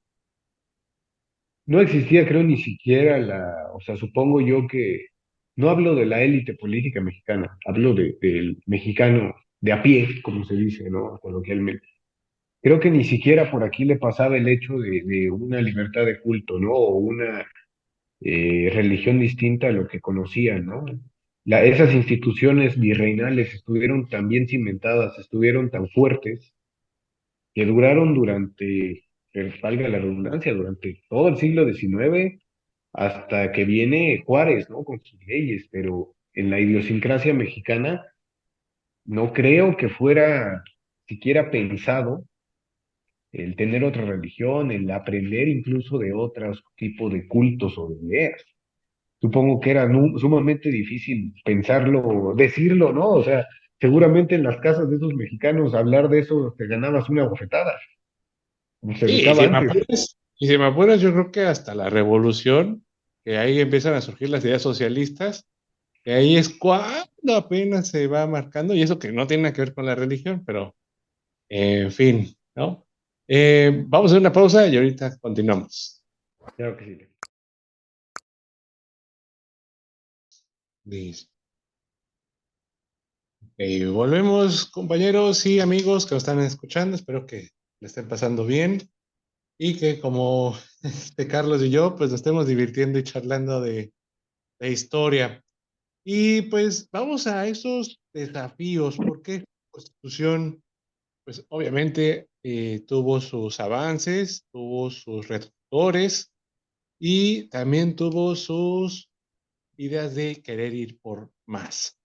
No 1.65 1.81
existía, 1.81 2.27
creo, 2.27 2.43
ni 2.43 2.57
siquiera 2.57 3.19
la, 3.19 3.71
o 3.75 3.81
sea, 3.81 3.95
supongo 3.95 4.41
yo 4.41 4.67
que, 4.67 5.09
no 5.59 5.69
hablo 5.69 5.93
de 5.93 6.05
la 6.05 6.23
élite 6.23 6.53
política 6.53 7.01
mexicana, 7.01 7.57
hablo 7.65 7.93
de, 7.93 8.17
del 8.21 8.63
mexicano 8.65 9.35
de 9.59 9.73
a 9.73 9.83
pie, 9.83 10.21
como 10.23 10.45
se 10.45 10.55
dice, 10.55 10.89
¿no? 10.89 11.19
Coloquialmente. 11.19 11.85
Creo 12.61 12.79
que 12.79 12.91
ni 12.91 13.03
siquiera 13.03 13.49
por 13.51 13.63
aquí 13.63 13.85
le 13.85 13.97
pasaba 13.97 14.37
el 14.37 14.47
hecho 14.47 14.77
de, 14.77 15.31
una 15.31 15.61
libertad 15.61 16.05
de 16.05 16.19
culto, 16.19 16.59
¿no? 16.59 16.73
O 16.73 16.97
una 16.97 17.47
eh, 18.21 18.69
religión 18.73 19.19
distinta 19.19 19.67
a 19.67 19.71
lo 19.71 19.87
que 19.87 20.01
conocían, 20.01 20.65
¿no? 20.65 20.85
La, 21.45 21.63
esas 21.63 21.93
instituciones 21.93 22.79
virreinales 22.79 23.53
estuvieron 23.53 24.09
tan 24.09 24.27
bien 24.27 24.47
cimentadas, 24.47 25.17
estuvieron 25.17 25.69
tan 25.69 25.87
fuertes, 25.89 26.53
que 27.53 27.65
duraron 27.65 28.13
durante, 28.13 29.05
valga 29.61 29.87
la 29.87 29.99
redundancia, 29.99 30.53
durante 30.53 31.01
todo 31.09 31.29
el 31.29 31.37
siglo 31.37 31.71
XIX 31.71 32.41
hasta 32.93 33.51
que 33.51 33.65
viene 33.65 34.23
Juárez, 34.25 34.69
¿no? 34.69 34.83
Con 34.83 35.01
sus 35.03 35.19
leyes, 35.25 35.67
pero 35.71 36.15
en 36.33 36.49
la 36.49 36.59
idiosincrasia 36.59 37.33
mexicana 37.33 38.05
no 39.05 39.33
creo 39.33 39.77
que 39.77 39.89
fuera 39.89 40.63
siquiera 41.07 41.51
pensado 41.51 42.25
el 43.31 43.55
tener 43.55 43.83
otra 43.83 44.05
religión, 44.05 44.71
el 44.71 44.89
aprender 44.91 45.47
incluso 45.47 45.97
de 45.97 46.13
otros 46.13 46.63
tipos 46.75 47.13
de 47.13 47.27
cultos 47.27 47.77
o 47.77 47.89
de 47.89 47.95
ideas. 48.05 48.43
Supongo 49.21 49.59
que 49.59 49.71
era 49.71 49.87
sumamente 50.17 50.69
difícil 50.69 51.33
pensarlo, 51.43 52.33
decirlo, 52.35 52.93
¿no? 52.93 53.09
O 53.09 53.23
sea, 53.23 53.45
seguramente 53.79 54.35
en 54.35 54.43
las 54.43 54.57
casas 54.57 54.89
de 54.89 54.95
esos 54.95 55.13
mexicanos 55.13 55.73
hablar 55.73 56.09
de 56.09 56.19
eso 56.19 56.55
te 56.57 56.67
ganabas 56.67 57.09
una 57.09 57.27
bofetada. 57.27 57.73
Se 58.97 59.07
sí, 59.07 59.15
y, 59.15 59.19
si 59.21 59.29
apuras, 59.29 60.17
y 60.39 60.47
si 60.47 60.57
me 60.57 60.65
apuras, 60.65 61.01
yo 61.01 61.11
creo 61.11 61.31
que 61.31 61.41
hasta 61.41 61.75
la 61.75 61.89
revolución, 61.89 62.85
que 63.25 63.37
ahí 63.37 63.59
empiezan 63.59 63.93
a 63.93 64.01
surgir 64.01 64.29
las 64.29 64.43
ideas 64.45 64.61
socialistas, 64.61 65.45
que 66.03 66.13
ahí 66.13 66.37
es 66.37 66.49
cuando 66.49 67.35
apenas 67.35 67.89
se 67.89 68.07
va 68.07 68.25
marcando, 68.25 68.73
y 68.73 68.81
eso 68.81 68.99
que 68.99 69.11
no 69.11 69.27
tiene 69.27 69.43
nada 69.43 69.53
que 69.53 69.61
ver 69.61 69.73
con 69.73 69.85
la 69.85 69.95
religión, 69.95 70.43
pero 70.45 70.75
en 71.49 71.91
fin, 71.91 72.35
¿no? 72.55 72.85
Eh, 73.31 73.83
vamos 73.85 74.09
a 74.09 74.15
hacer 74.15 74.21
una 74.21 74.33
pausa 74.33 74.65
y 74.65 74.75
ahorita 74.75 75.19
continuamos. 75.19 76.03
Claro 76.55 76.75
que 76.75 76.85
sí. 76.85 76.97
Listo. 80.85 81.31
volvemos, 83.93 84.65
compañeros 84.71 85.45
y 85.45 85.59
amigos 85.59 86.07
que 86.07 86.15
nos 86.15 86.23
están 86.23 86.39
escuchando. 86.39 86.95
Espero 86.95 87.27
que 87.27 87.49
le 87.79 87.87
estén 87.87 88.07
pasando 88.07 88.47
bien 88.47 88.89
y 89.59 89.77
que 89.77 89.99
como 89.99 90.57
este 90.81 91.27
Carlos 91.27 91.61
y 91.61 91.69
yo, 91.69 91.95
pues 91.95 92.09
nos 92.09 92.21
estemos 92.21 92.47
divirtiendo 92.47 92.97
y 92.97 93.03
charlando 93.03 93.61
de, 93.61 93.93
de 94.59 94.71
historia. 94.71 95.45
Y 96.03 96.41
pues 96.43 96.89
vamos 96.89 97.27
a 97.27 97.45
esos 97.45 98.01
desafíos, 98.11 98.97
porque 98.97 99.37
la 99.37 99.45
Constitución, 99.69 100.63
pues 101.23 101.45
obviamente 101.49 102.27
eh, 102.49 102.79
tuvo 102.81 103.21
sus 103.21 103.59
avances, 103.59 104.45
tuvo 104.51 104.89
sus 104.89 105.27
reductores 105.27 106.31
y 106.99 107.47
también 107.49 107.95
tuvo 107.95 108.35
sus 108.35 109.09
ideas 109.77 110.15
de 110.15 110.41
querer 110.41 110.73
ir 110.73 110.99
por 110.99 111.31
más. 111.45 111.97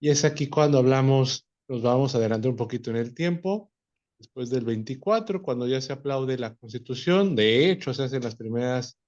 Y 0.00 0.10
es 0.10 0.24
aquí 0.24 0.48
cuando 0.48 0.78
hablamos, 0.78 1.46
nos 1.68 1.82
vamos 1.82 2.14
adelante 2.14 2.48
un 2.48 2.56
poquito 2.56 2.90
en 2.90 2.96
el 2.96 3.14
tiempo, 3.14 3.70
después 4.18 4.50
del 4.50 4.64
24, 4.64 5.42
cuando 5.42 5.66
ya 5.66 5.80
se 5.80 5.92
aplaude 5.92 6.36
la 6.36 6.54
Constitución, 6.54 7.34
de 7.34 7.70
hecho 7.70 7.94
se 7.94 8.02
hacen 8.02 8.22
las 8.22 8.36
primeras 8.36 8.98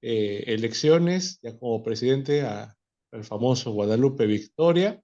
eh, 0.00 0.44
elecciones 0.46 1.40
ya 1.42 1.56
como 1.58 1.82
presidente 1.82 2.42
a 2.42 2.76
el 3.12 3.24
famoso 3.24 3.72
Guadalupe 3.72 4.26
Victoria, 4.26 5.01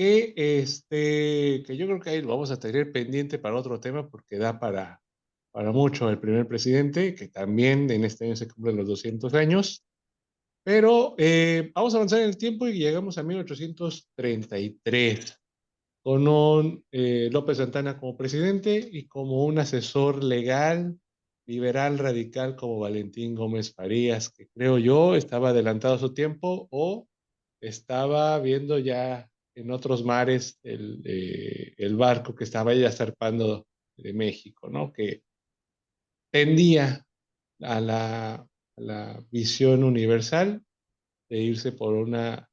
que, 0.00 0.32
este, 0.34 1.62
que 1.66 1.76
yo 1.76 1.84
creo 1.84 2.00
que 2.00 2.08
ahí 2.08 2.22
lo 2.22 2.28
vamos 2.28 2.50
a 2.50 2.58
tener 2.58 2.90
pendiente 2.90 3.38
para 3.38 3.56
otro 3.56 3.80
tema 3.80 4.08
porque 4.08 4.38
da 4.38 4.58
para, 4.58 5.02
para 5.50 5.72
mucho 5.72 6.08
el 6.08 6.18
primer 6.18 6.48
presidente, 6.48 7.14
que 7.14 7.28
también 7.28 7.90
en 7.90 8.06
este 8.06 8.24
año 8.24 8.34
se 8.34 8.48
cumplen 8.48 8.78
los 8.78 8.88
200 8.88 9.34
años. 9.34 9.84
Pero 10.64 11.14
eh, 11.18 11.70
vamos 11.74 11.92
a 11.92 11.98
avanzar 11.98 12.20
en 12.20 12.30
el 12.30 12.38
tiempo 12.38 12.66
y 12.66 12.78
llegamos 12.78 13.18
a 13.18 13.22
1833 13.22 15.38
con 16.02 16.26
un 16.26 16.82
eh, 16.92 17.28
López 17.30 17.58
Santana 17.58 17.98
como 17.98 18.16
presidente 18.16 18.88
y 18.90 19.06
como 19.06 19.44
un 19.44 19.58
asesor 19.58 20.24
legal 20.24 20.98
liberal 21.44 21.98
radical 21.98 22.56
como 22.56 22.78
Valentín 22.78 23.34
Gómez 23.34 23.74
Farías, 23.74 24.30
que 24.30 24.48
creo 24.48 24.78
yo 24.78 25.14
estaba 25.14 25.50
adelantado 25.50 25.96
a 25.96 25.98
su 25.98 26.14
tiempo 26.14 26.68
o 26.70 27.06
estaba 27.60 28.38
viendo 28.38 28.78
ya 28.78 29.29
en 29.60 29.70
otros 29.70 30.04
mares 30.04 30.58
el, 30.62 31.02
eh, 31.04 31.74
el 31.76 31.96
barco 31.96 32.34
que 32.34 32.44
estaba 32.44 32.74
ya 32.74 32.90
zarpando 32.90 33.66
de 33.96 34.12
México, 34.12 34.68
¿no? 34.70 34.92
Que 34.92 35.22
tendía 36.32 37.06
a 37.60 37.80
la, 37.80 38.34
a 38.34 38.46
la 38.76 39.24
visión 39.30 39.84
universal 39.84 40.64
de 41.28 41.38
irse 41.38 41.72
por 41.72 41.94
una 41.94 42.48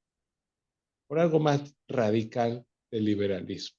por 1.08 1.20
algo 1.20 1.40
más 1.40 1.74
radical 1.88 2.66
del 2.92 3.06
liberalismo. 3.06 3.78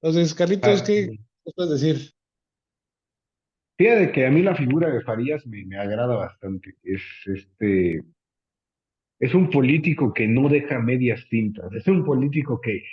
Entonces, 0.00 0.34
Carlitos, 0.34 0.82
¿qué 0.82 1.18
puedes 1.54 1.82
decir? 1.82 2.12
Fíjate 3.76 4.10
que 4.12 4.26
a 4.26 4.30
mí 4.30 4.42
la 4.42 4.56
figura 4.56 4.90
de 4.90 5.02
Farías 5.02 5.46
me, 5.46 5.64
me 5.66 5.76
agrada 5.76 6.16
bastante. 6.16 6.76
Es 6.82 7.02
este. 7.26 8.02
Es 9.20 9.34
un 9.34 9.50
político 9.50 10.12
que 10.12 10.28
no 10.28 10.48
deja 10.48 10.78
medias 10.80 11.26
tintas. 11.28 11.72
Es 11.72 11.86
un 11.88 12.04
político 12.04 12.60
que 12.60 12.84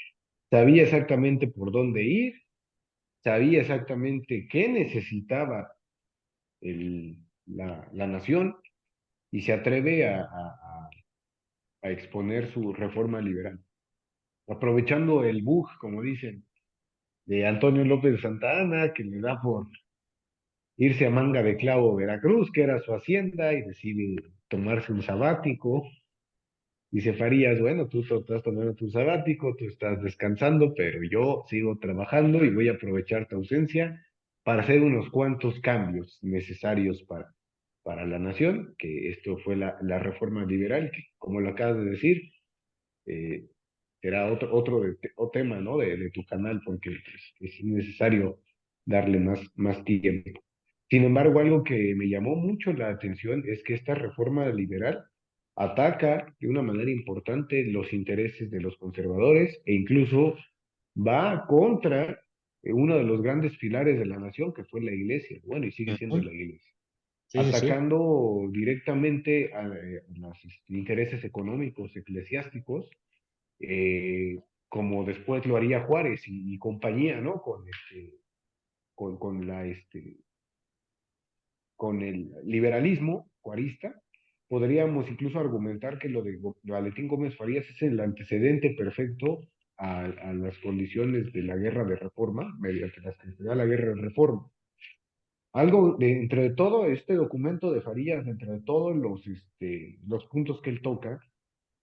sabía 0.50 0.84
exactamente 0.84 1.48
por 1.48 1.72
dónde 1.72 2.04
ir, 2.04 2.34
sabía 3.24 3.62
exactamente 3.62 4.48
qué 4.50 4.68
necesitaba 4.70 5.72
el, 6.62 7.18
la, 7.46 7.90
la 7.94 8.08
nación 8.08 8.56
y 9.32 9.42
se 9.42 9.54
atreve 9.54 10.08
a, 10.08 10.22
a, 10.22 10.90
a 11.84 11.92
exponer 11.92 12.52
su 12.52 12.74
reforma 12.74 13.22
liberal, 13.22 13.60
aprovechando 14.48 15.24
el 15.24 15.42
bug, 15.44 15.70
como 15.80 16.02
dicen, 16.02 16.46
de 17.26 17.48
Antonio 17.48 17.84
López 17.86 18.22
Santana, 18.22 18.94
que 18.94 19.04
le 19.04 19.20
da 19.20 19.42
por 19.42 19.68
irse 20.78 21.06
a 21.06 21.10
Manga 21.10 21.42
de 21.44 21.58
Clavo, 21.58 21.96
Veracruz, 21.96 22.52
que 22.52 22.64
era 22.64 22.80
su 22.80 22.94
hacienda, 22.94 23.54
y 23.54 23.62
decide 23.62 24.16
tomarse 24.48 24.92
un 24.94 25.02
sabático. 25.02 25.84
Dice 26.92 27.14
Farías, 27.14 27.60
bueno, 27.60 27.88
tú 27.88 28.02
estás 28.02 28.44
tomando 28.44 28.74
tu 28.74 28.90
sabático, 28.90 29.56
tú 29.58 29.66
estás 29.66 30.02
descansando, 30.02 30.74
pero 30.74 31.04
yo 31.04 31.44
sigo 31.50 31.78
trabajando 31.78 32.44
y 32.46 32.54
voy 32.54 32.70
a 32.70 32.74
aprovechar 32.74 33.28
tu 33.28 33.38
ausencia 33.38 34.02
para 34.44 34.62
hacer 34.62 34.82
unos 34.82 35.10
cuantos 35.10 35.60
cambios 35.60 36.20
necesarios 36.22 37.04
para, 37.04 37.34
para 37.84 38.06
la 38.06 38.20
nación, 38.20 38.76
que 38.78 39.10
esto 39.10 39.38
fue 39.40 39.56
la, 39.56 39.78
la 39.82 40.00
reforma 40.00 40.46
liberal, 40.46 40.92
que 40.92 41.04
como 41.18 41.42
lo 41.42 41.50
acabas 41.50 41.78
de 41.78 41.90
decir, 41.92 42.32
eh, 43.08 43.46
será 44.02 44.32
otro, 44.32 44.54
otro, 44.54 44.82
de, 44.82 44.98
tema 45.34 45.60
¿no? 45.60 45.78
de, 45.78 45.98
de, 45.98 46.12
tu 46.12 46.24
canal, 46.26 46.62
porque 46.64 46.92
es, 47.40 47.64
necesario 47.64 48.40
darle 48.86 49.20
más, 49.20 49.42
más 49.56 49.84
tiempo. 49.84 50.42
Sin 50.90 51.04
embargo, 51.04 51.40
algo 51.40 51.64
que 51.64 51.96
me 51.96 52.08
llamó 52.08 52.36
mucho 52.36 52.72
la 52.74 52.90
atención 52.90 53.44
es 53.48 53.64
que 53.64 53.74
esta 53.74 53.96
reforma 53.96 54.48
liberal 54.50 55.06
ataca 55.56 56.36
de 56.40 56.48
una 56.48 56.62
manera 56.62 56.92
importante 56.92 57.64
los 57.66 57.94
intereses 57.94 58.52
de 58.52 58.62
los 58.62 58.78
conservadores 58.78 59.62
e 59.66 59.74
incluso 59.74 60.36
va 60.96 61.46
contra 61.48 62.20
uno 62.64 62.98
de 62.98 63.04
los 63.04 63.22
grandes 63.22 63.56
pilares 63.58 64.00
de 64.00 64.06
la 64.06 64.18
nación, 64.18 64.54
que 64.54 64.64
fue 64.66 64.82
la 64.82 64.92
iglesia, 64.92 65.40
bueno, 65.44 65.68
y 65.68 65.72
sigue 65.72 65.98
siendo 65.98 66.18
la 66.18 66.34
iglesia, 66.34 66.74
atacando 67.36 68.48
directamente 68.52 69.54
a, 69.54 69.68
los 69.68 70.38
intereses 70.68 71.24
económicos, 71.24 71.96
eclesiásticos, 71.96 72.90
eh, 73.60 74.40
como 74.68 75.06
después 75.06 75.46
lo 75.46 75.58
haría 75.58 75.84
Juárez 75.84 76.24
y, 76.26 76.58
compañía, 76.58 77.22
¿no? 77.22 77.42
Con, 77.42 77.66
este, 77.68 78.16
con, 78.96 79.18
con, 79.20 79.48
la, 79.48 79.66
este, 79.66 80.18
con 81.76 82.02
el 82.02 82.32
liberalismo 82.44 83.32
juarista, 83.42 84.02
podríamos 84.48 85.10
incluso 85.10 85.40
argumentar 85.40 85.98
que 86.00 86.10
lo 86.10 86.22
de 86.22 86.40
Valentín 86.64 87.08
Gómez 87.08 87.36
Farías 87.36 87.68
es 87.70 87.82
el 87.82 88.00
antecedente 88.00 88.76
perfecto 88.78 89.42
a, 89.78 90.08
las 90.08 90.58
condiciones 90.60 91.32
de 91.34 91.44
la 91.44 91.56
guerra 91.56 91.84
de 91.84 91.96
reforma, 91.96 92.56
mediante 92.60 93.02
las 93.02 93.18
que 93.18 93.32
se 93.32 93.44
da 93.44 93.56
la 93.56 93.66
guerra 93.66 93.94
de 93.94 94.02
reforma. 94.02 94.50
Algo 95.54 95.98
entre 96.02 96.50
todo 96.52 96.86
este 96.86 97.16
documento 97.16 97.72
de 97.72 97.82
Farías, 97.82 98.28
entre 98.28 98.60
todos 98.62 98.96
los, 98.96 99.26
este, 99.26 100.00
los 100.06 100.26
puntos 100.26 100.62
que 100.62 100.70
él 100.70 100.82
toca, 100.82 101.20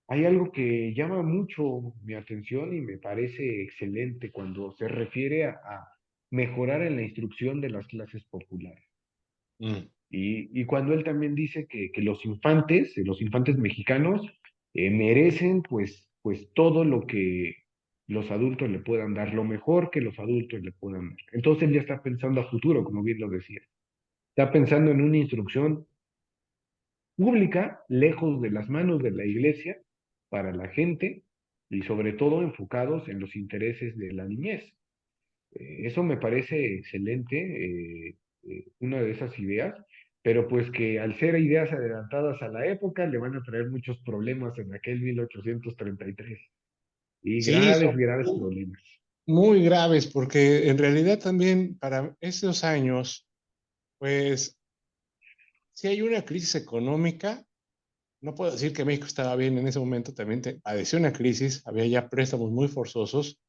hay 0.09 0.27
algo 0.27 0.53
que 0.53 0.93
llama 0.95 1.23
mucho 1.23 1.95
mi 2.03 2.15
atención 2.15 2.75
y 2.75 2.81
me 2.83 2.99
parece 2.99 3.63
excelente 3.63 4.31
cuando 4.31 4.73
se 4.73 4.89
refiere 4.89 5.45
a, 5.45 5.53
a 5.65 5.89
mejorar 6.31 6.83
en 6.83 6.97
la 6.97 7.03
instrucción 7.03 7.61
de 7.61 7.71
las 7.71 7.87
clases 7.87 8.25
populares. 8.25 8.85
Mm. 9.59 9.87
Y, 10.15 10.67
cuando 10.67 10.93
él 10.93 11.05
también 11.05 11.35
dice 11.35 11.67
que, 11.67 11.91
los 12.03 12.25
infantes, 12.27 12.95
los 12.99 13.23
infantes 13.23 13.57
mexicanos, 13.57 14.21
eh, 14.75 14.91
merecen 14.91 15.63
pues, 15.63 16.11
pues 16.21 16.53
todo 16.55 16.85
lo 16.85 17.07
que 17.07 17.57
los 18.07 18.31
adultos 18.31 18.69
le 18.69 18.81
puedan 18.81 19.15
dar, 19.15 19.33
lo 19.33 19.45
mejor 19.45 19.91
que 19.91 20.03
los 20.03 20.19
adultos 20.19 20.61
le 20.63 20.73
puedan 20.73 21.11
dar. 21.11 21.19
Entonces 21.33 21.69
él 21.69 21.75
ya 21.75 21.81
está 21.81 22.03
pensando 22.03 22.43
a 22.43 22.51
futuro, 22.51 22.85
como 22.85 23.03
bien 23.03 23.21
lo 23.21 23.31
decía. 23.31 23.63
Está 24.37 24.53
pensando 24.53 24.91
en 24.91 25.01
una 25.01 25.17
instrucción 25.17 25.87
pública, 27.17 27.83
lejos 27.89 28.43
de 28.43 28.51
las 28.51 28.69
manos 28.69 29.03
de 29.03 29.13
la 29.13 29.25
iglesia, 29.25 29.79
para 30.29 30.53
la 30.53 30.69
gente 30.69 31.25
y 31.71 31.83
sobre 31.83 32.13
todo 32.13 32.43
enfocados 32.43 33.09
en 33.09 33.19
los 33.19 33.35
intereses 33.35 33.97
de 33.97 34.13
la 34.13 34.27
niñez. 34.27 34.75
Eh, 35.55 35.87
eso 35.87 36.03
me 36.03 36.17
parece 36.17 36.75
excelente, 36.77 37.37
eh, 37.37 38.17
eh, 38.49 38.65
una 38.81 39.03
de 39.03 39.11
esas 39.11 39.39
ideas, 39.39 39.75
pero 40.23 40.47
pues 40.47 40.70
que 40.70 41.01
al 41.01 41.18
ser 41.18 41.39
ideas 41.39 41.73
adelantadas 41.73 42.41
a 42.43 42.49
la 42.49 42.66
época 42.66 43.07
le 43.07 43.18
van 43.18 43.35
a 43.35 43.43
traer 43.43 43.68
muchos 43.68 43.99
problemas 44.05 44.57
en 44.59 44.73
aquel 44.73 45.01
1833. 45.01 46.39
Y 47.25 47.41
graves, 47.45 47.97
graves 47.97 48.31
problemas. 48.31 48.83
Muy 49.27 49.64
graves, 49.64 50.07
porque 50.07 50.68
en 50.68 50.79
realidad 50.79 51.18
también 51.18 51.79
para 51.79 52.16
esos 52.20 52.64
años, 52.64 53.29
pues, 53.99 54.59
si 55.73 55.89
hay 55.89 56.03
una 56.03 56.25
crisis 56.25 56.55
económica, 56.57 57.45
no 58.20 58.35
puedo 58.35 58.53
decir 58.53 58.73
que 58.73 58.85
México 58.85 59.07
estaba 59.07 59.35
bien 59.37 59.59
en 59.59 59.66
ese 59.66 59.81
momento, 59.81 60.14
también 60.14 60.61
padeció 60.62 60.99
una 60.99 61.12
crisis, 61.12 61.62
había 61.66 61.87
ya 61.87 62.09
préstamos 62.09 62.51
muy 62.51 62.68
forzosos, 62.68 63.41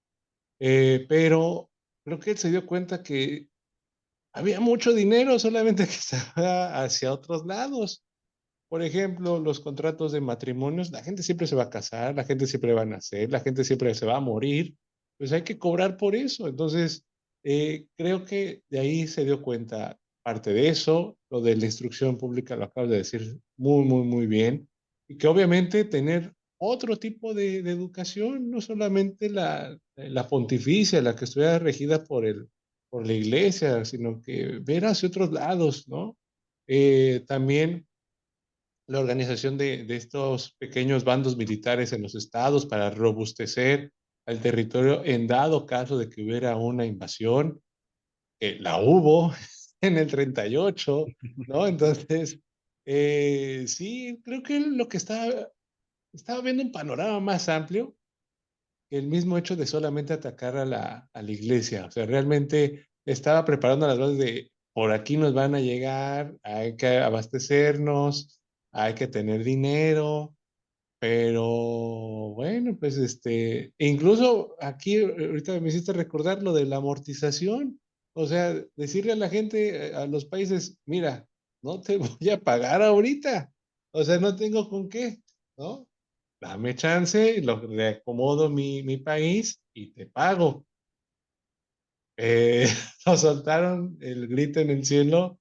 eh, 0.59 1.05
pero 1.07 1.69
creo 2.03 2.19
que 2.19 2.31
él 2.31 2.37
se 2.37 2.49
dio 2.49 2.65
cuenta 2.65 3.03
que 3.03 3.47
había 4.33 4.59
mucho 4.59 4.93
dinero, 4.93 5.39
solamente 5.39 5.85
que 5.87 5.91
estaba 5.93 6.83
hacia 6.83 7.13
otros 7.13 7.45
lados. 7.45 8.03
Por 8.69 8.81
ejemplo, 8.81 9.39
los 9.39 9.59
contratos 9.59 10.11
de 10.11 10.21
matrimonios, 10.21 10.91
la 10.91 11.03
gente 11.03 11.21
siempre 11.21 11.45
se 11.45 11.55
va 11.55 11.63
a 11.63 11.69
casar, 11.69 12.15
la 12.15 12.23
gente 12.23 12.47
siempre 12.47 12.73
va 12.73 12.81
a 12.81 12.85
nacer, 12.85 13.31
la 13.31 13.39
gente 13.39 13.63
siempre 13.63 13.93
se 13.93 14.07
va 14.07 14.17
a 14.17 14.21
morir, 14.21 14.75
pues 15.17 15.31
hay 15.31 15.43
que 15.43 15.59
cobrar 15.59 15.95
por 15.95 16.15
eso. 16.15 16.47
Entonces, 16.47 17.05
eh, 17.43 17.85
creo 17.95 18.25
que 18.25 18.63
de 18.69 18.79
ahí 18.79 19.07
se 19.07 19.25
dio 19.25 19.43
cuenta 19.43 19.99
parte 20.23 20.53
de 20.53 20.69
eso, 20.69 21.17
lo 21.29 21.41
de 21.41 21.55
la 21.55 21.65
instrucción 21.65 22.17
pública 22.17 22.55
lo 22.55 22.65
acabas 22.65 22.89
de 22.89 22.97
decir 22.97 23.39
muy, 23.57 23.85
muy, 23.85 24.07
muy 24.07 24.25
bien, 24.25 24.67
y 25.07 25.17
que 25.17 25.27
obviamente 25.27 25.83
tener 25.83 26.33
otro 26.57 26.97
tipo 26.97 27.33
de, 27.33 27.57
educación, 27.57 28.49
no 28.49 28.61
solamente 28.61 29.29
la, 29.29 29.77
la 29.97 30.27
pontificia, 30.27 31.01
la 31.01 31.13
que 31.15 31.25
estuviera 31.25 31.59
regida 31.59 32.05
por, 32.05 32.25
el, 32.25 32.47
por 32.93 33.07
la 33.07 33.13
iglesia, 33.13 33.83
sino 33.85 34.21
que 34.21 34.59
ver 34.61 34.85
hacia 34.85 35.09
otros 35.09 35.31
lados, 35.31 35.87
¿no? 35.87 36.15
Eh, 36.67 37.23
también 37.25 37.87
la 38.87 38.99
organización 38.99 39.57
de, 39.57 39.83
estos 39.89 40.55
pequeños 40.59 41.03
bandos 41.03 41.35
militares 41.35 41.91
en 41.91 42.03
los 42.03 42.13
estados 42.13 42.67
para 42.67 42.91
robustecer 42.91 43.91
al 44.27 44.39
territorio 44.41 45.03
en 45.03 45.25
dado 45.25 45.65
caso 45.65 45.97
de 45.97 46.07
que 46.07 46.21
hubiera 46.21 46.55
una 46.55 46.85
invasión. 46.85 47.59
Eh, 48.39 48.59
la 48.59 48.79
hubo 48.79 49.33
en 49.81 49.97
el 49.97 50.05
38, 50.05 51.05
¿no? 51.47 51.65
Entonces, 51.65 52.41
eh, 52.85 53.63
sí, 53.65 54.21
creo 54.23 54.43
que 54.43 54.59
lo 54.59 54.87
que 54.87 54.97
estaba, 54.97 55.49
estaba 56.13 56.41
viendo 56.41 56.61
un 56.61 56.71
panorama 56.71 57.19
más 57.19 57.49
amplio 57.49 57.95
el 58.97 59.07
mismo 59.07 59.37
hecho 59.37 59.55
de 59.55 59.65
solamente 59.65 60.13
atacar 60.13 60.55
a 60.57 60.65
la, 60.65 61.09
a 61.13 61.21
la 61.21 61.31
iglesia. 61.31 61.85
O 61.85 61.91
sea, 61.91 62.05
realmente 62.05 62.87
estaba 63.05 63.43
preparando 63.43 63.87
las 63.87 63.97
bases 63.97 64.17
de 64.17 64.51
por 64.73 64.91
aquí 64.91 65.17
nos 65.17 65.33
van 65.33 65.55
a 65.55 65.59
llegar, 65.59 66.35
hay 66.41 66.75
que 66.75 66.97
abastecernos, 66.97 68.41
hay 68.71 68.95
que 68.95 69.07
tener 69.07 69.43
dinero, 69.43 70.35
pero 70.99 71.43
bueno, 72.33 72.75
pues 72.79 72.97
este, 72.97 73.73
incluso 73.77 74.55
aquí 74.59 74.99
ahorita 75.01 75.59
me 75.59 75.69
hiciste 75.69 75.93
recordar 75.93 76.41
lo 76.41 76.53
de 76.53 76.65
la 76.65 76.77
amortización, 76.77 77.79
o 78.15 78.25
sea, 78.25 78.55
decirle 78.75 79.11
a 79.13 79.17
la 79.17 79.29
gente, 79.29 79.89
eh, 79.89 79.95
a 79.95 80.07
los 80.07 80.25
países, 80.25 80.77
mira, 80.85 81.27
no 81.61 81.81
te 81.81 81.97
voy 81.97 82.29
a 82.29 82.39
pagar 82.39 82.81
ahorita, 82.81 83.51
o 83.91 84.03
sea, 84.03 84.19
no 84.19 84.35
tengo 84.35 84.69
con 84.69 84.89
qué, 84.89 85.19
¿no? 85.57 85.87
Dame 86.43 86.75
chance, 86.75 87.41
lo, 87.41 87.65
le 87.67 87.87
acomodo 87.87 88.49
mi, 88.49 88.83
mi 88.83 88.97
país 88.97 89.61
y 89.73 89.93
te 89.93 90.07
pago. 90.07 90.65
Eh, 92.17 92.65
nos 93.05 93.21
soltaron 93.21 93.97
el 94.01 94.27
grito 94.27 94.59
en 94.59 94.69
el 94.69 94.83
cielo 94.83 95.39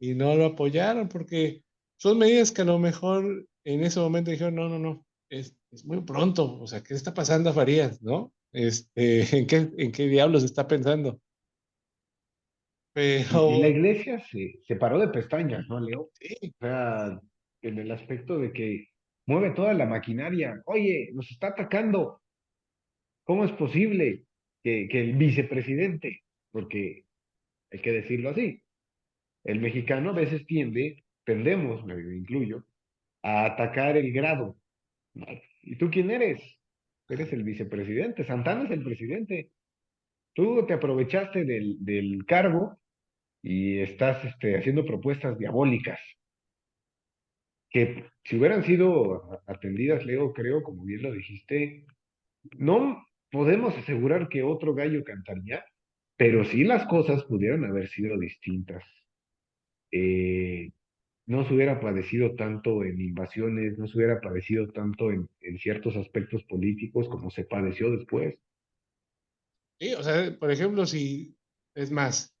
y 0.00 0.14
no 0.14 0.34
lo 0.36 0.46
apoyaron 0.46 1.06
porque 1.10 1.62
son 1.98 2.16
medidas 2.16 2.50
que 2.50 2.62
a 2.62 2.64
lo 2.64 2.78
mejor 2.78 3.46
en 3.64 3.84
ese 3.84 4.00
momento 4.00 4.30
dijeron, 4.30 4.54
no, 4.54 4.70
no, 4.70 4.78
no, 4.78 5.04
es, 5.28 5.54
es 5.70 5.84
muy 5.84 6.00
pronto, 6.00 6.58
o 6.58 6.66
sea, 6.66 6.82
¿qué 6.82 6.94
está 6.94 7.12
pasando 7.12 7.50
a 7.50 7.52
Farías, 7.52 8.00
no? 8.00 8.32
Este, 8.50 9.20
¿en, 9.36 9.46
qué, 9.46 9.68
¿En 9.76 9.92
qué 9.92 10.08
diablos 10.08 10.44
está 10.44 10.66
pensando? 10.66 11.20
Pero... 12.94 13.50
Y 13.50 13.60
la 13.60 13.68
iglesia 13.68 14.26
se, 14.30 14.60
se 14.66 14.76
paró 14.76 14.98
de 14.98 15.08
pestañas, 15.08 15.68
¿no, 15.68 15.78
Leo? 15.78 16.08
Sí. 16.14 16.34
O 16.42 16.58
sea, 16.58 17.20
en 17.60 17.78
el 17.78 17.90
aspecto 17.92 18.38
de 18.38 18.50
que 18.50 18.88
mueve 19.28 19.50
toda 19.50 19.74
la 19.74 19.86
maquinaria. 19.86 20.60
Oye, 20.64 21.10
nos 21.12 21.30
está 21.30 21.48
atacando. 21.48 22.20
¿Cómo 23.24 23.44
es 23.44 23.52
posible 23.52 24.24
que, 24.64 24.88
que 24.90 25.00
el 25.00 25.16
vicepresidente, 25.16 26.22
porque 26.50 27.04
hay 27.70 27.78
que 27.80 27.92
decirlo 27.92 28.30
así, 28.30 28.62
el 29.44 29.60
mexicano 29.60 30.10
a 30.10 30.14
veces 30.14 30.46
tiende 30.46 31.04
tendemos, 31.28 31.84
me 31.84 31.94
incluyo, 32.16 32.64
a 33.22 33.44
atacar 33.44 33.98
el 33.98 34.10
grado. 34.14 34.56
¿Y 35.62 35.76
tú 35.76 35.90
quién 35.90 36.10
eres? 36.10 36.40
Eres 37.06 37.30
el 37.34 37.44
vicepresidente, 37.44 38.24
Santana 38.24 38.64
es 38.64 38.70
el 38.70 38.82
presidente. 38.82 39.50
Tú 40.32 40.64
te 40.66 40.72
aprovechaste 40.72 41.44
del, 41.44 41.84
del 41.84 42.24
cargo 42.24 42.78
y 43.42 43.80
estás 43.80 44.24
este, 44.24 44.56
haciendo 44.56 44.86
propuestas 44.86 45.38
diabólicas. 45.38 46.00
Que 47.70 48.06
si 48.24 48.36
hubieran 48.36 48.64
sido 48.64 49.42
atendidas, 49.46 50.04
Leo, 50.04 50.32
creo, 50.32 50.62
como 50.62 50.84
bien 50.84 51.02
lo 51.02 51.12
dijiste, 51.12 51.84
no 52.56 53.04
podemos 53.30 53.76
asegurar 53.76 54.28
que 54.28 54.42
otro 54.42 54.74
gallo 54.74 55.04
cantaría, 55.04 55.64
pero 56.16 56.44
sí 56.44 56.64
las 56.64 56.86
cosas 56.86 57.24
pudieran 57.24 57.64
haber 57.64 57.88
sido 57.88 58.18
distintas. 58.18 58.82
Eh, 59.92 60.70
no 61.26 61.46
se 61.46 61.54
hubiera 61.54 61.78
padecido 61.78 62.34
tanto 62.36 62.82
en 62.84 63.00
invasiones, 63.00 63.78
no 63.78 63.86
se 63.86 63.98
hubiera 63.98 64.20
padecido 64.20 64.66
tanto 64.68 65.10
en, 65.10 65.28
en 65.40 65.58
ciertos 65.58 65.94
aspectos 65.96 66.42
políticos 66.44 67.08
como 67.08 67.30
se 67.30 67.44
padeció 67.44 67.90
después. 67.90 68.38
Sí, 69.78 69.92
o 69.94 70.02
sea, 70.02 70.36
por 70.38 70.50
ejemplo, 70.50 70.86
si 70.86 71.36
es 71.74 71.90
más, 71.90 72.34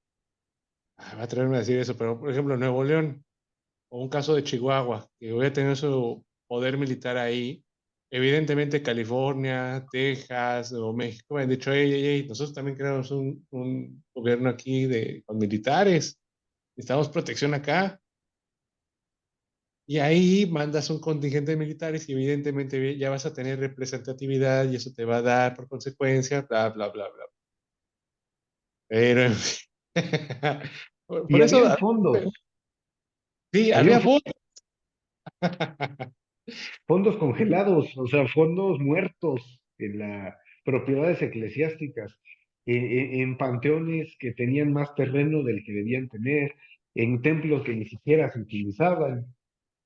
ah, 0.96 1.16
va 1.16 1.24
a 1.24 1.28
traerme 1.28 1.56
a 1.56 1.60
decir 1.60 1.78
eso, 1.78 1.96
pero 1.96 2.18
por 2.18 2.30
ejemplo, 2.30 2.56
Nuevo 2.56 2.82
León, 2.82 3.24
o 3.90 4.02
un 4.02 4.08
caso 4.08 4.34
de 4.34 4.44
Chihuahua, 4.44 5.08
que 5.18 5.32
voy 5.32 5.46
a 5.46 5.52
tener 5.52 5.76
su 5.76 6.24
poder 6.46 6.78
militar 6.78 7.16
ahí, 7.16 7.62
evidentemente 8.10 8.82
California, 8.82 9.84
Texas 9.90 10.72
o 10.72 10.92
México 10.92 11.34
me 11.34 11.42
han 11.42 11.48
dicho, 11.48 11.72
hey, 11.72 11.90
hey, 11.92 12.02
hey, 12.04 12.26
nosotros 12.28 12.54
también 12.54 12.76
queremos 12.76 13.10
un, 13.10 13.46
un 13.50 14.02
gobierno 14.14 14.48
aquí 14.48 14.86
de, 14.86 15.22
con 15.26 15.38
militares, 15.38 16.18
necesitamos 16.76 17.08
protección 17.08 17.54
acá. 17.54 18.00
Y 19.86 19.98
ahí 19.98 20.46
mandas 20.50 20.90
un 20.90 21.00
contingente 21.00 21.52
de 21.52 21.56
militares 21.56 22.06
y 22.08 22.12
evidentemente 22.12 22.98
ya 22.98 23.08
vas 23.08 23.24
a 23.24 23.32
tener 23.32 23.58
representatividad 23.58 24.70
y 24.70 24.76
eso 24.76 24.92
te 24.94 25.06
va 25.06 25.16
a 25.16 25.22
dar 25.22 25.56
por 25.56 25.66
consecuencia, 25.66 26.42
bla, 26.42 26.68
bla, 26.68 26.88
bla, 26.88 27.08
bla. 27.08 27.24
Pero, 28.86 29.34
por, 31.06 31.26
y 31.30 31.40
eso... 31.40 31.76
Fondos. 31.78 32.30
Sí, 33.52 33.72
había 33.72 34.00
fondos. 34.00 34.34
fondos 36.86 37.16
congelados, 37.16 37.96
o 37.96 38.06
sea, 38.06 38.26
fondos 38.28 38.78
muertos 38.78 39.60
en 39.78 39.98
las 39.98 40.34
propiedades 40.64 41.22
eclesiásticas, 41.22 42.18
en, 42.66 43.38
panteones 43.38 44.14
que 44.18 44.32
tenían 44.32 44.72
más 44.72 44.94
terreno 44.94 45.42
del 45.42 45.64
que 45.64 45.72
debían 45.72 46.08
tener, 46.08 46.54
en 46.94 47.22
templos 47.22 47.62
que 47.62 47.74
ni 47.74 47.86
siquiera 47.86 48.30
se 48.30 48.40
utilizaban. 48.40 49.34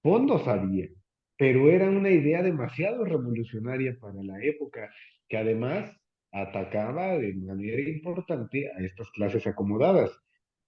Fondos 0.02 0.48
había, 0.48 0.88
pero 1.36 1.70
era 1.70 1.88
una 1.88 2.10
idea 2.10 2.42
demasiado 2.42 3.04
revolucionaria 3.04 3.96
para 4.00 4.22
la 4.24 4.42
época, 4.42 4.92
que 5.28 5.36
además 5.36 5.92
atacaba 6.32 7.18
de 7.18 7.34
manera 7.34 7.80
importante 7.88 8.68
a 8.76 8.82
estas 8.82 9.08
clases 9.10 9.46
acomodadas. 9.46 10.10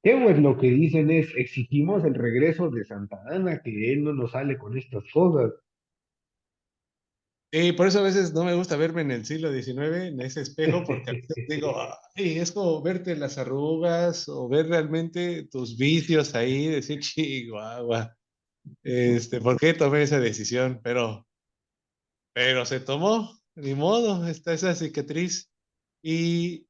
¿Qué 0.04 0.20
pues 0.22 0.38
lo 0.38 0.58
que 0.58 0.66
dicen 0.66 1.10
es, 1.10 1.34
exigimos 1.34 2.04
el 2.04 2.14
regreso 2.14 2.68
de 2.68 2.84
Santa 2.84 3.22
Ana, 3.26 3.62
que 3.62 3.90
él 3.90 4.04
no 4.04 4.12
nos 4.12 4.32
sale 4.32 4.58
con 4.58 4.76
estas 4.76 5.02
cosas. 5.10 5.54
Y 7.50 7.72
por 7.72 7.86
eso 7.86 8.00
a 8.00 8.02
veces 8.02 8.34
no 8.34 8.44
me 8.44 8.54
gusta 8.54 8.76
verme 8.76 9.00
en 9.00 9.12
el 9.12 9.24
siglo 9.24 9.50
XIX, 9.50 10.08
en 10.08 10.20
ese 10.20 10.42
espejo, 10.42 10.84
porque 10.84 11.08
a 11.10 11.12
veces 11.14 11.46
digo, 11.48 11.74
Ay, 12.14 12.38
es 12.38 12.52
como 12.52 12.82
verte 12.82 13.16
las 13.16 13.38
arrugas 13.38 14.28
o 14.28 14.46
ver 14.46 14.68
realmente 14.68 15.48
tus 15.50 15.78
vicios 15.78 16.34
ahí, 16.34 16.66
decir, 16.66 17.00
chihuahua, 17.00 18.14
este, 18.82 19.40
¿por 19.40 19.58
qué 19.58 19.72
tomé 19.72 20.02
esa 20.02 20.20
decisión? 20.20 20.80
Pero, 20.84 21.26
pero 22.34 22.66
se 22.66 22.80
tomó, 22.80 23.40
ni 23.54 23.72
modo, 23.74 24.26
está 24.28 24.52
esa 24.52 24.74
cicatriz. 24.74 25.50
Y, 26.02 26.66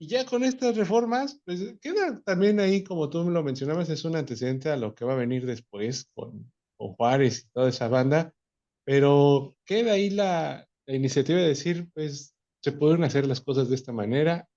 y 0.00 0.08
ya 0.08 0.24
con 0.24 0.42
estas 0.42 0.76
reformas, 0.76 1.40
pues 1.44 1.74
queda 1.80 2.20
también 2.24 2.58
ahí, 2.58 2.82
como 2.82 3.08
tú 3.08 3.30
lo 3.30 3.44
mencionabas, 3.44 3.88
es 3.90 4.04
un 4.04 4.16
antecedente 4.16 4.70
a 4.70 4.76
lo 4.76 4.94
que 4.94 5.04
va 5.04 5.12
a 5.12 5.16
venir 5.16 5.46
después 5.46 6.10
con, 6.14 6.50
con 6.76 6.94
Juárez 6.94 7.44
y 7.44 7.50
toda 7.52 7.68
esa 7.68 7.86
banda 7.86 8.34
pero 8.90 9.56
queda 9.64 9.92
ahí 9.92 10.10
la, 10.10 10.66
iniciativa 10.86 11.38
de 11.38 11.46
decir, 11.46 11.88
pues 11.94 12.34
se 12.60 12.72
pueden 12.72 13.04
hacer 13.04 13.24
las 13.24 13.40
cosas 13.40 13.68
de 13.68 13.76
esta 13.76 13.92
manera 13.92 14.48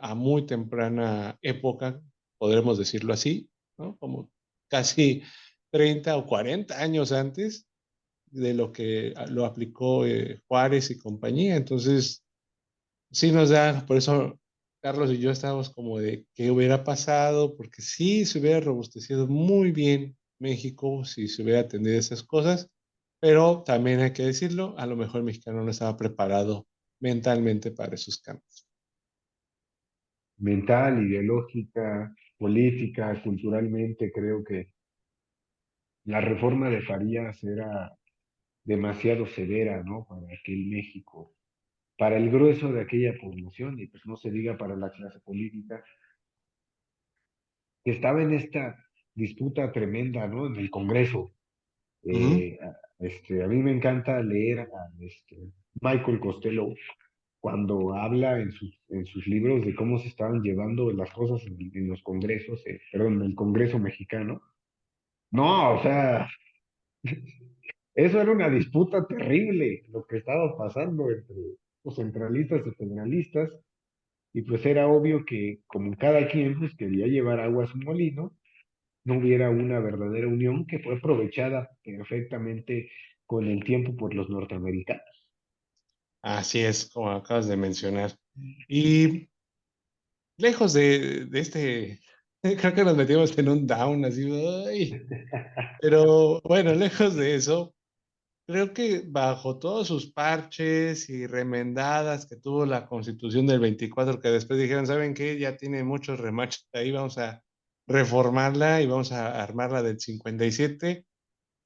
a 0.00 0.14
muy 0.14 0.46
temprana 0.46 1.38
época, 1.42 2.00
podremos 2.38 2.78
decirlo 2.78 3.12
así, 3.12 3.50
¿no? 3.76 3.98
Como 3.98 4.30
casi 4.70 5.22
30 5.70 6.16
o 6.16 6.24
40 6.24 6.80
años 6.80 7.12
antes 7.12 7.66
de 8.30 8.54
lo 8.54 8.72
que 8.72 9.12
lo 9.28 9.44
aplicó 9.44 10.06
eh, 10.06 10.40
Juárez 10.48 10.90
y 10.90 10.96
compañía. 10.96 11.56
Entonces, 11.56 12.24
sí 13.10 13.30
nos 13.30 13.50
da, 13.50 13.84
por 13.84 13.98
eso 13.98 14.40
Carlos 14.84 15.10
y 15.10 15.18
yo 15.18 15.30
estamos 15.30 15.70
como 15.70 15.98
de 15.98 16.26
qué 16.34 16.50
hubiera 16.50 16.84
pasado, 16.84 17.56
porque 17.56 17.80
sí 17.80 18.26
se 18.26 18.38
hubiera 18.38 18.60
robustecido 18.60 19.26
muy 19.26 19.72
bien 19.72 20.14
México 20.38 21.04
si 21.06 21.26
se 21.26 21.42
hubiera 21.42 21.60
atendido 21.60 21.98
esas 21.98 22.22
cosas 22.22 22.70
pero 23.24 23.62
también 23.62 24.00
hay 24.00 24.12
que 24.12 24.22
decirlo, 24.22 24.74
a 24.76 24.84
lo 24.84 24.96
mejor 24.96 25.20
el 25.20 25.24
mexicano 25.24 25.64
no 25.64 25.70
estaba 25.70 25.96
preparado 25.96 26.66
mentalmente 27.00 27.70
para 27.70 27.94
esos 27.94 28.20
cambios. 28.20 28.68
Mental, 30.36 31.02
ideológica, 31.02 32.14
política, 32.36 33.18
culturalmente, 33.22 34.12
creo 34.12 34.44
que 34.44 34.72
la 36.04 36.20
reforma 36.20 36.68
de 36.68 36.82
Farías 36.82 37.42
era 37.42 37.96
demasiado 38.62 39.24
severa, 39.24 39.82
¿no? 39.82 40.04
Para 40.06 40.26
aquel 40.38 40.66
México, 40.66 41.33
para 41.96 42.16
el 42.16 42.30
grueso 42.30 42.72
de 42.72 42.80
aquella 42.82 43.14
población, 43.20 43.78
y 43.78 43.86
pues 43.86 44.04
no 44.06 44.16
se 44.16 44.30
diga 44.30 44.56
para 44.56 44.76
la 44.76 44.90
clase 44.90 45.20
política, 45.20 45.84
que 47.84 47.92
estaba 47.92 48.22
en 48.22 48.32
esta 48.32 48.76
disputa 49.14 49.70
tremenda, 49.72 50.26
¿no? 50.26 50.46
En 50.46 50.56
el 50.56 50.70
Congreso. 50.70 51.32
Eh, 52.02 52.58
este, 52.98 53.42
a 53.42 53.46
mí 53.46 53.56
me 53.58 53.72
encanta 53.72 54.22
leer 54.22 54.60
a 54.60 54.68
este, 55.00 55.52
Michael 55.80 56.20
Costello 56.20 56.74
cuando 57.40 57.94
habla 57.94 58.40
en 58.40 58.52
sus, 58.52 58.80
en 58.88 59.04
sus 59.04 59.26
libros 59.26 59.64
de 59.66 59.74
cómo 59.74 59.98
se 59.98 60.08
estaban 60.08 60.42
llevando 60.42 60.90
las 60.92 61.10
cosas 61.10 61.46
en, 61.46 61.88
los 61.88 62.02
congresos, 62.02 62.66
eh, 62.66 62.80
perdón, 62.90 63.16
en 63.16 63.22
el 63.22 63.34
Congreso 63.34 63.78
mexicano. 63.78 64.40
No, 65.30 65.74
o 65.74 65.82
sea, 65.82 66.26
eso 67.94 68.20
era 68.20 68.32
una 68.32 68.48
disputa 68.48 69.06
terrible, 69.06 69.84
lo 69.90 70.06
que 70.06 70.16
estaba 70.16 70.56
pasando 70.56 71.10
entre 71.10 71.36
centralistas 71.90 72.62
y 72.66 72.70
federalistas, 72.72 73.50
y 74.32 74.42
pues 74.42 74.64
era 74.66 74.88
obvio 74.88 75.24
que 75.24 75.60
como 75.66 75.96
cada 75.96 76.26
quien 76.28 76.58
pues, 76.58 76.74
quería 76.76 77.06
llevar 77.06 77.40
agua 77.40 77.64
a 77.64 77.66
su 77.68 77.78
molino, 77.78 78.36
no 79.04 79.18
hubiera 79.18 79.50
una 79.50 79.78
verdadera 79.80 80.26
unión 80.26 80.66
que 80.66 80.78
fue 80.80 80.96
aprovechada 80.96 81.70
perfectamente 81.84 82.90
con 83.26 83.46
el 83.46 83.62
tiempo 83.64 83.96
por 83.96 84.14
los 84.14 84.28
norteamericanos. 84.28 85.04
Así 86.22 86.60
es, 86.60 86.90
como 86.90 87.10
acabas 87.10 87.48
de 87.48 87.56
mencionar. 87.56 88.12
Y 88.66 89.28
lejos 90.38 90.72
de, 90.72 91.28
este, 91.32 92.00
creo 92.42 92.74
que 92.74 92.84
nos 92.84 92.96
metimos 92.96 93.36
en 93.38 93.48
un 93.48 93.66
down, 93.66 94.04
así, 94.04 94.26
pero 95.80 96.40
bueno, 96.42 96.74
lejos 96.74 97.14
de 97.14 97.34
eso, 97.34 97.74
creo 98.46 98.74
que 98.74 99.02
bajo 99.06 99.58
todos 99.58 99.88
sus 99.88 100.12
parches 100.12 101.08
y 101.08 101.26
remendadas 101.26 102.26
que 102.26 102.36
tuvo 102.36 102.66
la 102.66 102.86
constitución 102.86 103.46
del 103.46 103.60
24, 103.60 104.20
que 104.20 104.28
después 104.28 104.58
dijeron, 104.58 104.86
¿saben 104.86 105.14
qué? 105.14 105.38
Ya 105.38 105.56
tiene 105.56 105.82
muchos 105.84 106.20
remaches 106.20 106.68
ahí, 106.72 106.90
vamos 106.90 107.18
a 107.18 107.42
reformarla 107.86 108.82
y 108.82 108.86
vamos 108.86 109.12
a 109.12 109.42
armarla 109.42 109.82
del 109.82 110.00
57. 110.00 111.04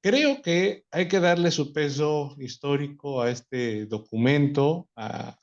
Creo 0.01 0.41
que 0.41 0.85
hay 0.91 1.07
que 1.09 1.19
darle 1.19 1.51
su 1.51 1.73
peso 1.73 2.35
histórico 2.39 3.21
a 3.21 3.29
este 3.29 3.85
documento, 3.85 4.89
a, 4.95 5.37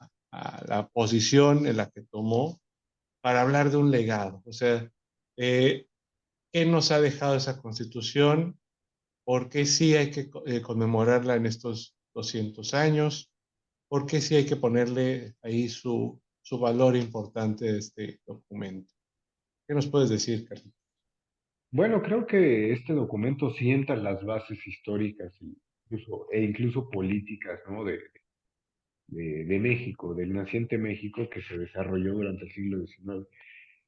la 0.68 0.88
posición 0.88 1.66
en 1.66 1.78
la 1.78 1.88
que 1.88 2.02
tomó, 2.02 2.60
para 3.22 3.40
hablar 3.40 3.70
de 3.70 3.78
un 3.78 3.90
legado. 3.90 4.42
O 4.44 4.52
sea, 4.52 4.90
eh, 5.38 5.86
¿qué 6.52 6.66
nos 6.66 6.90
ha 6.90 7.00
dejado 7.00 7.36
esa 7.36 7.58
constitución? 7.58 8.58
¿Por 9.26 9.48
qué 9.48 9.66
sí 9.66 9.96
hay 9.96 10.12
que 10.12 10.30
eh, 10.46 10.62
conmemorarla 10.62 11.34
en 11.34 11.46
estos 11.46 11.96
200 12.14 12.74
años? 12.74 13.32
¿Por 13.88 14.06
qué 14.06 14.20
sí 14.20 14.36
hay 14.36 14.46
que 14.46 14.54
ponerle 14.54 15.34
ahí 15.42 15.68
su, 15.68 16.22
su 16.42 16.60
valor 16.60 16.94
importante 16.94 17.64
de 17.64 17.78
este 17.78 18.20
documento? 18.24 18.94
¿Qué 19.66 19.74
nos 19.74 19.88
puedes 19.88 20.10
decir, 20.10 20.46
Carlos? 20.48 20.72
Bueno, 21.72 22.00
creo 22.02 22.24
que 22.24 22.72
este 22.72 22.92
documento 22.92 23.52
sienta 23.54 23.96
las 23.96 24.24
bases 24.24 24.64
históricas 24.64 25.36
e 26.30 26.44
incluso 26.44 26.88
políticas 26.88 27.58
¿no? 27.68 27.82
de, 27.82 27.98
de, 29.08 29.58
México, 29.58 30.14
del 30.14 30.34
naciente 30.34 30.78
México 30.78 31.28
que 31.28 31.42
se 31.42 31.58
desarrolló 31.58 32.14
durante 32.14 32.44
el 32.44 32.52
siglo 32.52 32.86
XIX, 32.86 33.26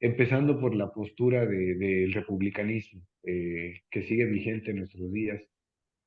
empezando 0.00 0.60
por 0.60 0.74
la 0.74 0.92
postura 0.92 1.46
del 1.46 2.12
republicanismo 2.12 3.02
eh, 3.24 3.82
que 3.90 4.02
sigue 4.02 4.26
vigente 4.26 4.70
en 4.70 4.78
nuestros 4.78 5.12
días, 5.12 5.42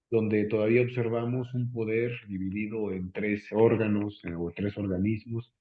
donde 0.10 0.46
todavía 0.46 0.82
observamos 0.82 1.54
un 1.54 1.72
poder 1.72 2.12
dividido 2.28 2.92
en 2.92 3.12
tres 3.12 3.48
órganos 3.52 4.24
eh, 4.26 4.34
o 4.36 4.52
tres 4.56 4.78
organismos 4.78 5.54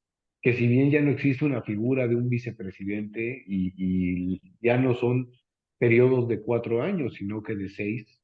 que 0.43 0.55
si 0.55 0.67
bien 0.67 0.91
ya 0.91 1.03
no 1.03 1.11
existe 1.11 1.45
una 1.45 1.63
figura 1.63 2.09
de 2.09 2.17
un 2.17 2.29
vicepresidente 2.29 3.45
y, 3.47 4.41
ya 4.63 4.79
no 4.79 4.95
son 4.95 5.31
periodos 5.79 6.29
de 6.29 6.41
cuatro 6.41 6.83
años, 6.83 7.15
sino 7.15 7.43
que 7.43 7.55
de 7.55 7.69
seis, 7.69 8.23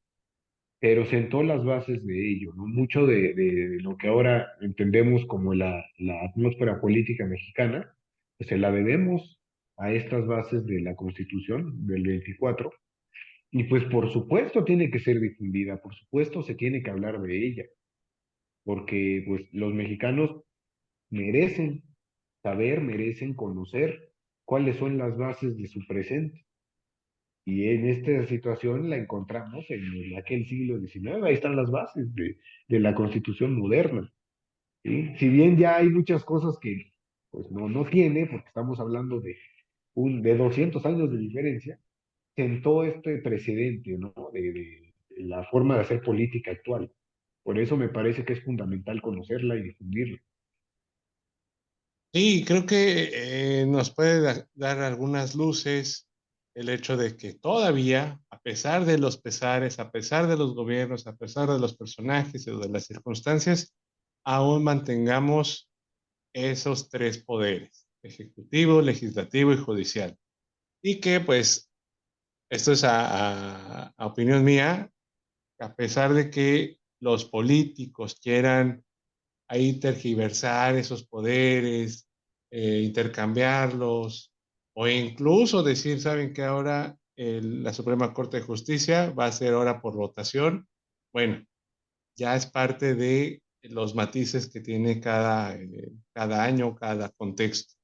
pero 0.80 1.04
sentó 1.06 1.42
las 1.42 1.64
bases 1.64 2.04
de 2.06 2.30
ello, 2.30 2.54
¿no? 2.54 2.66
Mucho 2.66 3.06
de, 3.06 3.34
de 3.34 3.80
lo 3.80 3.96
que 3.96 4.08
ahora 4.08 4.48
entendemos 4.60 5.26
como 5.26 5.54
la, 5.54 5.84
la 5.98 6.24
atmósfera 6.24 6.80
política 6.80 7.26
mexicana, 7.26 7.94
pues 8.38 8.48
se 8.48 8.58
la 8.58 8.70
debemos 8.70 9.35
a 9.76 9.92
estas 9.92 10.26
bases 10.26 10.64
de 10.66 10.80
la 10.80 10.94
Constitución 10.96 11.86
del 11.86 12.02
24, 12.02 12.72
y 13.50 13.64
pues 13.64 13.84
por 13.84 14.10
supuesto 14.12 14.64
tiene 14.64 14.90
que 14.90 14.98
ser 14.98 15.20
difundida, 15.20 15.80
por 15.80 15.94
supuesto 15.94 16.42
se 16.42 16.54
tiene 16.54 16.82
que 16.82 16.90
hablar 16.90 17.20
de 17.20 17.46
ella, 17.46 17.64
porque 18.64 19.22
pues 19.26 19.46
los 19.52 19.72
mexicanos 19.72 20.42
merecen 21.10 21.82
saber, 22.42 22.80
merecen 22.80 23.34
conocer 23.34 24.12
cuáles 24.44 24.76
son 24.76 24.98
las 24.98 25.16
bases 25.16 25.56
de 25.56 25.68
su 25.68 25.86
presente. 25.86 26.44
Y 27.44 27.68
en 27.68 27.86
esta 27.88 28.26
situación 28.26 28.90
la 28.90 28.96
encontramos 28.96 29.64
en 29.70 30.16
aquel 30.16 30.46
siglo 30.46 30.80
XIX, 30.80 31.22
ahí 31.22 31.34
están 31.34 31.54
las 31.54 31.70
bases 31.70 32.12
de, 32.14 32.38
de 32.68 32.80
la 32.80 32.94
constitución 32.94 33.56
moderna. 33.56 34.12
¿sí? 34.82 35.12
Si 35.16 35.28
bien 35.28 35.56
ya 35.56 35.76
hay 35.76 35.88
muchas 35.88 36.24
cosas 36.24 36.58
que 36.60 36.92
pues 37.30 37.50
no, 37.50 37.68
no 37.68 37.84
tiene, 37.84 38.26
porque 38.26 38.48
estamos 38.48 38.80
hablando 38.80 39.20
de, 39.20 39.36
un, 39.96 40.22
de 40.22 40.36
200 40.36 40.84
años 40.86 41.10
de 41.10 41.18
diferencia, 41.18 41.80
sentó 42.36 42.84
este 42.84 43.18
precedente 43.18 43.96
¿no? 43.98 44.14
de, 44.32 44.94
la 45.18 45.44
forma 45.44 45.76
de 45.76 45.80
hacer 45.82 46.02
política 46.02 46.52
actual. 46.52 46.92
Por 47.42 47.58
eso 47.58 47.76
me 47.76 47.88
parece 47.88 48.24
que 48.24 48.34
es 48.34 48.44
fundamental 48.44 49.00
conocerla 49.00 49.56
y 49.56 49.62
difundirla. 49.62 50.18
Sí, 52.12 52.44
creo 52.46 52.66
que 52.66 53.60
eh, 53.62 53.66
nos 53.66 53.90
puede 53.90 54.20
da- 54.20 54.46
dar 54.54 54.78
algunas 54.80 55.34
luces 55.34 56.08
el 56.54 56.70
hecho 56.70 56.96
de 56.96 57.16
que 57.16 57.34
todavía, 57.34 58.18
a 58.30 58.40
pesar 58.40 58.86
de 58.86 58.98
los 58.98 59.18
pesares, 59.18 59.78
a 59.78 59.90
pesar 59.90 60.26
de 60.26 60.36
los 60.38 60.54
gobiernos, 60.54 61.06
a 61.06 61.14
pesar 61.14 61.48
de 61.50 61.58
los 61.58 61.76
personajes 61.76 62.48
o 62.48 62.58
de 62.58 62.70
las 62.70 62.84
circunstancias, 62.86 63.74
aún 64.24 64.64
mantengamos 64.64 65.70
esos 66.34 66.88
tres 66.88 67.22
poderes, 67.22 67.85
ejecutivo, 68.06 68.82
legislativo 68.82 69.52
y 69.52 69.58
judicial. 69.58 70.16
Y 70.82 71.00
que 71.00 71.20
pues, 71.20 71.70
esto 72.50 72.72
es 72.72 72.84
a, 72.84 73.86
a- 73.88 74.06
opinión 74.06 74.44
mía, 74.44 74.90
a 75.60 75.74
pesar 75.74 76.14
de 76.14 76.30
que 76.30 76.78
los 77.00 77.24
políticos 77.26 78.16
quieran 78.22 78.84
ahí 79.48 79.80
tergiversar 79.80 80.76
esos 80.76 81.06
poderes, 81.06 82.08
eh, 82.50 82.82
intercambiarlos, 82.84 84.32
o 84.74 84.88
incluso 84.88 85.62
decir, 85.62 86.00
saben 86.00 86.32
que 86.32 86.42
ahora 86.44 86.98
la 87.16 87.72
Suprema 87.72 88.12
Corte 88.14 88.38
de 88.38 88.42
Justicia 88.44 89.10
va 89.10 89.26
a 89.26 89.32
ser 89.32 89.54
ahora 89.54 89.80
por 89.80 89.96
votación. 89.96 90.68
Bueno, 91.12 91.46
ya 92.16 92.36
es 92.36 92.46
parte 92.46 92.94
de 92.96 93.42
los 93.62 93.94
matices 93.96 94.48
que 94.50 94.60
tiene 94.62 95.00
cada, 95.00 95.56
eh, 95.56 95.92
cada 96.14 96.44
año, 96.44 96.76
cada 96.76 97.10
contexto. 97.10 97.75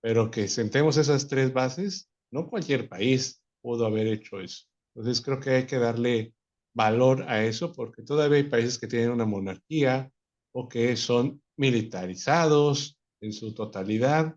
Pero 0.00 0.30
que 0.30 0.48
sentemos 0.48 0.96
esas 0.96 1.28
tres 1.28 1.52
bases, 1.52 2.10
no 2.30 2.48
cualquier 2.48 2.88
país 2.88 3.42
pudo 3.60 3.86
haber 3.86 4.06
hecho 4.06 4.40
eso. 4.40 4.64
Entonces 4.94 5.22
creo 5.24 5.40
que 5.40 5.50
hay 5.50 5.66
que 5.66 5.78
darle 5.78 6.34
valor 6.74 7.24
a 7.28 7.44
eso 7.44 7.72
porque 7.72 8.02
todavía 8.02 8.38
hay 8.38 8.44
países 8.44 8.78
que 8.78 8.86
tienen 8.86 9.10
una 9.10 9.24
monarquía 9.26 10.10
o 10.52 10.68
que 10.68 10.96
son 10.96 11.42
militarizados 11.56 12.98
en 13.20 13.32
su 13.32 13.54
totalidad, 13.54 14.36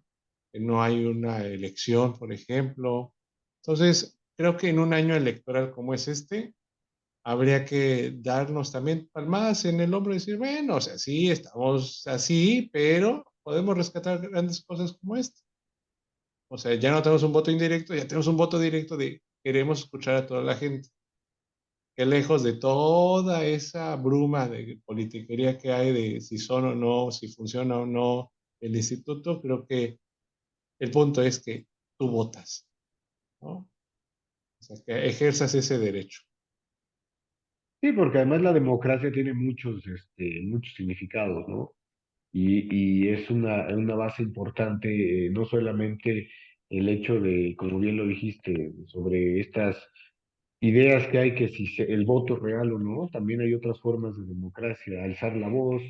que 0.51 0.59
no 0.59 0.81
hay 0.81 1.05
una 1.05 1.43
elección, 1.45 2.17
por 2.17 2.33
ejemplo. 2.33 3.13
Entonces, 3.63 4.17
creo 4.37 4.57
que 4.57 4.69
en 4.69 4.79
un 4.79 4.93
año 4.93 5.15
electoral 5.15 5.71
como 5.71 5.93
es 5.93 6.07
este, 6.07 6.55
habría 7.23 7.65
que 7.65 8.13
darnos 8.17 8.71
también 8.71 9.09
palmadas 9.11 9.65
en 9.65 9.79
el 9.79 9.93
hombro 9.93 10.13
y 10.13 10.17
decir, 10.17 10.37
bueno, 10.37 10.77
o 10.77 10.81
sea, 10.81 10.97
sí, 10.97 11.29
estamos 11.29 12.05
así, 12.07 12.69
pero 12.73 13.23
podemos 13.43 13.77
rescatar 13.77 14.27
grandes 14.29 14.63
cosas 14.63 14.93
como 14.93 15.15
esta. 15.15 15.39
O 16.53 16.57
sea, 16.57 16.75
ya 16.75 16.91
no 16.91 17.01
tenemos 17.01 17.23
un 17.23 17.31
voto 17.31 17.49
indirecto, 17.49 17.95
ya 17.95 18.05
tenemos 18.05 18.27
un 18.27 18.35
voto 18.35 18.59
directo 18.59 18.97
de 18.97 19.21
queremos 19.41 19.79
escuchar 19.79 20.15
a 20.15 20.27
toda 20.27 20.43
la 20.43 20.55
gente. 20.55 20.89
Que 21.95 22.05
lejos 22.05 22.43
de 22.43 22.53
toda 22.53 23.45
esa 23.45 23.95
bruma 23.95 24.49
de 24.49 24.81
politiquería 24.85 25.57
que 25.57 25.71
hay 25.71 25.93
de 25.93 26.19
si 26.19 26.37
son 26.37 26.65
o 26.65 26.75
no, 26.75 27.09
si 27.09 27.29
funciona 27.29 27.77
o 27.77 27.85
no 27.85 28.33
el 28.59 28.75
instituto, 28.75 29.41
creo 29.41 29.65
que 29.65 29.97
el 30.79 30.91
punto 30.91 31.21
es 31.21 31.41
que 31.41 31.67
tú 31.97 32.09
votas, 32.09 32.67
¿no? 33.39 33.69
O 34.59 34.63
sea, 34.63 34.75
que 34.85 35.05
ejerzas 35.05 35.55
ese 35.55 35.79
derecho. 35.79 36.21
Sí, 37.81 37.93
porque 37.93 38.17
además 38.17 38.41
la 38.41 38.51
democracia 38.51 39.09
tiene 39.09 39.33
muchos, 39.33 39.87
este, 39.87 40.41
muchos 40.41 40.73
significados, 40.75 41.47
¿no? 41.47 41.73
Y, 42.33 43.05
y 43.05 43.09
es 43.09 43.29
una, 43.29 43.67
una 43.75 43.95
base 43.95 44.23
importante, 44.23 45.27
eh, 45.27 45.29
no 45.31 45.45
solamente 45.45 46.29
el 46.69 46.87
hecho 46.89 47.19
de, 47.19 47.55
como 47.57 47.79
bien 47.79 47.97
lo 47.97 48.07
dijiste, 48.07 48.71
sobre 48.87 49.39
estas 49.41 49.77
ideas 50.61 51.07
que 51.07 51.17
hay 51.19 51.35
que 51.35 51.49
si 51.49 51.67
se- 51.67 51.91
el 51.91 52.05
voto 52.05 52.35
es 52.35 52.41
real 52.41 52.71
o 52.73 52.79
no, 52.79 53.09
también 53.11 53.41
hay 53.41 53.53
otras 53.53 53.79
formas 53.81 54.17
de 54.17 54.25
democracia, 54.25 55.03
alzar 55.03 55.35
la 55.35 55.49
voz, 55.49 55.81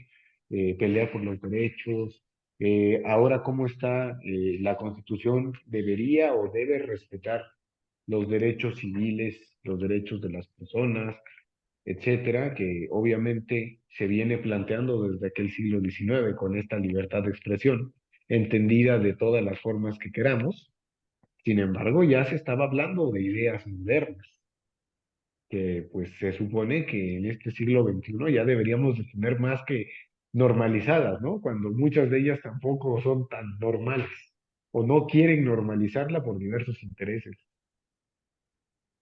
eh, 0.50 0.76
pelear 0.78 1.12
por 1.12 1.24
los 1.24 1.40
derechos. 1.42 2.24
Eh, 2.60 3.02
ahora, 3.06 3.44
¿cómo 3.44 3.66
está 3.66 4.20
la 4.24 4.78
Constitución? 4.78 5.54
¿Debería 5.66 6.34
o 6.36 6.52
debe 6.52 6.80
respetar 6.80 7.44
los 8.08 8.30
derechos 8.30 8.78
civiles, 8.80 9.58
los 9.64 9.80
derechos 9.80 10.22
de 10.22 10.30
las 10.32 10.48
personas? 10.50 11.16
Etcétera, 11.86 12.54
que 12.54 12.88
obviamente 12.92 13.80
se 13.90 14.08
viene 14.08 14.38
planteando 14.38 15.10
desde 15.10 15.28
aquel 15.28 15.52
siglo 15.52 15.82
XIX 15.82 16.36
con 16.38 16.58
esta 16.58 16.78
libertad 16.78 17.24
de 17.24 17.30
expresión, 17.30 17.94
entendida 18.28 19.00
de 19.00 19.14
todas 19.14 19.44
las 19.44 19.60
formas 19.60 19.98
que 20.00 20.12
queramos. 20.12 20.72
Sin 21.44 21.60
embargo, 21.60 22.04
ya 22.04 22.24
se 22.26 22.36
estaba 22.36 22.66
hablando 22.66 23.12
de 23.12 23.22
ideas 23.22 23.66
modernas, 23.68 24.28
que 25.50 25.90
pues 25.92 26.10
se 26.20 26.32
supone 26.34 26.86
que 26.86 27.18
en 27.18 27.26
este 27.26 27.52
siglo 27.52 27.84
XXI 27.84 28.34
ya 28.34 28.46
deberíamos 28.46 28.98
de 28.98 29.04
tener 29.06 29.40
más 29.40 29.62
que 29.66 29.92
normalizadas, 30.34 31.22
¿no? 31.22 31.42
Cuando 31.42 31.72
muchas 31.72 32.10
de 32.10 32.20
ellas 32.20 32.40
tampoco 32.42 33.02
son 33.02 33.28
tan 33.28 33.60
normales 33.60 34.10
o 34.72 34.86
no 34.86 35.06
quieren 35.08 35.44
normalizarla 35.44 36.24
por 36.24 36.38
diversos 36.38 36.82
intereses. 36.84 37.36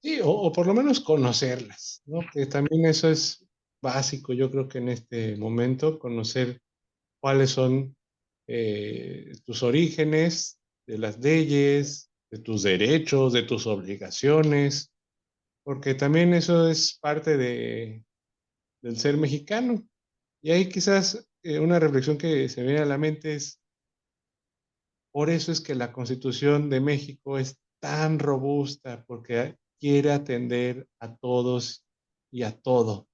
Sí, 0.01 0.19
o, 0.21 0.29
o 0.29 0.51
por 0.51 0.65
lo 0.65 0.73
menos 0.73 1.01
conocerlas, 1.01 2.01
¿no? 2.05 2.21
Que 2.31 2.45
también 2.45 2.85
eso 2.85 3.09
es 3.09 3.45
básico, 3.81 4.33
yo 4.33 4.49
creo 4.49 4.67
que 4.67 4.77
en 4.77 4.89
este 4.89 5.35
momento, 5.35 5.99
conocer 5.99 6.61
cuáles 7.21 7.51
son 7.51 7.95
eh, 8.47 9.31
tus 9.45 9.61
orígenes 9.63 10.59
de 10.87 10.97
las 10.97 11.19
leyes, 11.19 12.11
de 12.31 12.39
tus 12.39 12.63
derechos, 12.63 13.33
de 13.33 13.43
tus 13.43 13.67
obligaciones, 13.67 14.91
porque 15.63 15.95
también 15.95 16.33
eso 16.33 16.69
es 16.69 16.97
parte 16.99 17.37
de, 17.37 18.03
del 18.81 18.97
ser 18.97 19.17
mexicano. 19.17 19.87
Y 20.41 20.51
ahí 20.51 20.69
quizás 20.69 21.27
eh, 21.43 21.59
una 21.59 21.79
reflexión 21.79 22.17
que 22.17 22.47
se 22.49 22.63
viene 22.63 22.79
a 22.79 22.85
la 22.85 22.97
mente 22.97 23.35
es, 23.35 23.61
por 25.11 25.29
eso 25.29 25.51
es 25.51 25.59
que 25.61 25.75
la 25.75 25.91
Constitución 25.91 26.69
de 26.69 26.79
México 26.79 27.37
es 27.37 27.59
tan 27.79 28.19
robusta, 28.19 29.03
porque 29.05 29.58
quiere 29.79 30.11
atender 30.11 30.87
a 30.99 31.15
todos 31.15 31.85
y 32.31 32.43
a 32.43 32.59
todo. 32.59 33.07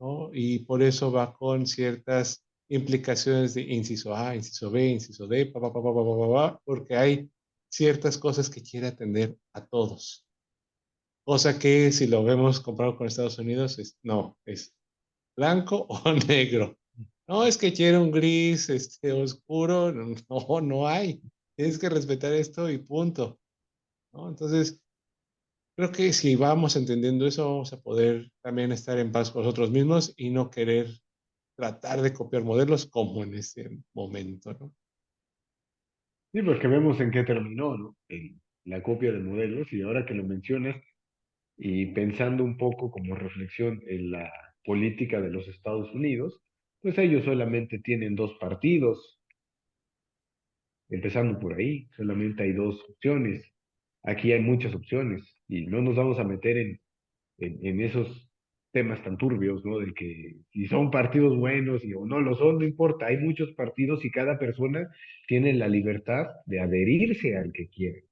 ¿no? 0.00 0.30
Y 0.32 0.60
por 0.60 0.82
eso 0.82 1.10
va 1.10 1.32
con 1.32 1.66
ciertas 1.66 2.44
implicaciones 2.68 3.54
de 3.54 3.62
inciso 3.62 4.14
A, 4.14 4.36
inciso 4.36 4.70
B, 4.70 4.88
inciso 4.88 5.26
D, 5.26 5.46
pa, 5.46 5.60
pa, 5.60 5.72
pa, 5.72 5.82
pa, 5.82 5.94
pa, 5.94 6.04
pa, 6.04 6.18
pa, 6.18 6.32
pa, 6.34 6.60
porque 6.64 6.96
hay 6.96 7.30
ciertas 7.70 8.18
cosas 8.18 8.50
que 8.50 8.62
quiere 8.62 8.88
atender 8.88 9.36
a 9.54 9.64
todos. 9.64 10.26
Cosa 11.24 11.58
que 11.58 11.92
si 11.92 12.06
lo 12.06 12.24
vemos 12.24 12.60
comparado 12.60 12.96
con 12.96 13.06
Estados 13.06 13.38
Unidos, 13.38 13.78
es, 13.78 13.98
no, 14.02 14.38
es 14.44 14.74
blanco 15.36 15.86
o 15.88 16.12
negro. 16.12 16.76
No 17.26 17.44
es 17.44 17.58
que 17.58 17.72
quiere 17.72 17.98
un 17.98 18.10
gris 18.10 18.70
este, 18.70 19.12
oscuro, 19.12 19.92
no, 20.28 20.60
no 20.60 20.88
hay. 20.88 21.20
Tienes 21.56 21.78
que 21.78 21.88
respetar 21.88 22.32
esto 22.32 22.70
y 22.70 22.78
punto. 22.78 23.38
¿no? 24.12 24.28
Entonces, 24.28 24.80
creo 25.78 25.92
que 25.92 26.12
si 26.12 26.34
vamos 26.34 26.74
entendiendo 26.74 27.24
eso, 27.24 27.44
vamos 27.44 27.72
a 27.72 27.80
poder 27.80 28.32
también 28.42 28.72
estar 28.72 28.98
en 28.98 29.12
paz 29.12 29.30
con 29.30 29.44
nosotros 29.44 29.70
mismos 29.70 30.12
y 30.16 30.30
no 30.30 30.50
querer 30.50 30.88
tratar 31.56 32.02
de 32.02 32.12
copiar 32.12 32.42
modelos 32.42 32.86
como 32.86 33.22
en 33.22 33.34
ese 33.34 33.70
momento, 33.94 34.52
¿no? 34.54 34.74
Sí, 36.32 36.42
porque 36.42 36.68
vemos 36.68 37.00
en 37.00 37.10
qué 37.10 37.22
terminó, 37.24 37.76
¿no? 37.76 37.96
En 38.08 38.40
la 38.64 38.82
copia 38.82 39.12
de 39.12 39.18
modelos 39.20 39.72
y 39.72 39.82
ahora 39.82 40.06
que 40.06 40.14
lo 40.14 40.24
mencionas, 40.24 40.76
Y 41.58 41.86
pensando 41.94 42.44
un 42.44 42.58
poco 42.58 42.90
como 42.90 43.14
reflexión 43.16 43.82
en 43.86 44.12
la 44.12 44.32
política 44.64 45.20
de 45.20 45.30
los 45.30 45.48
Estados 45.48 45.92
Unidos, 45.94 46.42
pues 46.82 46.98
ellos 46.98 47.24
solamente 47.24 47.80
tienen 47.80 48.16
dos 48.16 48.34
partidos, 48.40 49.20
empezando 50.90 51.38
por 51.38 51.54
ahí, 51.54 51.88
solamente 51.96 52.42
hay 52.42 52.52
dos 52.52 52.82
opciones. 52.90 53.44
Aquí 54.02 54.32
hay 54.32 54.40
muchas 54.40 54.74
opciones 54.74 55.37
y 55.48 55.66
no 55.66 55.80
nos 55.80 55.96
vamos 55.96 56.18
a 56.18 56.24
meter 56.24 56.58
en, 56.58 56.80
en, 57.38 57.80
esos 57.80 58.30
temas 58.70 59.02
tan 59.02 59.16
turbios, 59.16 59.64
¿no? 59.64 59.78
De 59.78 59.94
que 59.94 60.36
si 60.52 60.66
son 60.66 60.90
partidos 60.90 61.36
buenos 61.36 61.84
y 61.84 61.94
o 61.94 62.04
no 62.04 62.20
lo 62.20 62.34
son, 62.36 62.58
no 62.58 62.64
importa, 62.64 63.06
hay 63.06 63.16
muchos 63.16 63.50
partidos 63.52 64.04
y 64.04 64.10
cada 64.10 64.38
persona 64.38 64.88
tiene 65.26 65.54
la 65.54 65.68
libertad 65.68 66.26
de 66.46 66.60
adherirse 66.60 67.36
al 67.36 67.52
que 67.52 67.68
quiere. 67.68 68.04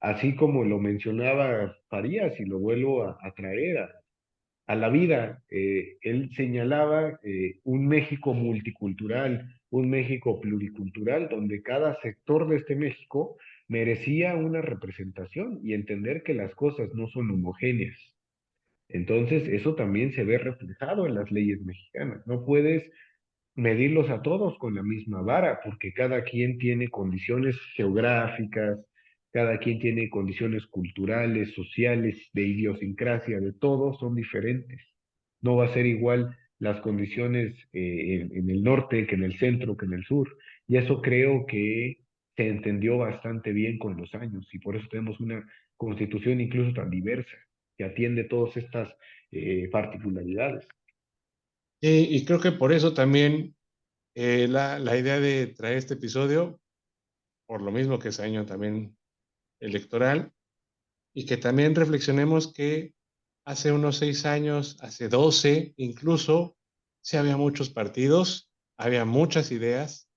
Así 0.00 0.36
como 0.36 0.64
lo 0.64 0.78
mencionaba 0.78 1.76
Farías 1.88 2.38
y 2.38 2.44
lo 2.44 2.60
vuelvo 2.60 3.02
a, 3.04 3.34
traer 3.34 3.78
a, 3.78 3.90
a, 4.68 4.76
la 4.76 4.88
vida, 4.88 5.42
eh, 5.50 5.96
él 6.02 6.30
señalaba 6.36 7.18
eh, 7.24 7.58
un 7.64 7.88
México 7.88 8.32
multicultural, 8.32 9.52
un 9.70 9.90
México 9.90 10.40
pluricultural, 10.40 11.28
donde 11.28 11.62
cada 11.62 12.00
sector 12.00 12.48
de 12.48 12.56
este 12.56 12.76
México 12.76 13.36
merecía 13.68 14.34
una 14.34 14.62
representación 14.62 15.60
y 15.62 15.74
entender 15.74 16.22
que 16.22 16.34
las 16.34 16.54
cosas 16.54 16.88
no 16.94 17.08
son 17.08 17.30
homogéneas 17.30 17.98
entonces, 18.88 19.46
eso 19.48 19.74
también 19.74 20.12
se 20.12 20.24
ve 20.24 20.38
reflejado 20.38 21.06
en 21.06 21.14
las 21.14 21.30
leyes 21.30 21.60
mexicanas. 21.62 22.26
No 22.26 22.44
puedes 22.44 22.90
medirlos 23.54 24.08
a 24.10 24.22
todos 24.22 24.56
con 24.58 24.74
la 24.74 24.82
misma 24.82 25.20
vara, 25.22 25.60
porque 25.64 25.92
cada 25.92 26.24
quien 26.24 26.58
tiene 26.58 26.88
condiciones 26.88 27.56
geográficas, 27.74 28.78
cada 29.32 29.58
quien 29.58 29.78
tiene 29.78 30.08
condiciones 30.08 30.66
culturales, 30.66 31.52
sociales, 31.54 32.30
de 32.32 32.42
idiosincrasia, 32.42 33.40
de 33.40 33.52
todos 33.52 33.98
son 33.98 34.14
diferentes. 34.14 34.80
No 35.42 35.56
va 35.56 35.66
a 35.66 35.74
ser 35.74 35.86
igual 35.86 36.36
las 36.58 36.80
condiciones 36.80 37.54
eh, 37.72 38.22
en, 38.22 38.36
en, 38.36 38.50
el 38.50 38.62
norte 38.62 39.06
que 39.06 39.16
en 39.16 39.24
el 39.24 39.38
centro, 39.38 39.76
que 39.76 39.86
en 39.86 39.94
el 39.94 40.04
sur. 40.04 40.28
Y 40.66 40.76
eso 40.78 41.02
creo 41.02 41.46
que 41.46 41.98
se 42.38 42.46
entendió 42.46 42.98
bastante 42.98 43.50
bien 43.52 43.80
con 43.80 43.96
los 43.96 44.14
años 44.14 44.48
y 44.52 44.60
por 44.60 44.76
eso 44.76 44.86
tenemos 44.88 45.18
una 45.18 45.44
constitución 45.76 46.40
incluso 46.40 46.72
tan 46.72 46.88
diversa 46.88 47.36
que 47.76 47.82
atiende 47.82 48.22
todas 48.24 48.56
estas 48.56 48.94
eh, 49.32 49.68
particularidades. 49.72 50.68
y 51.80 52.24
creo 52.24 52.38
que 52.38 52.52
por 52.52 52.72
eso 52.72 52.94
también 52.94 53.56
eh, 54.14 54.46
la, 54.48 54.78
la, 54.78 54.96
idea 54.96 55.18
de 55.18 55.48
traer 55.48 55.78
este 55.78 55.94
episodio, 55.94 56.60
por 57.46 57.60
lo 57.60 57.72
mismo 57.72 57.98
que 57.98 58.10
es 58.10 58.20
año 58.20 58.46
también 58.46 58.96
electoral, 59.60 60.32
y 61.12 61.26
que 61.26 61.38
también 61.38 61.74
reflexionemos 61.74 62.52
que 62.52 62.94
hace 63.44 63.72
unos 63.72 63.96
seis 63.96 64.26
años, 64.26 64.76
hace 64.80 65.08
doce 65.08 65.74
incluso, 65.76 66.56
sí 67.00 67.16
había 67.16 67.36
muchos 67.36 67.68
partidos, 67.68 68.48
había 68.76 69.04
muchas 69.04 69.50
ideas, 69.50 70.07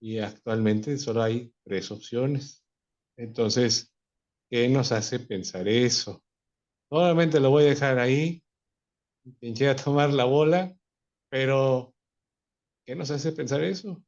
y 0.00 0.18
actualmente 0.18 0.96
solo 0.98 1.22
hay 1.22 1.52
tres 1.64 1.90
opciones. 1.90 2.64
Entonces, 3.16 3.92
¿qué 4.50 4.68
nos 4.68 4.92
hace 4.92 5.18
pensar 5.18 5.68
eso? 5.68 6.22
Nuevamente 6.90 7.40
lo 7.40 7.50
voy 7.50 7.64
a 7.64 7.70
dejar 7.70 7.98
ahí, 7.98 8.42
quien 9.40 9.54
quiera 9.54 9.76
tomar 9.76 10.12
la 10.12 10.24
bola, 10.24 10.74
pero 11.30 11.94
¿qué 12.86 12.94
nos 12.94 13.10
hace 13.10 13.32
pensar 13.32 13.62
eso? 13.62 14.02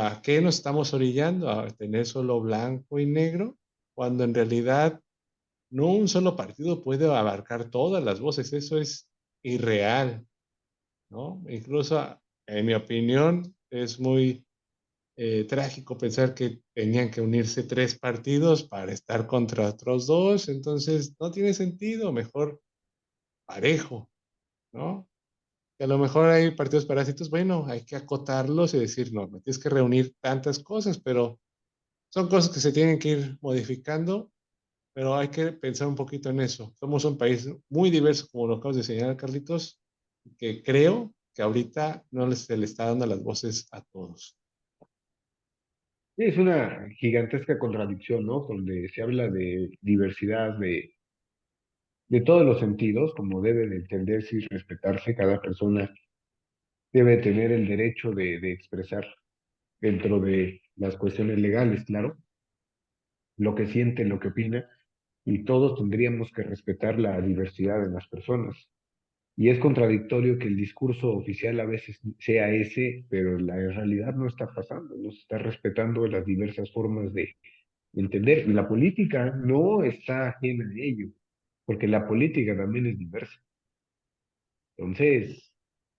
¿A 0.00 0.20
qué 0.22 0.40
nos 0.40 0.56
estamos 0.56 0.92
orillando? 0.94 1.50
¿A 1.50 1.68
tener 1.68 2.06
solo 2.06 2.40
blanco 2.40 2.98
y 2.98 3.06
negro? 3.06 3.56
Cuando 3.94 4.24
en 4.24 4.34
realidad 4.34 5.00
no 5.70 5.86
un 5.92 6.08
solo 6.08 6.36
partido 6.36 6.82
puede 6.82 7.06
abarcar 7.14 7.70
todas 7.70 8.02
las 8.02 8.20
voces, 8.20 8.52
eso 8.52 8.78
es 8.78 9.08
irreal, 9.42 10.26
¿no? 11.10 11.42
Incluso, 11.48 12.20
en 12.46 12.66
mi 12.66 12.74
opinión, 12.74 13.56
es 13.70 13.98
muy 13.98 14.45
eh, 15.16 15.44
trágico 15.44 15.96
pensar 15.96 16.34
que 16.34 16.60
tenían 16.74 17.10
que 17.10 17.22
unirse 17.22 17.62
tres 17.62 17.98
partidos 17.98 18.64
para 18.64 18.92
estar 18.92 19.26
contra 19.26 19.68
otros 19.68 20.06
dos, 20.06 20.48
entonces 20.48 21.14
no 21.18 21.30
tiene 21.30 21.54
sentido, 21.54 22.12
mejor 22.12 22.60
parejo, 23.46 24.10
¿no? 24.72 25.08
A 25.78 25.86
lo 25.86 25.98
mejor 25.98 26.28
hay 26.30 26.50
partidos 26.52 26.86
parásitos, 26.86 27.30
bueno, 27.30 27.66
hay 27.66 27.84
que 27.84 27.96
acotarlos 27.96 28.74
y 28.74 28.78
decir, 28.78 29.12
no, 29.12 29.28
me 29.28 29.40
tienes 29.40 29.58
que 29.58 29.68
reunir 29.68 30.14
tantas 30.20 30.58
cosas, 30.58 30.98
pero 30.98 31.38
son 32.10 32.28
cosas 32.28 32.52
que 32.52 32.60
se 32.60 32.72
tienen 32.72 32.98
que 32.98 33.10
ir 33.10 33.38
modificando, 33.40 34.30
pero 34.94 35.14
hay 35.14 35.28
que 35.28 35.52
pensar 35.52 35.88
un 35.88 35.94
poquito 35.94 36.30
en 36.30 36.40
eso. 36.40 36.72
Somos 36.76 37.04
un 37.04 37.18
país 37.18 37.48
muy 37.68 37.90
diverso, 37.90 38.26
como 38.32 38.46
lo 38.46 38.56
acabas 38.56 38.76
de 38.76 38.84
señalar, 38.84 39.16
Carlitos, 39.16 39.78
que 40.38 40.62
creo 40.62 41.14
que 41.34 41.42
ahorita 41.42 42.06
no 42.10 42.32
se 42.32 42.56
le 42.56 42.64
está 42.64 42.86
dando 42.86 43.04
las 43.04 43.22
voces 43.22 43.68
a 43.70 43.82
todos. 43.82 44.38
Es 46.18 46.36
una 46.36 46.90
gigantesca 46.90 47.58
contradicción, 47.58 48.26
¿no? 48.26 48.40
Donde 48.40 48.86
se 48.90 49.00
habla 49.00 49.30
de 49.30 49.70
diversidad 49.80 50.58
de, 50.58 50.94
de 52.08 52.20
todos 52.20 52.44
los 52.44 52.58
sentidos, 52.58 53.14
como 53.14 53.40
debe 53.40 53.68
de 53.68 53.76
entenderse 53.76 54.38
y 54.38 54.46
respetarse. 54.48 55.14
Cada 55.14 55.40
persona 55.40 55.88
debe 56.92 57.18
tener 57.18 57.52
el 57.52 57.68
derecho 57.68 58.10
de, 58.10 58.40
de 58.40 58.50
expresar 58.50 59.06
dentro 59.80 60.20
de 60.20 60.62
las 60.76 60.96
cuestiones 60.96 61.38
legales, 61.40 61.84
claro, 61.84 62.18
lo 63.38 63.54
que 63.54 63.66
siente, 63.66 64.04
lo 64.04 64.20
que 64.20 64.28
opina, 64.28 64.68
y 65.24 65.44
todos 65.44 65.78
tendríamos 65.78 66.30
que 66.32 66.42
respetar 66.42 66.98
la 66.98 67.20
diversidad 67.20 67.80
de 67.82 67.90
las 67.90 68.06
personas. 68.08 68.68
Y 69.36 69.50
es 69.50 69.58
contradictorio 69.58 70.38
que 70.38 70.46
el 70.46 70.56
discurso 70.56 71.12
oficial 71.12 71.60
a 71.60 71.66
veces 71.66 72.00
sea 72.18 72.50
ese, 72.50 73.04
pero 73.10 73.38
la 73.38 73.54
realidad 73.56 74.14
no 74.14 74.26
está 74.26 74.46
pasando, 74.54 74.96
no 74.96 75.10
se 75.12 75.18
está 75.18 75.38
respetando 75.38 76.06
las 76.06 76.24
diversas 76.24 76.72
formas 76.72 77.12
de 77.12 77.36
entender. 77.92 78.48
La 78.48 78.66
política 78.66 79.26
no 79.36 79.82
está 79.84 80.28
ajena 80.30 80.64
a 80.64 80.82
ello, 80.82 81.08
porque 81.66 81.86
la 81.86 82.06
política 82.08 82.56
también 82.56 82.86
es 82.86 82.98
diversa. 82.98 83.38
Entonces, 84.78 85.52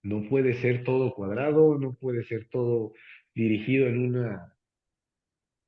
no 0.04 0.28
puede 0.30 0.54
ser 0.56 0.84
todo 0.84 1.14
cuadrado, 1.14 1.78
no 1.78 1.94
puede 1.94 2.24
ser 2.24 2.48
todo 2.50 2.94
dirigido 3.36 3.88
en 3.88 4.00
una 4.00 4.54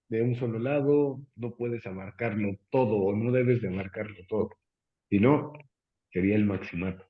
de 0.10 0.24
un 0.24 0.36
solo 0.36 0.60
lado, 0.60 1.22
no 1.36 1.56
puedes 1.56 1.86
abarcarlo 1.86 2.58
todo 2.72 2.96
o 2.96 3.16
no 3.16 3.32
debes 3.32 3.62
de 3.62 3.68
abarcarlo 3.68 4.18
todo. 4.28 4.50
Si 5.10 5.20
no, 5.20 5.54
sería 6.12 6.36
el 6.36 6.46
maximato. 6.46 7.09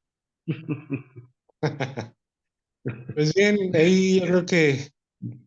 Pues 3.14 3.34
bien, 3.34 3.76
ahí 3.76 4.22
yo 4.22 4.26
creo 4.26 4.46
que, 4.46 4.90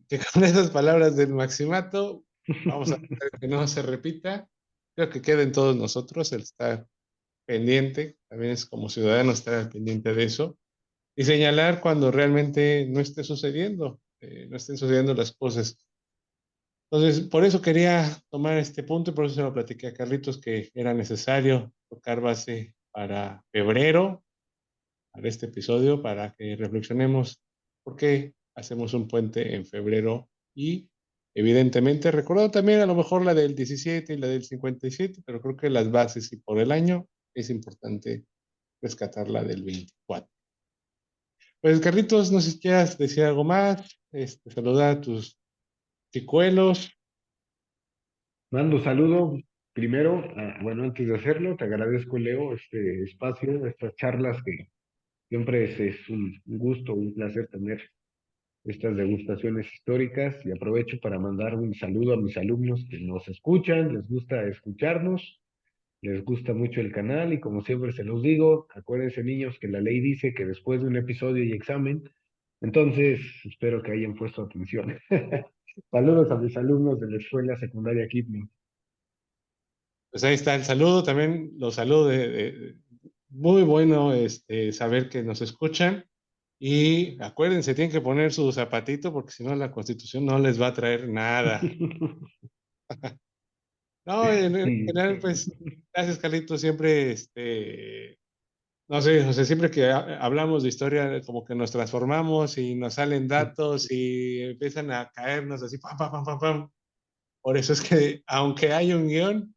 que 0.07 0.19
con 0.33 0.43
esas 0.43 0.69
palabras 0.69 1.15
del 1.15 1.33
maximato, 1.33 2.23
vamos 2.65 2.91
a 2.91 2.99
que 3.39 3.47
no 3.47 3.67
se 3.67 3.81
repita. 3.81 4.47
Creo 4.95 5.09
que 5.09 5.21
queda 5.21 5.41
en 5.41 5.51
todos 5.51 5.75
nosotros 5.75 6.31
el 6.31 6.41
estar 6.41 6.87
pendiente, 7.47 8.17
también 8.29 8.51
es 8.53 8.65
como 8.65 8.89
ciudadano 8.89 9.31
estar 9.31 9.69
pendiente 9.69 10.13
de 10.13 10.23
eso 10.23 10.57
y 11.15 11.23
señalar 11.23 11.81
cuando 11.81 12.11
realmente 12.11 12.87
no 12.89 12.99
esté 12.99 13.23
sucediendo, 13.23 13.99
eh, 14.21 14.47
no 14.49 14.57
estén 14.57 14.77
sucediendo 14.77 15.13
las 15.13 15.31
cosas. 15.31 15.77
Entonces, 16.91 17.27
por 17.27 17.43
eso 17.43 17.61
quería 17.61 18.05
tomar 18.29 18.57
este 18.57 18.83
punto 18.83 19.11
y 19.11 19.13
por 19.13 19.25
eso 19.25 19.35
se 19.35 19.41
lo 19.41 19.53
platiqué 19.53 19.87
a 19.87 19.93
Carlitos 19.93 20.39
que 20.39 20.69
era 20.73 20.93
necesario 20.93 21.73
tocar 21.89 22.21
base 22.21 22.75
para 22.91 23.43
febrero, 23.51 24.22
para 25.13 25.29
este 25.29 25.45
episodio 25.45 26.01
para 26.01 26.33
que 26.33 26.55
reflexionemos 26.55 27.41
por 27.83 27.95
qué 27.95 28.33
hacemos 28.55 28.93
un 28.93 29.07
puente 29.07 29.55
en 29.55 29.65
febrero 29.65 30.29
y 30.55 30.89
evidentemente 31.35 32.11
recordando 32.11 32.51
también 32.51 32.79
a 32.81 32.85
lo 32.85 32.95
mejor 32.95 33.23
la 33.23 33.33
del 33.33 33.55
17 33.55 34.13
y 34.13 34.17
la 34.17 34.27
del 34.27 34.43
57, 34.43 35.21
pero 35.25 35.41
creo 35.41 35.57
que 35.57 35.69
las 35.69 35.91
bases 35.91 36.31
y 36.33 36.37
por 36.37 36.59
el 36.59 36.71
año 36.71 37.07
es 37.35 37.49
importante 37.49 38.25
rescatar 38.81 39.29
la 39.29 39.43
del 39.43 39.63
24. 39.63 40.29
Pues 41.61 41.79
Carlitos, 41.79 42.31
no 42.31 42.41
sé 42.41 42.51
si 42.51 42.59
quieras 42.59 42.97
decir 42.97 43.23
algo 43.23 43.43
más, 43.43 43.99
este, 44.11 44.49
saludar 44.51 44.97
a 44.97 45.01
tus 45.01 45.39
chicuelos. 46.11 46.91
Mando 48.51 48.83
saludo. 48.83 49.39
Primero, 49.73 50.23
ah, 50.37 50.59
bueno, 50.61 50.83
antes 50.83 51.07
de 51.07 51.15
hacerlo, 51.15 51.55
te 51.55 51.63
agradezco, 51.63 52.19
Leo, 52.19 52.53
este 52.53 53.03
espacio, 53.03 53.65
estas 53.65 53.95
charlas 53.95 54.43
que 54.43 54.69
Siempre 55.33 55.63
es, 55.63 56.09
un 56.09 56.39
gusto, 56.45 56.93
un 56.93 57.11
placer 57.15 57.47
tener 57.47 57.81
estas 58.65 58.95
degustaciones 58.95 59.65
históricas 59.73 60.35
y 60.45 60.51
aprovecho 60.51 60.99
para 61.01 61.17
mandar 61.17 61.55
un 61.55 61.73
saludo 61.73 62.13
a 62.13 62.21
mis 62.21 62.37
alumnos 62.37 62.85
que 62.87 62.99
nos 62.99 63.27
escuchan, 63.27 63.95
les 63.95 64.07
gusta 64.07 64.47
escucharnos, 64.47 65.41
les 66.03 66.23
gusta 66.23 66.53
mucho 66.53 66.81
el 66.81 66.91
canal 66.91 67.33
y 67.33 67.39
como 67.39 67.63
siempre 67.63 67.93
se 67.93 68.03
los 68.03 68.21
digo, 68.21 68.67
acuérdense 68.75 69.23
niños 69.23 69.57
que 69.59 69.69
la 69.69 69.81
ley 69.81 70.01
dice 70.01 70.35
que 70.35 70.45
después 70.45 70.81
de 70.81 70.87
un 70.87 70.97
episodio 70.97 71.43
y 71.43 71.53
examen, 71.53 72.03
entonces 72.61 73.19
espero 73.43 73.81
que 73.81 73.93
hayan 73.93 74.13
puesto 74.13 74.43
atención. 74.43 74.99
Saludos 75.89 76.29
a 76.29 76.35
mis 76.35 76.55
alumnos 76.57 76.99
de 76.99 77.09
la 77.09 77.17
escuela 77.17 77.57
secundaria 77.57 78.07
Kipling. 78.07 78.47
Pues 80.11 80.23
ahí 80.25 80.35
está 80.35 80.53
el 80.53 80.63
saludo, 80.63 81.01
también 81.01 81.53
los 81.57 81.73
saludo 81.73 82.09
de, 82.09 82.75
muy 83.33 83.63
bueno 83.63 84.13
este, 84.13 84.71
saber 84.71 85.09
que 85.09 85.23
nos 85.23 85.41
escuchan. 85.41 86.05
Y 86.59 87.21
acuérdense, 87.21 87.75
tienen 87.75 87.91
que 87.91 87.99
poner 87.99 88.31
su 88.31 88.51
zapatito 88.51 89.11
porque 89.11 89.31
si 89.31 89.43
no 89.43 89.53
la 89.55 89.71
constitución 89.71 90.25
no 90.25 90.39
les 90.39 90.61
va 90.61 90.67
a 90.67 90.73
traer 90.73 91.09
nada. 91.09 91.59
no, 94.05 94.31
en, 94.31 94.53
general, 94.53 95.19
pues, 95.19 95.51
gracias 95.93 96.19
Carlitos, 96.19 96.61
siempre 96.61 97.11
este, 97.11 98.17
No 98.87 99.01
sé, 99.01 99.25
o 99.25 99.33
sea, 99.33 99.43
siempre 99.43 99.71
que 99.71 99.89
hablamos 99.91 100.63
de 100.63 100.69
historia, 100.69 101.21
como 101.25 101.43
que 101.43 101.55
nos 101.55 101.71
transformamos 101.71 102.57
y 102.57 102.75
nos 102.75 102.93
salen 102.93 103.27
datos 103.27 103.91
y 103.91 104.41
empiezan 104.43 104.91
a 104.91 105.09
caernos 105.13 105.63
así, 105.63 105.79
pam, 105.79 105.97
pam, 105.97 106.11
pam, 106.11 106.23
pam, 106.23 106.39
pam. 106.39 106.69
Por 107.41 107.57
eso 107.57 107.73
es 107.73 107.81
que, 107.81 108.23
aunque 108.25 108.71
hay 108.71 108.93
un 108.93 109.09
guion, 109.09 109.53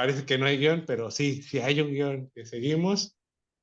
parece 0.00 0.24
que 0.24 0.38
no 0.38 0.46
hay 0.46 0.56
guion, 0.56 0.84
pero 0.86 1.10
sí, 1.10 1.42
sí 1.42 1.58
hay 1.58 1.78
un 1.82 1.90
guion 1.92 2.30
que 2.34 2.46
seguimos 2.46 3.18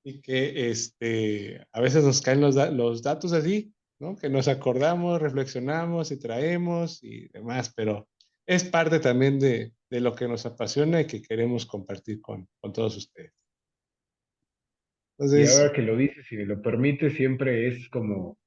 y 0.06 0.22
que 0.22 0.70
este, 0.70 1.66
a 1.72 1.82
veces 1.82 2.04
nos 2.04 2.22
caen 2.22 2.42
los, 2.42 2.54
los 2.74 3.02
datos 3.02 3.34
así, 3.34 3.74
¿no? 4.00 4.16
Que 4.16 4.30
nos 4.30 4.48
acordamos, 4.48 5.20
reflexionamos 5.20 6.12
y 6.12 6.20
traemos 6.20 7.04
y 7.04 7.28
demás, 7.30 7.74
pero 7.76 8.08
es 8.46 8.64
parte 8.66 9.00
también 9.00 9.40
de, 9.40 9.74
de 9.90 10.00
lo 10.00 10.14
que 10.14 10.28
nos 10.28 10.46
apasiona 10.46 11.02
y 11.02 11.08
que 11.08 11.24
queremos 11.24 11.66
compartir 11.66 12.22
con, 12.22 12.48
con 12.62 12.72
todos 12.72 12.98
ustedes. 12.98 13.34
y 15.18 15.48
ahora 15.48 15.74
que 15.74 15.82
lo 15.82 15.98
dices, 15.98 16.28
si 16.28 16.38
me 16.38 16.46
lo 16.46 16.62
permite, 16.62 17.10
siempre 17.10 17.68
es 17.68 17.90
como 17.90 18.38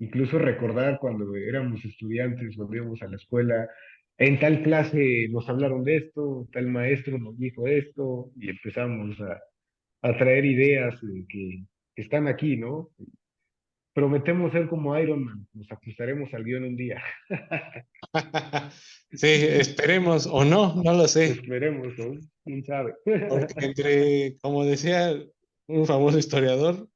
incluso 0.00 0.40
recordar 0.40 0.98
cuando 0.98 1.36
éramos 1.36 1.84
estudiantes, 1.84 2.56
volvíamos 2.56 3.00
a 3.02 3.06
la 3.06 3.16
escuela, 3.16 3.70
en 4.18 4.40
tal 4.40 4.62
clase 4.62 5.28
nos 5.30 5.48
hablaron 5.48 5.84
de 5.84 5.96
esto, 5.96 6.48
tal 6.52 6.66
maestro 6.66 7.18
nos 7.18 7.38
dijo 7.38 7.66
esto, 7.68 8.32
y 8.36 8.50
empezamos 8.50 9.16
a, 9.20 9.40
a 10.02 10.18
traer 10.18 10.44
ideas 10.44 11.00
que, 11.28 11.64
están 11.96 12.28
aquí, 12.28 12.56
¿no? 12.56 12.90
Prometemos 13.92 14.52
ser 14.52 14.68
como 14.68 14.96
Iron 14.96 15.24
Man, 15.24 15.48
nos 15.52 15.70
ajustaremos 15.72 16.32
al 16.32 16.44
guion 16.44 16.62
un 16.62 16.76
día. 16.76 17.02
sí, 19.10 19.26
esperemos 19.26 20.26
o 20.26 20.44
no, 20.44 20.80
no 20.84 20.92
lo 20.92 21.08
sé. 21.08 21.32
Esperemos, 21.32 21.98
¿no? 21.98 22.20
¿Quién 22.44 22.64
sabe? 22.64 22.94
Porque 23.28 23.66
entre, 23.66 24.38
como 24.38 24.64
decía 24.64 25.12
un 25.66 25.86
famoso 25.86 26.18
historiador, 26.18 26.88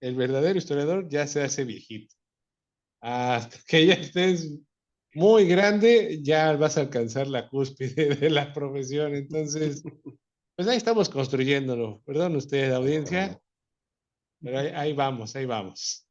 el 0.00 0.16
verdadero 0.16 0.58
historiador 0.58 1.08
ya 1.08 1.28
se 1.28 1.42
hace 1.42 1.64
viejito. 1.64 2.12
Hasta 3.00 3.56
que 3.68 3.86
ya 3.86 3.94
estés 3.94 4.58
muy 5.14 5.46
grande, 5.46 6.20
ya 6.22 6.52
vas 6.56 6.76
a 6.76 6.82
alcanzar 6.82 7.26
la 7.28 7.48
cúspide 7.48 8.14
de 8.16 8.30
la 8.30 8.52
profesión. 8.52 9.14
Entonces, 9.14 9.82
pues 10.56 10.68
ahí 10.68 10.76
estamos 10.76 11.08
construyéndolo. 11.08 12.02
Perdón 12.04 12.36
ustedes, 12.36 12.72
audiencia, 12.72 13.40
pero 14.40 14.58
ahí, 14.58 14.92
vamos, 14.92 15.34
ahí 15.36 15.46
vamos. 15.46 16.06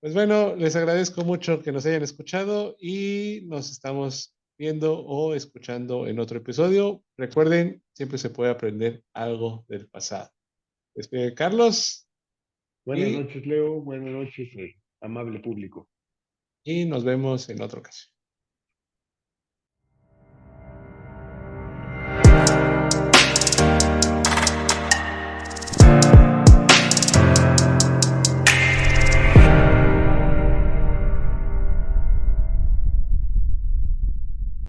Pues 0.00 0.14
bueno, 0.14 0.54
les 0.54 0.76
agradezco 0.76 1.24
mucho 1.24 1.62
que 1.62 1.72
nos 1.72 1.84
hayan 1.86 2.02
escuchado 2.02 2.76
y 2.78 3.40
nos 3.46 3.70
estamos 3.70 4.36
viendo 4.58 5.00
o 5.00 5.34
escuchando 5.34 6.06
en 6.06 6.20
otro 6.20 6.38
episodio. 6.38 7.02
Recuerden, 7.16 7.82
siempre 7.92 8.18
se 8.18 8.30
puede 8.30 8.50
aprender 8.50 9.02
algo 9.14 9.64
del 9.68 9.88
pasado. 9.88 10.30
Este, 10.94 11.34
Carlos. 11.34 12.08
Buenas 12.84 13.10
noches, 13.10 13.46
Leo. 13.46 13.80
Buenas 13.80 14.12
noches, 14.12 14.48
eh, 14.56 14.76
amable 15.00 15.40
público. 15.40 15.88
Y 16.66 16.84
nos 16.84 17.02
vemos 17.02 17.48
en 17.48 17.62
otra 17.62 17.78
ocasión. 17.80 18.10